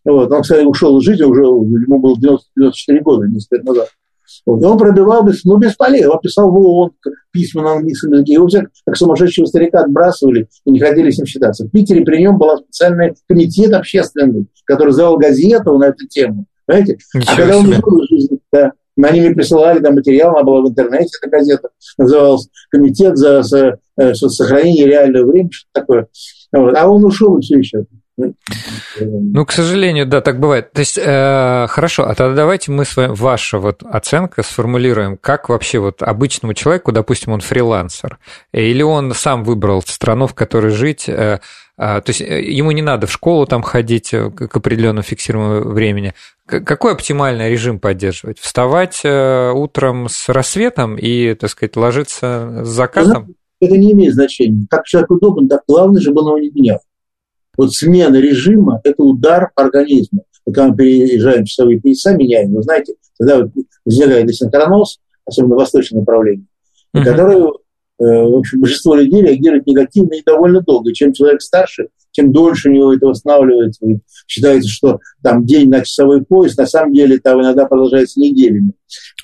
Вот, 0.05 0.31
он, 0.31 0.41
кстати, 0.41 0.65
ушел 0.65 0.99
из 0.99 1.05
жизни 1.05 1.23
уже, 1.23 1.41
ему 1.41 1.99
было 1.99 2.19
90, 2.19 2.47
94 2.55 3.01
года, 3.01 3.27
несколько 3.27 3.55
лет 3.55 3.65
назад. 3.65 3.89
Вот. 4.45 4.61
И 4.61 4.65
он 4.65 4.77
пробивал, 4.77 5.23
без, 5.23 5.43
ну, 5.43 5.57
бесполезно. 5.57 6.13
Он 6.13 6.19
писал 6.19 6.51
в 6.51 6.55
ООН 6.55 6.91
письма 7.31 7.63
на 7.63 7.73
английском 7.73 8.13
языке. 8.13 8.33
Его 8.33 8.47
всех, 8.47 8.69
как 8.85 8.95
сумасшедшего 8.95 9.45
старика, 9.45 9.81
отбрасывали 9.81 10.47
и 10.65 10.71
не 10.71 10.79
ходили 10.79 11.09
с 11.09 11.17
ним 11.17 11.25
считаться. 11.25 11.65
В 11.65 11.71
Питере 11.71 12.03
при 12.03 12.21
нем 12.21 12.37
был 12.37 12.57
специальный 12.57 13.15
комитет 13.27 13.73
общественный, 13.73 14.47
который 14.65 14.93
завел 14.93 15.17
газету 15.17 15.77
на 15.77 15.85
эту 15.85 16.07
тему. 16.07 16.45
Понимаете? 16.65 16.97
Ничего 17.13 17.33
а 17.33 17.35
когда 17.35 17.57
он 17.57 17.69
ушел 17.69 18.03
из 18.03 18.09
жизни, 18.09 18.39
да, 18.51 18.71
На 18.99 19.11
ними 19.11 19.33
присылали 19.33 19.79
там 19.79 19.95
материал, 19.95 20.35
она 20.35 20.43
была 20.43 20.61
в 20.61 20.69
интернете, 20.69 21.17
эта 21.21 21.31
газета, 21.31 21.69
называлась 21.97 22.49
«Комитет 22.69 23.17
за, 23.17 23.43
за 23.43 23.77
сохранение 23.95 24.85
реального 24.85 25.31
времени», 25.31 25.51
что-то 25.51 25.81
такое. 25.81 26.07
Вот. 26.51 26.75
А 26.75 26.87
он 26.87 27.05
ушел 27.05 27.37
и 27.37 27.41
все 27.41 27.59
еще. 27.59 27.85
Ну, 28.99 29.45
к 29.45 29.51
сожалению, 29.51 30.05
да, 30.05 30.21
так 30.21 30.39
бывает. 30.39 30.73
То 30.73 30.79
есть, 30.79 30.97
э, 30.97 31.67
хорошо, 31.69 32.03
а 32.03 32.15
тогда 32.15 32.35
давайте 32.35 32.71
мы 32.71 32.83
с 32.83 32.97
вами, 32.97 33.13
ваша 33.15 33.59
вот 33.59 33.83
оценка 33.83 34.43
сформулируем, 34.43 35.17
как 35.17 35.49
вообще 35.49 35.79
вот 35.79 36.01
обычному 36.01 36.53
человеку, 36.53 36.91
допустим, 36.91 37.31
он 37.31 37.39
фрилансер, 37.39 38.19
или 38.51 38.81
он 38.81 39.13
сам 39.13 39.43
выбрал 39.43 39.81
страну, 39.83 40.27
в 40.27 40.33
которой 40.33 40.71
жить, 40.71 41.07
э, 41.07 41.13
э, 41.13 41.39
то 41.79 42.03
есть 42.07 42.19
э, 42.19 42.43
ему 42.43 42.71
не 42.71 42.81
надо 42.81 43.07
в 43.07 43.11
школу 43.11 43.45
там 43.45 43.61
ходить 43.61 44.13
э, 44.13 44.29
к 44.29 44.55
определенному 44.55 45.01
фиксированному 45.01 45.69
времени. 45.69 46.13
Какой 46.45 46.91
оптимальный 46.91 47.49
режим 47.49 47.79
поддерживать? 47.79 48.37
Вставать 48.39 48.99
э, 49.05 49.51
утром 49.51 50.09
с 50.09 50.27
рассветом 50.27 50.97
и, 50.97 51.33
так 51.35 51.49
сказать, 51.49 51.77
ложиться 51.77 52.63
с 52.65 52.67
закатом? 52.67 53.33
Это 53.61 53.77
не 53.77 53.93
имеет 53.93 54.13
значения. 54.13 54.65
Как 54.69 54.85
человек 54.85 55.11
удобно, 55.11 55.47
так 55.47 55.63
главное, 55.67 56.01
чтобы 56.01 56.21
он 56.21 56.27
его 56.27 56.39
не 56.39 56.51
менял. 56.51 56.79
Вот 57.55 57.73
смена 57.73 58.17
режима– 58.17 58.81
это 58.83 59.01
удар 59.01 59.51
по 59.55 59.63
организму. 59.63 60.25
Когда 60.45 60.67
мы 60.67 60.75
переезжаем 60.75 61.45
часовые 61.45 61.79
пояса, 61.79 62.13
меняем, 62.13 62.53
вы 62.53 62.63
знаете, 62.63 62.95
когда 63.17 63.39
вот 63.39 63.51
возникает 63.85 64.27
десинхроноз, 64.27 64.99
особенно 65.25 65.55
в 65.55 65.59
восточном 65.59 66.01
направлении, 66.01 66.45
uh-huh. 66.95 67.03
который, 67.03 67.53
в 67.99 68.37
общем, 68.37 68.61
большинство 68.61 68.95
людей 68.95 69.21
реагирует 69.21 69.67
негативно 69.67 70.13
и 70.13 70.23
довольно 70.25 70.61
долго. 70.61 70.93
Чем 70.93 71.11
человек 71.13 71.41
старше, 71.41 71.89
тем 72.11 72.31
дольше 72.31 72.69
у 72.69 72.71
него 72.71 72.93
это 72.93 73.07
восстанавливается. 73.07 73.85
И 73.85 73.99
считается, 74.25 74.69
что 74.69 74.99
там 75.21 75.45
день 75.45 75.69
на 75.69 75.81
часовой 75.81 76.23
пояс, 76.23 76.55
на 76.57 76.65
самом 76.65 76.93
деле 76.93 77.19
там 77.19 77.41
иногда 77.41 77.65
продолжается 77.65 78.19
неделями. 78.19 78.73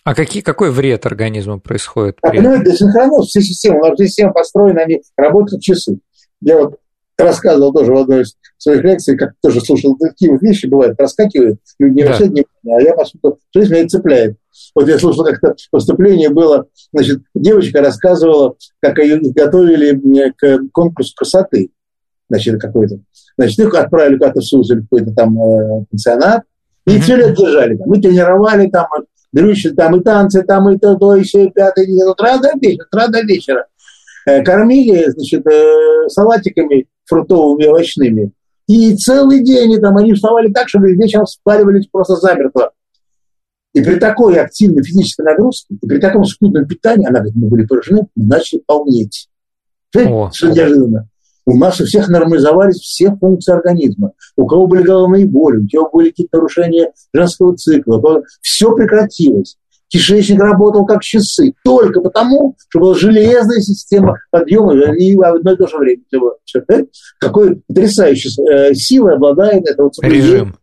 А 0.04 0.14
какие, 0.14 0.44
какой 0.44 0.72
вред 0.72 1.06
организму 1.06 1.60
происходит? 1.60 2.18
А, 2.22 2.30
понимаете, 2.30 2.72
десинхроноз, 2.72 3.30
все 3.30 3.42
системы, 3.42 3.80
у 3.80 3.86
нас 3.86 3.98
система 3.98 4.34
построена, 4.34 4.82
они 4.82 5.02
работают 5.16 5.64
часы. 5.64 6.00
Я 6.42 6.58
вот 6.58 6.76
рассказывал 7.18 7.74
тоже 7.74 7.92
в 7.92 7.98
одной 7.98 8.22
из 8.22 8.36
своих 8.66 8.84
лекций, 8.84 9.16
как 9.16 9.34
тоже 9.42 9.62
слушал 9.62 9.96
такие 9.96 10.38
вещи, 10.42 10.66
бывает, 10.66 10.98
проскакивают, 10.98 11.60
люди 11.78 11.96
не 11.96 12.02
обращают 12.02 12.34
да. 12.34 12.42
внимания, 12.64 12.82
а 12.82 12.90
я, 12.90 12.96
поскольку 12.96 13.40
жизнь 13.54 13.74
меня 13.74 13.88
цепляет. 13.88 14.38
Вот 14.74 14.88
я 14.88 14.98
слушал 14.98 15.24
как-то 15.24 15.56
поступление 15.70 16.30
было, 16.30 16.66
значит, 16.92 17.20
девочка 17.36 17.82
рассказывала, 17.82 18.56
как 18.82 18.98
ее 18.98 19.20
готовили 19.22 20.34
к 20.36 20.60
конкурсу 20.72 21.14
красоты, 21.16 21.70
значит, 22.28 22.60
какой-то. 22.60 23.00
Значит, 23.38 23.60
их 23.60 23.76
отправили 23.76 24.18
куда-то 24.18 24.40
в 24.40 24.46
Сузель, 24.46 24.82
какой-то 24.82 25.14
там 25.14 25.40
э, 25.40 25.86
пансионат, 25.92 26.44
и 26.88 26.92
mm-hmm. 26.92 27.00
все 27.02 27.16
лет 27.18 27.36
держали. 27.36 27.80
Мы 27.86 28.02
тренировали 28.02 28.68
там, 28.70 28.88
дрючили 29.32 29.76
там 29.76 29.96
и 29.96 30.04
танцы, 30.04 30.42
там 30.42 30.70
и 30.70 30.80
то, 30.80 30.96
то, 30.96 31.16
и 31.16 31.24
все, 31.24 31.46
и 31.46 31.52
пятое, 31.52 31.86
и 31.86 32.02
утра 32.02 32.40
до 32.40 32.50
вечера, 32.60 32.88
утра 32.88 33.08
до 33.10 33.22
вечера. 33.22 33.68
Э, 34.26 34.44
кормили, 34.44 35.12
значит, 35.12 35.46
э, 35.46 36.08
салатиками 36.08 36.88
фруктовыми 37.06 37.66
овощными. 37.66 38.32
И 38.68 38.96
целый 38.96 39.44
день 39.44 39.80
там 39.80 39.98
они 39.98 40.14
вставали 40.14 40.52
так, 40.52 40.70
чтобы 40.70 40.94
вечером 40.94 41.28
спаривались 41.28 41.88
просто 41.88 42.16
замертво. 42.16 42.72
И 43.74 43.84
при 43.84 44.00
такой 44.00 44.40
активной 44.40 44.84
физической 44.84 45.26
нагрузке, 45.26 45.76
и 45.76 45.86
при 45.86 46.00
таком 46.00 46.24
скудном 46.24 46.66
питании, 46.66 47.08
она 47.08 47.20
говорит, 47.20 47.36
мы 47.36 47.48
были 47.50 47.66
поражены, 47.66 48.08
мы 48.16 48.26
начали 48.26 48.62
полнеть. 48.66 49.28
О. 49.96 50.32
Что 50.32 50.52
неожиданно. 50.52 51.10
У 51.46 51.58
нас 51.58 51.80
у 51.80 51.86
всех 51.86 52.08
нормализовались 52.08 52.80
все 52.80 53.16
функции 53.16 53.54
организма. 53.54 54.14
У 54.36 54.48
кого 54.48 54.66
были 54.66 54.82
головные 54.82 55.28
боли, 55.28 55.60
у 55.60 55.68
кого 55.70 55.90
были 55.92 56.10
какие-то 56.10 56.38
нарушения 56.38 56.92
женского 57.14 57.56
цикла, 57.56 58.02
все 58.42 58.74
прекратилось. 58.76 59.58
Кишечник 59.96 60.42
работал 60.42 60.86
как 60.86 61.02
часы, 61.02 61.54
только 61.64 62.02
потому, 62.02 62.58
что 62.68 62.80
была 62.82 62.96
железная 62.96 63.62
система 63.62 64.18
подъема 64.30 64.74
и 64.94 65.16
в 65.16 65.22
одно 65.24 65.54
и 65.54 65.56
то 65.56 65.68
же 65.68 65.78
время. 65.78 66.02
Какой 67.18 67.62
потрясающей 67.66 68.30
э, 68.46 68.74
силой 68.74 69.16
обладает 69.16 69.66
это 69.66 69.84
вот. 69.84 69.94
Режим. 70.02 70.58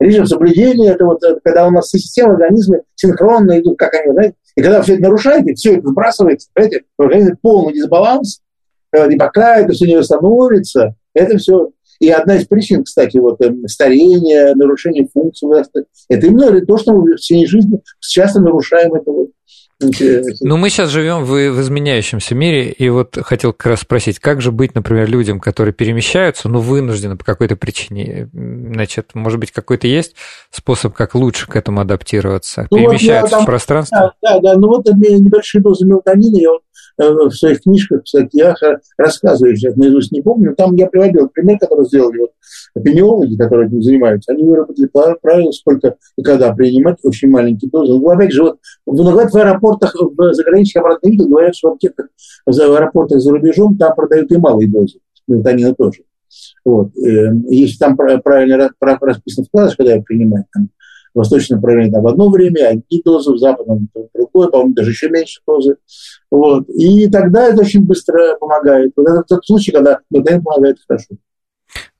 Режим 0.00 0.26
соблюдения, 0.26 0.90
это 0.90 1.04
вот 1.04 1.22
э, 1.22 1.38
когда 1.44 1.68
у 1.68 1.70
нас 1.70 1.90
системы 1.90 2.32
организма 2.32 2.78
синхронно 2.96 3.60
идут, 3.60 3.78
как 3.78 3.94
они, 3.94 4.12
знаете, 4.12 4.34
и 4.56 4.62
когда 4.62 4.82
все 4.82 4.94
это 4.94 5.02
нарушаете, 5.02 5.54
все 5.54 5.76
это 5.76 5.86
сбрасывается, 5.86 6.48
понимаете, 6.52 6.84
организм 6.98 7.36
полный 7.40 7.74
дисбаланс, 7.74 8.40
э, 8.96 9.12
и 9.12 9.16
пока 9.16 9.58
это 9.58 9.74
все 9.74 9.86
не 9.86 9.96
восстановится, 9.96 10.96
это 11.14 11.38
все 11.38 11.70
и 12.02 12.10
одна 12.10 12.36
из 12.36 12.46
причин, 12.46 12.82
кстати, 12.82 13.16
вот 13.16 13.40
эм, 13.40 13.68
старения, 13.68 14.54
нарушение 14.56 15.06
функций, 15.12 15.48
это 16.08 16.26
именно 16.26 16.60
то, 16.66 16.76
что 16.76 16.92
мы 16.92 17.12
в 17.12 17.16
течение 17.16 17.46
жизни 17.46 17.80
часто 18.00 18.40
нарушаем 18.40 18.92
это 18.94 19.10
вот 19.10 19.28
ну, 20.40 20.56
мы 20.58 20.70
сейчас 20.70 20.90
живем 20.90 21.24
в, 21.24 21.30
в 21.30 21.60
изменяющемся 21.60 22.36
мире, 22.36 22.70
и 22.70 22.88
вот 22.88 23.18
хотел 23.20 23.52
как 23.52 23.66
раз 23.66 23.80
спросить, 23.80 24.20
как 24.20 24.40
же 24.40 24.52
быть, 24.52 24.76
например, 24.76 25.08
людям, 25.08 25.40
которые 25.40 25.74
перемещаются, 25.74 26.48
но 26.48 26.60
вынуждены 26.60 27.16
по 27.16 27.24
какой-то 27.24 27.56
причине, 27.56 28.28
значит, 28.32 29.10
может 29.14 29.40
быть, 29.40 29.50
какой-то 29.50 29.88
есть 29.88 30.14
способ, 30.52 30.94
как 30.94 31.16
лучше 31.16 31.48
к 31.48 31.56
этому 31.56 31.80
адаптироваться, 31.80 32.68
ну, 32.70 32.78
перемещаются 32.78 33.22
вот 33.22 33.30
там, 33.30 33.42
в 33.42 33.46
пространстве? 33.46 33.98
Да, 33.98 34.12
да, 34.22 34.40
да, 34.40 34.56
ну 34.56 34.68
вот 34.68 34.86
небольшие 34.86 35.60
дозы 35.60 35.84
мелатонина, 35.84 36.38
я 36.38 36.50
вот 36.50 36.62
Э, 36.71 36.71
в 36.98 37.30
своих 37.30 37.62
книжках, 37.62 38.04
кстати, 38.04 38.30
я 38.32 38.54
рассказываю, 38.96 39.56
сейчас 39.56 39.76
наизусть 39.76 40.12
не 40.12 40.22
помню, 40.22 40.54
там 40.54 40.74
я 40.76 40.86
приводил 40.86 41.28
пример, 41.28 41.58
который 41.58 41.86
сделали 41.86 42.18
вот 42.18 42.30
эпидемиологи, 42.74 43.36
которые 43.36 43.68
этим 43.68 43.82
занимаются, 43.82 44.32
они 44.32 44.44
выработали 44.44 44.88
правило, 45.20 45.50
сколько 45.52 45.96
и 46.16 46.22
когда 46.22 46.54
принимать 46.54 46.98
очень 47.02 47.28
маленькие 47.28 47.70
дозы. 47.70 47.92
Ну, 47.92 48.08
опять 48.08 48.32
же, 48.32 48.42
вот 48.42 48.56
говорят, 48.86 49.32
в 49.32 49.36
аэропортах, 49.36 49.94
в 49.94 50.34
заграничных 50.34 50.82
обратных 50.82 51.12
видах 51.12 51.28
говорят, 51.28 51.54
что 51.54 51.70
в 51.70 51.72
аптеках, 51.74 52.08
в 52.46 52.50
аэропортах 52.50 53.20
за 53.20 53.30
рубежом 53.30 53.76
там 53.76 53.94
продают 53.94 54.30
и 54.30 54.36
малые 54.36 54.68
дозы, 54.68 54.98
мелатонина 55.26 55.74
тоже. 55.74 56.02
Вот. 56.64 56.96
Э, 56.96 57.30
если 57.48 57.78
там 57.78 57.96
правильно 57.96 58.70
расписан 58.80 59.44
вкладыш, 59.44 59.76
когда 59.76 59.94
я 59.94 60.02
принимаю, 60.02 60.46
там, 60.52 60.68
в 60.68 60.81
восточном 61.18 61.58
направлении 61.58 61.92
там, 61.92 62.02
в 62.02 62.08
одно 62.08 62.30
время, 62.30 62.68
одни 62.68 63.02
дозы, 63.04 63.32
в 63.32 63.38
западном 63.38 63.88
в 63.94 64.08
другое, 64.14 64.48
по-моему, 64.48 64.74
даже 64.74 64.90
еще 64.90 65.08
меньше 65.08 65.40
дозы. 65.46 65.76
Вот. 66.30 66.68
И 66.68 67.08
тогда 67.08 67.48
это 67.48 67.60
очень 67.60 67.84
быстро 67.84 68.36
помогает. 68.38 68.92
Вот 68.96 69.08
это 69.08 69.22
тот 69.22 69.44
случай, 69.44 69.72
когда 69.72 70.00
ГДН 70.10 70.42
помогает 70.42 70.78
хорошо. 70.86 71.16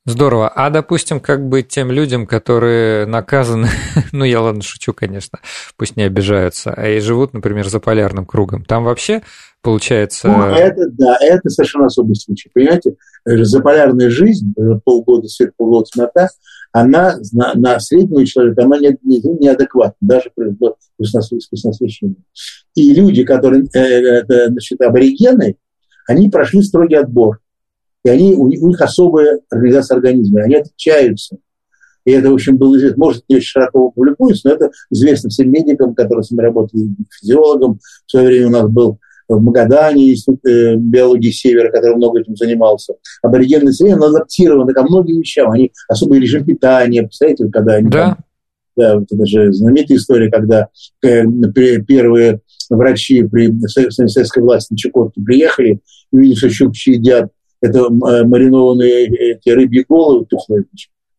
Здорово. 0.05 0.49
А, 0.49 0.71
допустим, 0.71 1.21
как 1.21 1.49
быть 1.49 1.69
тем 1.69 1.93
людям, 1.93 2.27
которые 2.27 3.07
наказаны, 3.07 3.69
ну, 4.13 4.25
я 4.25 4.41
ладно 4.41 4.63
шучу, 4.63 4.93
конечно, 4.93 5.39
пусть 5.77 5.97
не 5.97 6.03
обижаются, 6.03 6.75
а 6.77 6.89
и 6.89 6.99
живут, 6.99 7.35
например, 7.35 7.69
за 7.69 7.79
полярным 7.79 8.27
кругом. 8.27 8.65
Там 8.65 8.83
вообще 8.83 9.23
получается... 9.63 10.27
Ну, 10.27 10.43
это, 10.43 10.89
да, 10.91 11.17
это 11.21 11.49
совершенно 11.51 11.87
особый 11.87 12.17
случай. 12.17 12.51
Понимаете, 12.53 12.97
заполярная 13.25 14.11
жизнь, 14.11 14.53
полгода 14.85 15.29
свет, 15.29 15.53
полгода 15.57 15.85
темнота, 15.93 16.29
она 16.73 17.19
на, 17.33 17.55
на 17.55 17.81
среднего 17.81 18.25
человека, 18.27 18.65
она 18.65 18.79
не, 18.79 18.97
не, 19.03 19.21
неадекватна, 19.21 19.97
даже 20.01 20.31
освещении. 21.71 22.17
И 22.75 22.95
люди, 22.95 23.25
которые, 23.25 23.65
э, 23.75 23.79
это, 23.79 24.49
значит, 24.49 24.81
аборигены, 24.81 25.57
они 26.09 26.31
прошли 26.31 26.63
строгий 26.63 26.97
отбор. 26.97 27.41
И 28.05 28.09
они, 28.09 28.35
у, 28.35 28.45
у 28.45 28.69
них 28.69 28.81
особая 28.81 29.41
организация 29.51 29.97
организма, 29.97 30.43
они 30.43 30.57
отличаются. 30.57 31.37
И 32.05 32.11
это, 32.11 32.31
в 32.31 32.35
общем, 32.35 32.57
было 32.57 32.77
известно, 32.77 32.99
может, 32.99 33.25
не 33.29 33.37
очень 33.37 33.47
широко 33.47 33.91
публикуется, 33.91 34.49
но 34.49 34.55
это 34.55 34.71
известно 34.91 35.31
всем 35.31 35.53
медикам, 35.53 35.95
которые 35.95 36.25
с 36.25 36.31
нами 36.31 36.47
работали, 36.47 36.89
физиологам. 37.21 37.79
В 38.07 38.11
свое 38.11 38.27
время 38.27 38.47
у 38.49 38.51
нас 38.51 38.69
был 38.69 38.99
в 39.29 39.41
Магадане 39.41 40.13
институт 40.13 40.45
э, 40.47 40.77
биологии 40.77 41.31
Севера, 41.31 41.71
который 41.71 41.97
много 41.97 42.21
этим 42.21 42.37
занимался. 42.37 42.95
Аборигенное 43.23 43.67
население 43.67 43.99
адаптировано 43.99 44.73
ко 44.73 44.83
многим 44.83 45.21
вещам. 45.21 45.51
Они 45.51 45.73
особый 45.89 46.21
режим 46.21 46.45
питания, 46.45 47.03
представляете, 47.03 47.49
когда 47.49 47.75
они 47.75 47.89
да. 47.89 48.05
там, 48.05 48.17
да, 48.75 48.99
вот 48.99 49.07
это 49.11 49.27
же 49.27 49.53
знаменитая 49.53 49.99
история, 49.99 50.31
когда 50.31 50.69
э, 51.05 51.25
первые 51.87 52.41
врачи 52.71 53.23
при 53.25 53.53
советской 53.67 54.43
власти 54.43 54.73
на 54.73 54.79
Чукотке 54.79 55.21
приехали, 55.23 55.81
увидели, 56.11 56.37
что 56.37 56.49
щукчи 56.49 56.91
едят 56.91 57.31
это 57.63 57.79
э, 57.79 58.25
маринованные 58.25 59.07
эти 59.35 59.49
рыбьи 59.51 59.85
головы 59.89 60.27
тухлые, 60.27 60.65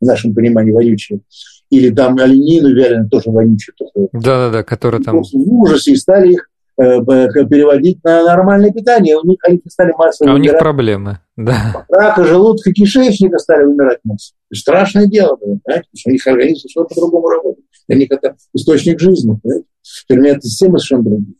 в 0.02 0.06
нашем 0.06 0.36
понимании 0.36 0.72
вонючие, 0.72 1.22
или 1.70 1.90
там 1.90 2.18
оленину 2.18 2.70
вяленую, 2.74 3.10
тоже 3.10 3.30
вонючие 3.30 3.74
тухлые. 3.78 4.10
Да-да-да, 4.12 4.64
которые 4.64 5.02
там... 5.02 5.22
В 5.22 5.34
ужасе 5.34 5.94
и 5.94 5.96
стали 5.96 6.34
их 6.34 6.50
переводить 6.76 8.04
на 8.04 8.24
нормальное 8.24 8.72
питание. 8.72 9.18
У 9.18 9.28
них 9.28 9.40
они 9.44 9.62
стали 9.68 9.92
массово 9.98 10.32
А 10.32 10.34
у 10.34 10.38
них 10.38 10.58
проблемы, 10.58 11.20
да. 11.36 11.86
Рака 11.90 12.24
желудка, 12.24 12.72
кишечника 12.72 13.38
стали 13.40 13.66
умирать 13.66 14.00
массово. 14.04 14.38
Страшное 14.54 15.08
дело, 15.08 15.36
понимаете? 15.36 15.88
У 16.06 16.10
них 16.10 16.28
организм 16.28 16.60
совершенно 16.60 16.86
по-другому 16.86 17.28
работает. 17.28 17.66
Для 17.88 17.98
них 17.98 18.12
это 18.12 18.36
источник 18.54 19.00
жизни, 19.00 19.38
понимаете? 19.42 19.68
Ферментная 20.08 20.42
система 20.42 20.78
совершенно 20.78 21.04
другая. 21.04 21.36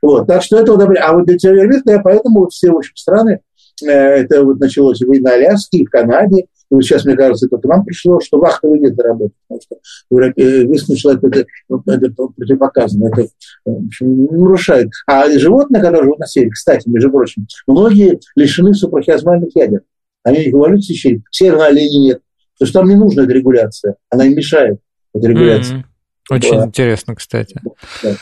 Вот, 0.00 0.26
так 0.26 0.42
что 0.42 0.58
это 0.58 0.72
удобрение. 0.72 1.04
А 1.04 1.12
вот 1.12 1.26
для 1.26 1.36
террориста, 1.36 2.00
поэтому 2.02 2.48
все, 2.48 2.70
в 2.70 2.76
общем, 2.76 2.96
страны, 2.96 3.40
э, 3.82 3.88
это 3.88 4.44
вот 4.44 4.58
началось 4.58 5.00
и 5.00 5.20
на 5.20 5.32
Аляске, 5.32 5.78
и 5.78 5.86
в 5.86 5.90
Канаде, 5.90 6.46
вот 6.76 6.84
сейчас, 6.84 7.04
мне 7.04 7.16
кажется, 7.16 7.46
это 7.46 7.58
к 7.58 7.64
нам 7.64 7.84
пришло, 7.84 8.18
что 8.20 8.38
вахтовый 8.38 8.80
нет 8.80 8.98
работы, 8.98 9.34
потому 9.48 9.60
что 9.60 9.76
местный 10.10 10.96
человек 10.96 11.22
это, 11.24 11.44
это 11.86 12.10
противопоказано, 12.36 13.08
это 13.08 13.28
в 13.64 13.86
общем, 13.86 14.24
нарушает. 14.24 14.88
А 15.06 15.30
животные, 15.30 15.82
которые 15.82 16.04
живут 16.04 16.18
на 16.18 16.26
севере, 16.26 16.50
кстати, 16.50 16.88
между 16.88 17.10
прочим, 17.10 17.46
многие 17.66 18.18
лишены 18.36 18.74
супрахиазмальных 18.74 19.54
ядер. 19.54 19.82
Они 20.24 20.48
эволюции 20.50 20.92
еще 20.92 21.22
северной 21.30 21.68
олени 21.68 22.06
нет. 22.06 22.20
Потому 22.58 22.68
что 22.68 22.78
там 22.78 22.88
не 22.88 22.96
нужна 22.96 23.24
эта 23.24 23.32
регуляция, 23.32 23.96
она 24.08 24.24
им 24.24 24.36
мешает, 24.36 24.78
эта 25.14 25.28
регуляция. 25.28 25.78
Mm-hmm. 25.78 26.36
Очень 26.36 26.58
да. 26.58 26.64
интересно, 26.66 27.14
кстати. 27.16 27.60
Да. 28.02 28.14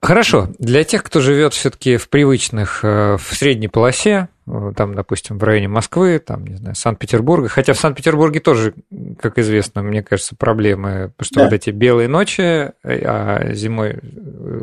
Хорошо. 0.00 0.48
Для 0.58 0.84
тех, 0.84 1.02
кто 1.02 1.20
живет 1.20 1.54
все-таки 1.54 1.96
в 1.96 2.08
привычных, 2.08 2.84
э, 2.84 3.16
в 3.16 3.34
средней 3.34 3.66
полосе, 3.66 4.28
э, 4.46 4.72
там, 4.76 4.94
допустим, 4.94 5.38
в 5.38 5.42
районе 5.42 5.66
Москвы, 5.66 6.20
там, 6.24 6.46
не 6.46 6.54
знаю, 6.54 6.76
Санкт-Петербурга, 6.76 7.48
хотя 7.48 7.72
в 7.72 7.80
Санкт-Петербурге 7.80 8.38
тоже, 8.38 8.74
как 9.20 9.38
известно, 9.38 9.82
мне 9.82 10.04
кажется, 10.04 10.36
проблемы, 10.36 11.12
потому 11.16 11.26
что 11.26 11.34
да. 11.34 11.44
вот 11.46 11.52
эти 11.52 11.70
белые 11.70 12.06
ночи, 12.06 12.40
э, 12.40 12.70
а 12.84 13.52
зимой 13.54 13.98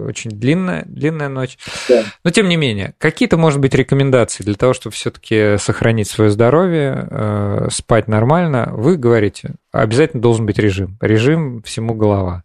очень 0.08 0.32
длинная, 0.32 0.84
длинная 0.86 1.28
ночь. 1.28 1.58
Да. 1.90 2.06
Но 2.24 2.32
тем 2.32 2.48
не 2.48 2.56
менее, 2.56 2.94
какие-то, 2.98 3.36
может 3.36 3.60
быть, 3.60 3.76
рекомендации 3.76 4.42
для 4.42 4.56
того, 4.56 4.74
чтобы 4.74 4.96
все-таки 4.96 5.58
сохранить 5.58 6.08
свое 6.08 6.32
здоровье, 6.32 7.68
спать 7.72 8.08
нормально, 8.08 8.70
вы 8.72 8.96
говорите, 8.96 9.56
обязательно 9.74 10.22
должен 10.22 10.46
быть 10.46 10.60
режим. 10.60 10.98
Режим 11.02 11.62
всему 11.62 11.94
голова. 11.94 12.44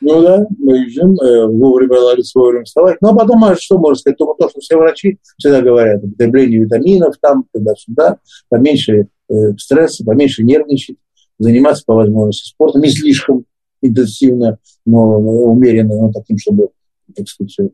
Ну 0.00 0.22
да, 0.22 0.46
мы 0.58 0.78
едем, 0.78 1.14
э, 1.18 1.46
вовремя 1.46 1.98
ложиться, 1.98 2.38
вовремя 2.38 2.64
вставать. 2.64 2.98
Ну 3.00 3.08
а 3.10 3.16
потом, 3.16 3.42
а 3.44 3.56
что 3.56 3.78
можно 3.78 3.96
сказать, 3.96 4.18
только 4.18 4.42
то, 4.42 4.50
что 4.50 4.60
все 4.60 4.76
врачи 4.76 5.18
всегда 5.38 5.62
говорят, 5.62 6.04
употребление 6.04 6.60
витаминов 6.60 7.16
там, 7.20 7.44
туда-сюда, 7.52 8.18
поменьше 8.48 9.08
э, 9.28 9.34
стресса, 9.58 10.04
поменьше 10.04 10.44
нервничать, 10.44 10.96
заниматься 11.38 11.82
по 11.86 11.94
возможности 11.94 12.48
спортом, 12.48 12.82
не 12.82 12.90
слишком 12.90 13.44
интенсивно, 13.80 14.58
но 14.84 15.18
умеренно, 15.18 15.96
но 15.96 16.12
таким, 16.12 16.38
чтобы, 16.38 16.68
так 17.14 17.26
сказать, 17.28 17.70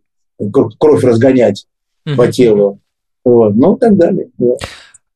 кровь 0.78 1.02
разгонять 1.02 1.66
mm-hmm. 2.06 2.16
по 2.16 2.30
телу. 2.30 2.78
Вот, 3.24 3.54
ну, 3.54 3.76
и 3.76 3.78
так 3.78 3.96
далее. 3.96 4.30
Да. 4.38 4.54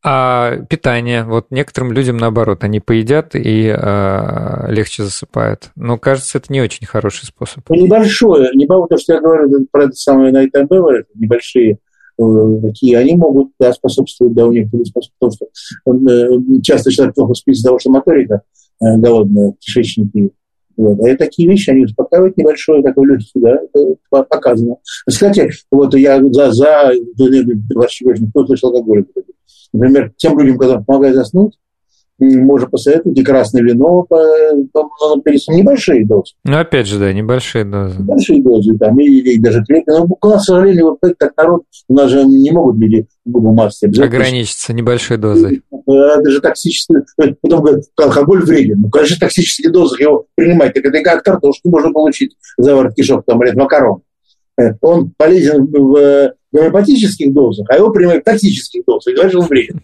А 0.09 0.59
питание, 0.71 1.25
вот 1.25 1.47
некоторым 1.51 1.91
людям 1.91 2.17
наоборот, 2.17 2.63
они 2.63 2.79
поедят 2.79 3.35
и 3.35 3.75
э, 3.77 4.73
легче 4.73 5.03
засыпают. 5.03 5.73
Но 5.75 5.99
кажется, 5.99 6.39
это 6.39 6.53
не 6.53 6.61
очень 6.61 6.87
хороший 6.87 7.25
способ. 7.25 7.65
Ну, 7.69 7.75
небольшое, 7.75 8.51
не 8.55 8.69
то, 8.69 8.97
что 8.99 9.15
я 9.15 9.21
говорю 9.21 9.67
про 9.73 9.87
это 9.87 9.95
самое 9.95 10.33
Night 10.33 10.53
and 10.57 11.05
небольшие 11.17 11.79
э, 12.21 12.61
такие, 12.63 12.99
они 12.99 13.17
могут 13.17 13.51
да, 13.59 13.73
способствовать, 13.73 14.33
да, 14.35 14.47
у 14.47 14.53
них 14.53 14.69
способствовать, 14.69 15.13
потому 15.19 15.33
что 15.33 16.13
э, 16.13 16.61
часто 16.63 16.93
человек 16.93 17.17
плохо 17.17 17.35
спит 17.35 17.57
из-за 17.57 17.67
того, 17.67 17.81
что 17.81 17.91
моторика 17.91 18.43
э, 18.81 18.97
голодная, 18.99 19.55
кишечники. 19.59 20.31
Вот. 20.77 20.99
А 21.07 21.17
такие 21.17 21.49
вещи, 21.49 21.71
они 21.71 21.85
успокаивают 21.85 22.37
небольшое 22.37 22.83
такое 22.83 23.15
легкие, 23.15 23.43
да, 23.43 23.59
это 23.63 23.97
показано. 24.11 24.77
Кстати, 25.07 25.51
вот 25.71 25.95
я 25.95 26.21
за, 26.23 26.53
за 26.53 26.93
20 27.17 28.03
год 28.05 28.17
кто 28.31 28.47
слышал 28.47 28.71
алкоголь. 28.71 29.07
Например, 29.73 30.13
тем 30.17 30.39
людям, 30.39 30.59
которым 30.59 30.85
помогает 30.85 31.17
заснуть, 31.17 31.59
можно 32.19 32.69
посоветовать 32.69 33.19
и 33.19 33.23
красное 33.23 33.63
вино 33.63 34.05
по, 34.05 34.17
небольшие 35.49 36.07
дозы. 36.07 36.33
Ну, 36.45 36.59
опять 36.59 36.87
же, 36.87 36.99
да, 36.99 37.13
небольшие 37.13 37.65
дозы. 37.65 38.01
Небольшие 38.01 38.43
дозы, 38.43 38.79
там, 38.79 38.99
и, 39.01 39.05
и 39.05 39.39
даже 39.39 39.65
крепкие. 39.65 39.99
Но 39.99 40.17
у 40.21 40.27
нас, 40.27 40.43
к 40.43 40.47
сожалению, 40.47 40.97
вот 41.01 41.15
так 41.19 41.33
народ, 41.37 41.63
у 41.89 41.95
нас 41.95 42.11
же 42.11 42.25
не 42.25 42.51
могут 42.51 42.77
люди 42.77 43.07
губы 43.25 43.53
мазать. 43.53 43.99
Ограничиться 43.99 44.73
небольшой 44.73 45.19
дозой. 45.19 45.63
Это 45.87 46.31
же 46.31 46.41
токсический, 46.41 46.97
потом 47.41 47.63
говорят, 47.63 47.85
алкоголь 47.97 48.45
вреден. 48.45 48.81
Ну, 48.81 48.91
конечно, 48.91 49.17
токсические 49.21 49.71
дозы 49.71 50.03
его 50.03 50.27
принимать. 50.35 50.75
Так 50.75 50.85
это 50.85 51.03
как 51.03 51.23
картошку 51.23 51.71
можно 51.71 51.93
получить 51.93 52.37
заворот 52.57 52.95
кишок, 52.95 53.25
там, 53.27 53.39
говорят, 53.39 53.57
макарон. 53.57 54.01
Э, 54.59 54.73
он 54.81 55.13
полезен 55.17 55.67
в 55.67 56.33
гомеопатических 56.57 57.33
дозах, 57.33 57.67
а 57.71 57.77
его 57.77 57.91
принимают 57.91 58.23
в 58.23 58.25
токсических 58.25 58.85
дозах. 58.87 59.13
И 59.13 59.15
говорят, 59.15 59.33
что 59.33 59.41
он 59.41 59.47
вреден. 59.47 59.81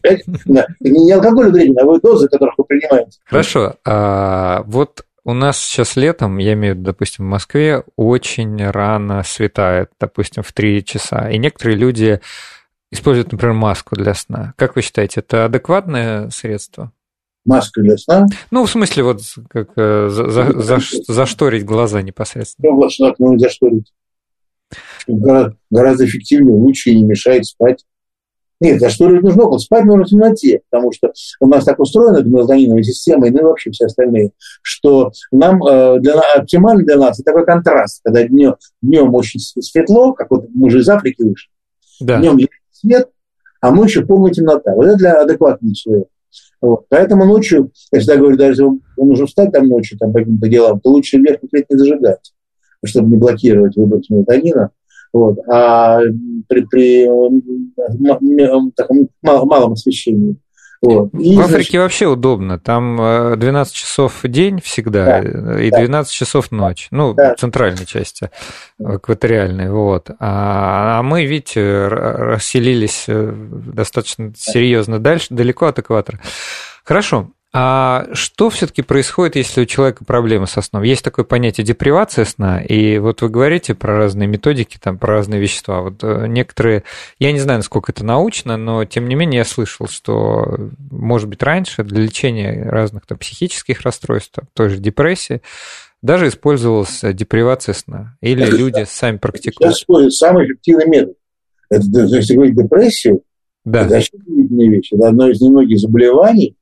Да. 0.47 0.67
Не 0.81 1.13
алкоголь 1.13 1.51
вреден, 1.51 1.79
а 1.79 1.85
вы 1.85 2.01
дозы, 2.01 2.29
которых 2.29 2.55
вы 2.59 2.65
принимаете. 2.65 3.19
Хорошо. 3.25 3.75
А, 3.85 4.63
вот 4.67 5.05
у 5.25 5.35
нас 5.35 5.59
сейчас 5.59 5.97
летом, 5.97 6.39
я 6.39 6.55
имею 6.55 6.75
в 6.75 6.79
виду, 6.79 6.87
допустим, 6.87 7.27
в 7.27 7.29
Москве, 7.29 7.85
очень 7.97 8.65
рано 8.65 9.23
светает, 9.25 9.91
допустим, 10.01 10.43
в 10.43 10.53
3 10.53 10.85
часа. 10.85 11.31
И 11.31 11.39
некоторые 11.39 11.77
люди 11.77 12.21
используют, 12.91 13.33
например, 13.33 13.55
маску 13.55 13.95
для 13.97 14.15
сна. 14.15 14.55
Как 14.57 14.75
вы 14.75 14.83
считаете, 14.83 15.21
это 15.21 15.45
адекватное 15.45 16.31
средство? 16.31 16.93
Маска 17.45 17.81
для 17.81 17.97
сна? 17.97 18.27
Ну, 18.51 18.65
в 18.65 18.71
смысле, 18.71 19.03
вот 19.03 19.21
как 19.49 19.71
э, 19.77 20.09
за, 20.09 20.31
за, 20.31 20.61
за, 20.61 20.79
зашторить 21.09 21.65
глаза 21.65 22.01
непосредственно. 22.03 22.71
Ну, 22.71 22.77
глаз 22.77 22.99
ну, 23.19 23.39
зашторить 23.39 23.93
гораздо, 25.07 25.57
гораздо 25.71 26.07
эффективнее, 26.07 26.55
лучше 26.55 26.91
и 26.91 26.97
не 26.97 27.05
мешает 27.05 27.47
спать. 27.47 27.85
Нет, 28.61 28.81
а 28.81 28.91
что 28.91 29.09
нужно? 29.09 29.45
Вот 29.45 29.61
спать 29.61 29.85
нужно 29.85 30.05
в 30.05 30.09
темноте, 30.09 30.61
потому 30.71 30.93
что 30.93 31.13
у 31.41 31.49
нас 31.49 31.65
так 31.65 31.81
устроена 31.81 32.19
эта 32.19 32.29
мелатониновая 32.29 32.85
система, 32.85 33.27
и 33.27 33.31
ну 33.31 33.41
и 33.41 33.43
вообще 33.43 33.73
все 33.73 33.87
остальные, 33.87 34.31
что 34.63 35.11
нам 35.33 35.65
э, 35.67 35.99
для, 35.99 36.21
оптимально 36.37 36.85
для 36.85 36.97
нас 36.97 37.19
это 37.19 37.33
такой 37.33 37.45
контраст, 37.45 38.01
когда 38.05 38.23
днем, 38.23 38.55
днем 38.81 39.13
очень 39.15 39.41
светло, 39.41 40.13
как 40.13 40.31
вот 40.31 40.47
мы 40.55 40.71
же 40.71 40.79
из 40.79 40.89
Африки 40.89 41.23
вышли, 41.23 41.51
да. 42.01 42.21
днем 42.21 42.39
свет, 42.71 43.09
а 43.61 43.73
ночью 43.73 44.07
полная 44.07 44.33
темнота. 44.33 44.75
Вот 44.77 44.87
это 44.87 44.97
для 44.97 45.21
адекватного 45.21 45.75
человека. 45.75 46.11
Вот. 46.61 46.87
Поэтому 46.89 47.25
ночью, 47.25 47.73
я 47.91 47.99
всегда 47.99 48.17
говорю, 48.17 48.37
даже 48.37 48.53
если 48.53 48.63
он 48.63 48.81
нужно 48.97 49.27
встать 49.27 49.53
там 49.53 49.67
ночью 49.67 49.99
там, 49.99 50.13
по 50.13 50.21
каким-то 50.21 50.49
делам, 50.49 50.81
то 50.81 50.91
лучше 50.91 51.19
верхний 51.19 51.49
свет 51.49 51.67
не 51.69 51.77
зажигать, 51.77 52.33
чтобы 52.85 53.09
не 53.09 53.17
блокировать 53.17 53.77
выброс 53.77 54.09
мелатонина. 54.11 54.71
Вот. 55.13 55.39
А 55.49 56.01
при, 56.49 56.65
при 56.67 57.09
таком 58.75 59.09
малом 59.23 59.73
освещении. 59.73 60.37
Вот. 60.83 61.11
И, 61.15 61.37
в 61.37 61.41
Африке 61.41 61.53
значит, 61.53 61.75
вообще 61.75 62.07
удобно. 62.09 62.59
Там 62.59 62.97
12 63.39 63.73
э, 63.73 63.77
часов 63.77 64.21
день 64.25 64.61
всегда 64.61 65.23
да, 65.23 65.61
и 65.63 65.71
12 65.71 65.89
да. 65.91 66.05
часов 66.05 66.51
ночь. 66.51 66.89
Ну, 66.91 67.15
да. 67.15 67.37
в 67.37 67.39
центральной 67.39 67.87
части, 67.87 68.31
экваториальной. 68.81 69.71
Вот. 69.71 70.11
А, 70.19 70.99
а 70.99 71.03
мы, 71.05 71.25
видите, 71.25 71.87
расселились 71.87 73.05
э, 73.07 73.33
достаточно 73.33 74.33
серьезно 74.37 74.99
дальше, 74.99 75.29
далеко 75.31 75.67
от 75.67 75.79
экватора. 75.79 76.19
Хорошо. 76.85 77.31
А 77.55 78.07
что 78.15 78.49
все-таки 78.49 78.81
происходит, 78.81 79.37
если 79.37 79.61
у 79.61 79.67
человека 79.67 80.07
проблемы 80.07 80.47
со 80.47 80.63
сном? 80.63 80.85
Есть 80.85 81.05
такое 81.05 81.27
понятие 81.27 81.67
депривация 81.67 82.25
сна, 82.25 82.63
и 82.63 82.97
вот 82.97 83.21
вы 83.21 83.29
говорите 83.29 83.75
про 83.75 83.95
разные 83.95 84.27
методики, 84.27 84.79
там, 84.83 84.97
про 84.97 85.17
разные 85.17 85.39
вещества. 85.39 85.83
Вот 85.83 86.03
э, 86.03 86.29
некоторые, 86.29 86.85
я 87.19 87.31
не 87.31 87.41
знаю, 87.41 87.59
насколько 87.59 87.93
это 87.93 88.07
научно, 88.07 88.57
но 88.57 88.87
тем 88.87 89.07
не 89.07 89.15
менее 89.15 89.39
я 89.39 89.45
слышал, 89.45 89.87
что, 89.87 90.71
может 90.91 91.29
быть, 91.29 91.43
раньше 91.43 91.85
для 91.85 92.03
лечения 92.03 92.65
разных 92.71 93.05
там, 93.05 93.19
психических 93.19 93.83
расстройств, 93.83 94.33
там, 94.35 94.47
той 94.55 94.71
же 94.71 94.79
депрессии, 94.79 95.43
даже 96.01 96.29
использовалась 96.29 97.01
депривация 97.03 97.75
сна. 97.75 98.17
Или 98.23 98.45
это, 98.45 98.57
люди 98.57 98.87
сами 98.89 99.19
практикуют. 99.19 99.77
Сейчас 99.77 100.19
самый 100.19 100.47
эффективный 100.47 100.87
метод. 100.87 101.17
Это, 101.69 101.85
если 101.85 102.35
говорить 102.35 102.57
депрессию, 102.57 103.23
да. 103.67 103.85
это 103.85 103.97
очень 103.97 104.71
вещь. 104.71 104.89
Это 104.91 105.09
одно 105.09 105.29
из 105.29 105.39
немногих 105.43 105.79
заболеваний, 105.79 106.57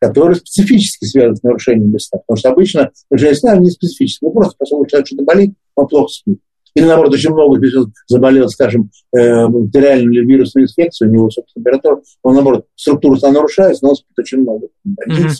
которые 0.00 0.36
специфически 0.36 1.04
связаны 1.04 1.36
с 1.36 1.42
нарушением 1.42 1.98
сна. 1.98 2.20
Потому 2.26 2.38
что 2.38 2.50
обычно 2.50 2.90
нарушение 3.10 3.36
сна 3.36 3.56
не 3.56 3.70
специфически. 3.70 4.24
Ну, 4.24 4.32
просто 4.32 4.56
поскольку 4.58 4.86
человек 4.86 5.06
что-то 5.06 5.24
болит, 5.24 5.54
он 5.74 5.88
плохо 5.88 6.12
спит. 6.12 6.38
Или, 6.74 6.84
наоборот, 6.84 7.14
очень 7.14 7.30
много 7.30 7.58
заболел, 8.06 8.48
скажем, 8.50 8.90
э, 9.16 9.46
бактериальную 9.48 10.12
или 10.12 10.26
вирусную 10.26 10.66
инфекцию, 10.66 11.08
у 11.08 11.12
него, 11.12 11.30
собственно, 11.30 11.64
температура, 11.64 12.02
он, 12.22 12.34
наоборот, 12.34 12.66
структура 12.74 13.16
сна 13.16 13.32
нарушается, 13.32 13.82
но 13.82 13.90
он 13.90 13.96
спит 13.96 14.18
очень 14.18 14.42
много. 14.42 14.68
Mm-hmm. 14.86 15.30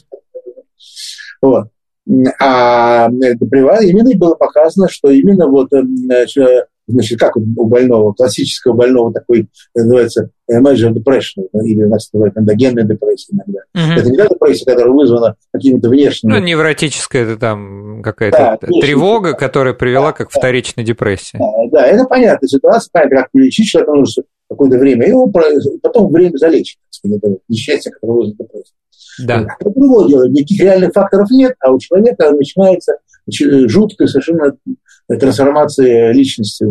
Вот. 1.42 1.66
А 2.40 3.08
это 3.08 3.44
именно 3.82 4.16
было 4.16 4.34
показано, 4.34 4.88
что 4.88 5.10
именно 5.10 5.46
вот 5.46 5.70
э, 5.74 5.82
значит, 6.86 7.18
как 7.18 7.36
у 7.36 7.40
больного, 7.40 8.12
классического 8.12 8.72
больного 8.74 9.12
такой, 9.12 9.48
называется 9.74 10.30
major 10.50 10.92
depression, 10.92 11.46
или 11.64 11.84
у 11.84 11.88
нас 11.88 12.10
называют 12.12 12.36
эндогенная 12.36 12.84
депрессия 12.84 13.32
иногда. 13.32 13.60
Угу. 13.74 14.00
Это 14.00 14.10
не 14.10 14.16
та 14.16 14.28
депрессия, 14.28 14.64
которая 14.64 14.92
вызвана 14.92 15.36
какими-то 15.52 15.88
внешними... 15.88 16.32
Ну, 16.32 16.38
невротическая, 16.38 17.24
это 17.24 17.36
там 17.36 18.02
какая-то 18.02 18.58
да, 18.60 18.80
тревога, 18.80 19.32
да, 19.32 19.38
которая 19.38 19.74
привела 19.74 20.14
да, 20.16 20.24
к 20.24 20.30
вторичной 20.30 20.84
да, 20.84 20.88
депрессии. 20.88 21.38
Да, 21.38 21.80
да, 21.80 21.86
это 21.86 22.04
понятная 22.04 22.48
ситуация, 22.48 22.90
понятно, 22.92 23.16
как 23.16 23.30
лечить 23.34 23.68
человека 23.68 23.92
нужно 23.92 24.22
какое-то 24.48 24.78
время, 24.78 25.06
и 25.06 25.10
его 25.10 25.30
потом 25.82 26.12
время 26.12 26.36
залечить, 26.36 26.78
так 26.78 26.94
сказать, 26.94 27.18
это 27.18 27.36
несчастье, 27.48 27.90
которое 27.90 28.14
вызвано 28.14 28.36
депрессией. 28.38 28.76
Да. 29.26 29.46
Это 29.58 29.70
другое 29.70 30.08
дело, 30.08 30.28
никаких 30.28 30.60
реальных 30.60 30.92
факторов 30.92 31.30
нет, 31.30 31.54
а 31.60 31.72
у 31.72 31.78
человека 31.78 32.30
начинается 32.32 32.98
жуткая 33.28 34.06
совершенно 34.06 34.56
трансформация 35.08 36.12
личности. 36.12 36.64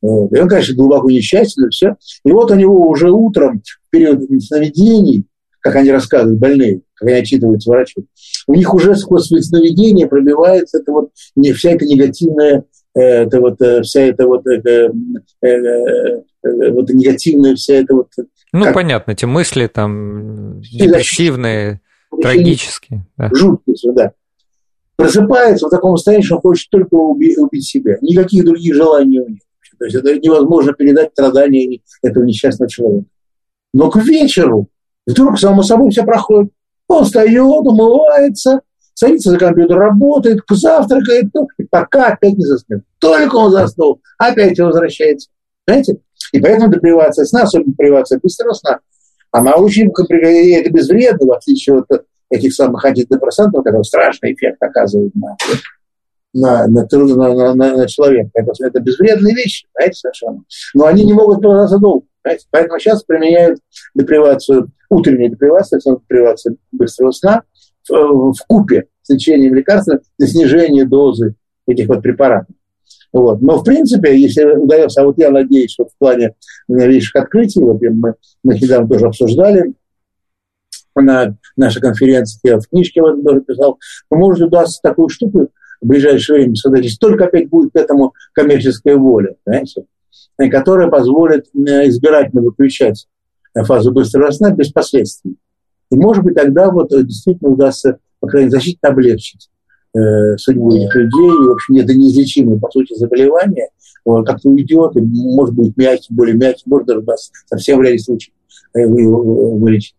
Вот. 0.00 0.32
И 0.32 0.38
он, 0.38 0.48
конечно, 0.48 0.74
глубоко 0.74 1.10
несчастен, 1.10 1.66
и 1.66 1.70
все. 1.70 1.96
И 2.24 2.32
вот 2.32 2.50
у 2.50 2.54
него 2.54 2.88
уже 2.88 3.10
утром, 3.10 3.62
в 3.62 3.90
период 3.90 4.20
сновидений, 4.42 5.26
как 5.60 5.76
они 5.76 5.90
рассказывают, 5.90 6.40
больные, 6.40 6.82
как 6.94 7.08
они 7.08 7.18
отчитываются 7.18 7.70
врачи, 7.70 8.04
у 8.46 8.54
них 8.54 8.74
уже 8.74 8.96
сквозь 8.96 9.26
сновидение 9.26 10.08
пробивается 10.08 10.78
это 10.78 10.92
вот 10.92 11.10
не 11.36 11.52
вся 11.52 11.70
эта 11.70 11.86
негативная 11.86 12.64
это 12.94 13.40
вот 13.40 13.58
вся 13.84 14.02
эта 14.02 14.26
вот, 14.26 14.46
это, 14.46 14.92
вот 15.40 16.90
негативная 16.90 17.54
вся 17.54 17.74
эта 17.74 17.94
вот 17.94 18.08
ну, 18.52 18.64
как... 18.64 18.74
понятно, 18.74 19.12
эти 19.12 19.24
мысли 19.24 19.66
там 19.66 20.60
депрессивные, 20.60 21.80
трагические. 22.20 23.06
Да. 23.16 23.30
Жуткие, 23.34 23.92
да. 23.94 24.12
Просыпается 24.96 25.66
в 25.66 25.70
таком 25.70 25.96
состоянии, 25.96 26.24
что 26.24 26.36
он 26.36 26.42
хочет 26.42 26.70
только 26.70 26.94
убить, 26.94 27.38
убить 27.38 27.66
себя. 27.66 27.96
Никаких 28.00 28.44
других 28.44 28.74
желаний 28.74 29.20
у 29.20 29.28
него. 29.28 29.38
То 29.78 29.86
есть 29.86 29.96
это 29.96 30.16
невозможно 30.18 30.72
передать 30.74 31.10
страдания 31.12 31.80
этого 32.02 32.24
несчастного 32.24 32.70
человека. 32.70 33.06
Но 33.74 33.90
к 33.90 33.96
вечеру 33.96 34.68
вдруг 35.06 35.38
само 35.38 35.62
собой 35.62 35.90
все 35.90 36.04
проходит. 36.04 36.52
Он 36.86 37.04
встает, 37.04 37.66
умывается, 37.66 38.60
садится 38.94 39.30
за 39.30 39.38
компьютер, 39.38 39.78
работает, 39.78 40.40
завтракает, 40.48 41.26
ну, 41.34 41.48
и 41.58 41.64
пока 41.64 42.08
опять 42.08 42.34
не 42.34 42.44
заснет. 42.44 42.82
Только 42.98 43.36
он 43.36 43.50
заснул, 43.50 44.00
опять 44.18 44.58
возвращается. 44.58 45.30
Знаете? 45.66 45.98
И 46.32 46.40
поэтому 46.40 46.72
депривация 46.72 47.24
сна, 47.24 47.42
особенно 47.42 47.72
депривация 47.72 48.20
быстрого 48.22 48.52
сна, 48.52 48.78
она 49.30 49.54
очень 49.54 49.90
это 49.90 50.70
безвредно, 50.70 51.26
в 51.26 51.32
отличие 51.32 51.78
от 51.78 52.04
этих 52.32 52.54
самых 52.54 52.84
антидепрессантов, 52.84 53.62
которые 53.62 53.84
страшный 53.84 54.32
эффект 54.32 54.56
оказывают 54.62 55.14
на, 55.14 55.36
на, 56.32 56.66
на, 56.66 56.86
на, 56.90 57.54
на, 57.54 57.76
на 57.76 57.86
человека. 57.86 58.30
Это, 58.34 58.52
это 58.60 58.80
безвредные 58.80 59.34
вещи, 59.34 59.66
знаете, 59.74 59.98
совершенно. 59.98 60.42
Но 60.74 60.86
они 60.86 61.04
не 61.04 61.12
могут 61.12 61.40
продолжаться 61.40 61.78
долго. 61.78 62.06
Знаете? 62.24 62.46
Поэтому 62.50 62.78
сейчас 62.78 63.04
применяют 63.04 63.60
депривацию, 63.94 64.68
утреннюю 64.88 65.30
депривацию, 65.30 65.80
депривацию 65.84 66.56
быстрого 66.72 67.10
сна 67.10 67.42
в, 67.88 68.32
в 68.32 68.46
купе 68.46 68.86
с 69.02 69.10
лечением 69.10 69.54
лекарств 69.54 69.92
для 70.18 70.26
снижения 70.26 70.84
дозы 70.84 71.34
этих 71.66 71.88
вот 71.88 72.02
препаратов. 72.02 72.54
Вот. 73.12 73.42
Но, 73.42 73.58
в 73.58 73.64
принципе, 73.64 74.18
если 74.18 74.44
удается, 74.44 75.02
а 75.02 75.04
вот 75.04 75.18
я 75.18 75.30
надеюсь, 75.30 75.72
что 75.72 75.84
в 75.84 75.94
плане 75.98 76.34
новейших 76.66 77.16
открытий, 77.16 77.60
вот 77.60 77.82
мы, 77.82 78.14
мы 78.42 78.54
недавно 78.54 78.88
тоже 78.88 79.06
обсуждали 79.06 79.74
на 81.00 81.36
нашей 81.56 81.80
конференции, 81.80 82.40
я 82.44 82.58
в 82.58 82.68
книжке 82.68 83.00
вот 83.00 83.46
писал, 83.46 83.78
то 84.10 84.16
может 84.16 84.46
удастся 84.46 84.80
такую 84.82 85.08
штуку 85.08 85.50
в 85.80 85.86
ближайшее 85.86 86.40
время 86.40 86.54
создать, 86.54 86.84
если 86.84 86.98
только 86.98 87.24
опять 87.24 87.48
будет 87.48 87.72
к 87.72 87.76
этому 87.76 88.14
коммерческая 88.32 88.96
воля, 88.96 89.36
знаете, 89.46 89.84
которая 90.50 90.88
позволит 90.88 91.46
избирательно 91.54 92.42
выключать 92.42 93.06
фазу 93.54 93.92
быстрого 93.92 94.30
сна 94.30 94.50
без 94.50 94.70
последствий. 94.70 95.36
И, 95.90 95.96
может 95.96 96.24
быть, 96.24 96.34
тогда 96.34 96.70
вот 96.70 96.88
действительно 96.88 97.50
удастся, 97.50 97.98
по 98.20 98.26
крайней 98.26 98.46
мере, 98.46 98.58
значительно 98.58 98.90
облегчить 98.90 99.50
э, 99.94 100.36
судьбу 100.38 100.74
этих 100.74 100.94
людей. 100.94 101.30
И, 101.30 101.48
в 101.48 101.52
общем, 101.52 101.76
это 101.76 101.94
неизлечимое, 101.94 102.58
по 102.58 102.70
сути, 102.70 102.94
заболевание. 102.94 103.68
Он 104.04 104.24
как-то 104.24 104.48
уйдет, 104.48 104.96
и, 104.96 105.00
может 105.00 105.54
быть, 105.54 105.76
мягкий, 105.76 106.14
более 106.14 106.34
мягкий, 106.34 106.64
может 106.66 106.86
даже 106.86 107.00
удастся 107.00 107.30
совсем 107.46 107.78
в 107.78 107.82
ряде 107.82 107.98
случаев 107.98 108.34
э, 108.74 108.86
вылечить. 108.86 109.94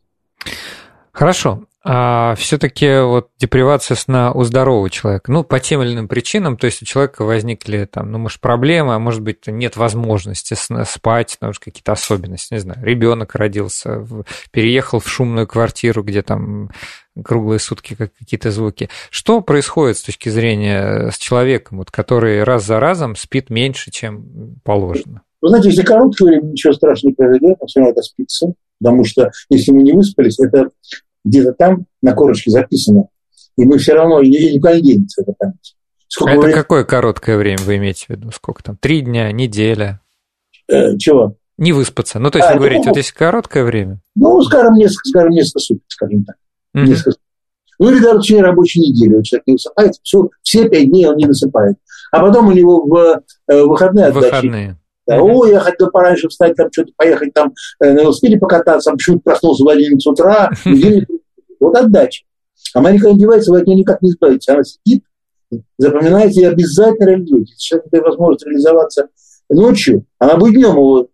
Хорошо 1.13 1.67
а 1.85 2.35
все-таки 2.35 3.01
вот 3.01 3.29
депривация 3.37 3.95
сна 3.95 4.31
у 4.31 4.43
здорового 4.43 4.89
человека, 4.89 5.31
ну, 5.31 5.43
по 5.43 5.59
тем 5.59 5.81
или 5.81 5.93
иным 5.93 6.07
причинам, 6.07 6.55
то 6.55 6.65
есть 6.65 6.81
у 6.81 6.85
человека 6.85 7.25
возникли 7.25 7.83
там, 7.85 8.09
ну, 8.09 8.19
может, 8.19 8.39
проблемы, 8.39 8.95
а 8.95 8.99
может 8.99 9.21
быть, 9.21 9.47
нет 9.47 9.75
возможности 9.75 10.53
спать, 10.53 11.35
потому 11.37 11.53
что 11.53 11.65
какие-то 11.65 11.91
особенности, 11.91 12.53
не 12.53 12.59
знаю, 12.61 12.79
ребенок 12.83 13.35
родился, 13.35 14.07
переехал 14.51 14.99
в 14.99 15.09
шумную 15.09 15.45
квартиру, 15.45 16.03
где 16.03 16.21
там 16.21 16.69
круглые 17.21 17.59
сутки 17.59 17.95
как 17.95 18.13
какие-то 18.17 18.49
звуки. 18.49 18.89
Что 19.09 19.41
происходит 19.41 19.97
с 19.97 20.03
точки 20.03 20.29
зрения 20.29 21.11
с 21.11 21.17
человеком, 21.17 21.79
вот, 21.79 21.91
который 21.91 22.43
раз 22.43 22.65
за 22.65 22.79
разом 22.79 23.17
спит 23.17 23.49
меньше, 23.49 23.91
чем 23.91 24.55
положено? 24.63 25.21
Вы 25.43 25.49
знаете, 25.49 25.69
если 25.69 25.83
короткое 25.83 26.25
время 26.29 26.51
ничего 26.51 26.71
страшного 26.71 27.11
не 27.11 27.15
произойдет, 27.15 27.57
все 27.67 27.81
равно 27.81 27.91
это 27.91 28.01
спится. 28.01 28.53
Потому 28.79 29.03
что 29.03 29.29
если 29.49 29.73
мы 29.73 29.83
не 29.83 29.91
выспались, 29.91 30.39
это 30.39 30.69
где-то 31.25 31.51
там 31.51 31.85
на 32.01 32.13
корочке 32.13 32.49
записано. 32.49 33.09
И 33.57 33.65
мы 33.65 33.77
все 33.77 33.93
равно, 33.93 34.23
никуда 34.23 34.75
не 34.75 34.81
денется 34.81 35.21
эта 35.21 35.33
память. 35.37 35.75
Сколько 36.07 36.31
это 36.31 36.41
времени... 36.41 36.55
какое 36.55 36.85
короткое 36.85 37.37
время 37.37 37.59
вы 37.65 37.75
имеете 37.75 38.05
в 38.05 38.09
виду? 38.11 38.31
Сколько 38.31 38.63
там? 38.63 38.77
Три 38.77 39.01
дня, 39.01 39.33
неделя? 39.33 39.99
Э, 40.69 40.97
чего? 40.97 41.35
Не 41.57 41.73
выспаться. 41.73 42.19
Ну, 42.19 42.31
то 42.31 42.37
есть, 42.37 42.49
а, 42.49 42.53
вы 42.53 42.59
говорите, 42.59 42.83
ну, 42.85 42.91
вот 42.91 42.97
если 42.97 43.13
короткое 43.13 43.65
время? 43.65 43.99
Ну, 44.15 44.41
скажем, 44.43 44.75
несколько, 44.75 45.09
скажем, 45.09 45.31
несколько 45.31 45.59
суток, 45.59 45.83
скажем 45.89 46.23
так. 46.23 46.37
Mm-hmm. 46.73 46.87
Несколько 46.87 47.17
ну, 47.79 47.91
или 47.91 47.99
даже 47.99 48.19
в 48.19 48.21
течение 48.21 48.43
рабочей 48.43 48.79
недели 48.79 49.15
он 49.15 49.23
человек 49.23 49.47
не 49.47 49.53
высыпает, 49.53 49.93
все, 50.03 50.29
все 50.41 50.69
пять 50.69 50.89
дней 50.89 51.05
он 51.05 51.17
не 51.17 51.25
высыпает. 51.25 51.75
А 52.11 52.21
потом 52.21 52.47
у 52.47 52.51
него 52.53 52.85
в 52.85 53.21
э, 53.47 53.61
выходные 53.63 54.05
отдачи. 54.05 54.25
Выходные. 54.25 54.77
Да, 55.05 55.17
mm-hmm. 55.17 55.31
О, 55.31 55.45
я 55.45 55.59
хотел 55.59 55.89
пораньше 55.91 56.29
встать, 56.29 56.55
там 56.55 56.69
что-то 56.71 56.93
поехать 56.95 57.33
там 57.33 57.53
э, 57.81 57.91
на 57.91 58.01
велосипеде 58.01 58.37
покататься, 58.37 58.91
а 58.91 58.93
почему-то 58.93 59.23
проснулся 59.23 59.63
в 59.63 59.67
11 59.67 60.05
утра, 60.07 60.51
вот 61.59 61.75
отдача. 61.75 62.23
А 62.73 62.81
Марика 62.81 63.11
не 63.11 63.19
девается, 63.19 63.51
вы 63.51 63.59
от 63.59 63.67
нее 63.67 63.79
никак 63.79 64.01
не 64.01 64.09
избавитесь. 64.11 64.47
Она 64.47 64.63
сидит, 64.63 65.03
запоминайте 65.77 66.41
и 66.41 66.45
обязательно 66.45 67.09
реализуйте. 67.09 67.53
Сейчас 67.57 67.81
это 67.85 68.01
возможность 68.01 68.45
реализоваться 68.45 69.09
ночью, 69.49 70.05
она 70.19 70.37
будет 70.37 70.55
днем 70.55 70.71
его 70.71 71.07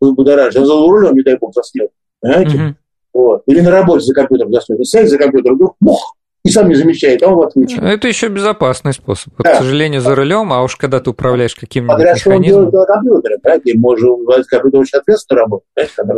будоражить, 0.00 0.60
он 0.60 0.66
за 0.66 0.74
рулем, 0.74 1.14
не 1.14 1.22
дай 1.22 1.36
бог, 1.36 1.52
заснет. 1.54 1.90
Понимаете? 2.20 2.56
Mm-hmm. 2.56 2.74
Вот. 3.14 3.42
Или 3.46 3.60
на 3.60 3.70
работе 3.70 4.04
за 4.04 4.14
компьютером 4.14 4.52
заснет. 4.52 4.80
И 4.80 4.84
сядет 4.84 5.10
за 5.10 5.18
компьютером, 5.18 5.56
вдруг, 5.56 5.76
бух, 5.80 6.16
и 6.44 6.48
сам 6.50 6.68
не 6.68 6.74
замечает, 6.74 7.22
а 7.22 7.28
он 7.28 7.34
вот 7.34 7.46
отключен. 7.48 7.84
Это 7.84 8.08
еще 8.08 8.28
безопасный 8.28 8.92
способ. 8.92 9.32
Да. 9.38 9.54
К 9.54 9.58
сожалению, 9.58 10.00
за 10.00 10.14
рулем, 10.14 10.52
а 10.52 10.62
уж 10.62 10.76
когда 10.76 10.98
ты 11.00 11.10
управляешь 11.10 11.54
каким-нибудь 11.54 11.96
Подряд, 11.96 12.16
механизмом... 12.16 12.42
что 12.42 12.56
он 12.58 12.72
делает 12.72 12.88
на 12.88 12.94
компьютере, 12.94 13.36
да, 13.42 13.58
где 13.58 13.74
можно 13.78 14.08
компьютер 14.48 14.80
очень 14.80 14.98
ответственно 14.98 15.40
работать. 15.40 15.66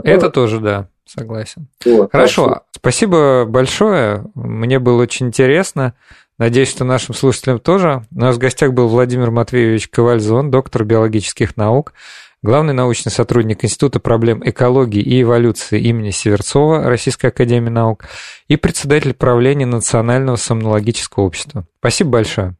Это 0.04 0.30
тоже, 0.30 0.60
да, 0.60 0.88
согласен. 1.04 1.68
Вот, 1.84 2.10
Хорошо, 2.10 2.48
так 2.48 2.62
спасибо 2.76 3.44
большое, 3.46 4.24
мне 4.34 4.78
было 4.78 5.02
очень 5.02 5.26
интересно. 5.26 5.94
Надеюсь, 6.36 6.70
что 6.70 6.84
нашим 6.84 7.14
слушателям 7.14 7.60
тоже. 7.60 8.02
У 8.12 8.18
нас 8.18 8.34
в 8.34 8.38
гостях 8.40 8.72
был 8.72 8.88
Владимир 8.88 9.30
Матвеевич 9.30 9.88
Ковальзон, 9.88 10.50
доктор 10.50 10.84
биологических 10.84 11.56
наук 11.56 11.92
главный 12.44 12.74
научный 12.74 13.10
сотрудник 13.10 13.64
Института 13.64 14.00
проблем 14.00 14.42
экологии 14.44 15.00
и 15.00 15.22
эволюции 15.22 15.80
имени 15.80 16.10
Северцова 16.10 16.84
Российской 16.84 17.28
академии 17.28 17.70
наук 17.70 18.04
и 18.48 18.56
председатель 18.56 19.14
правления 19.14 19.64
Национального 19.64 20.36
сомнологического 20.36 21.24
общества. 21.24 21.66
Спасибо 21.78 22.10
большое. 22.10 22.54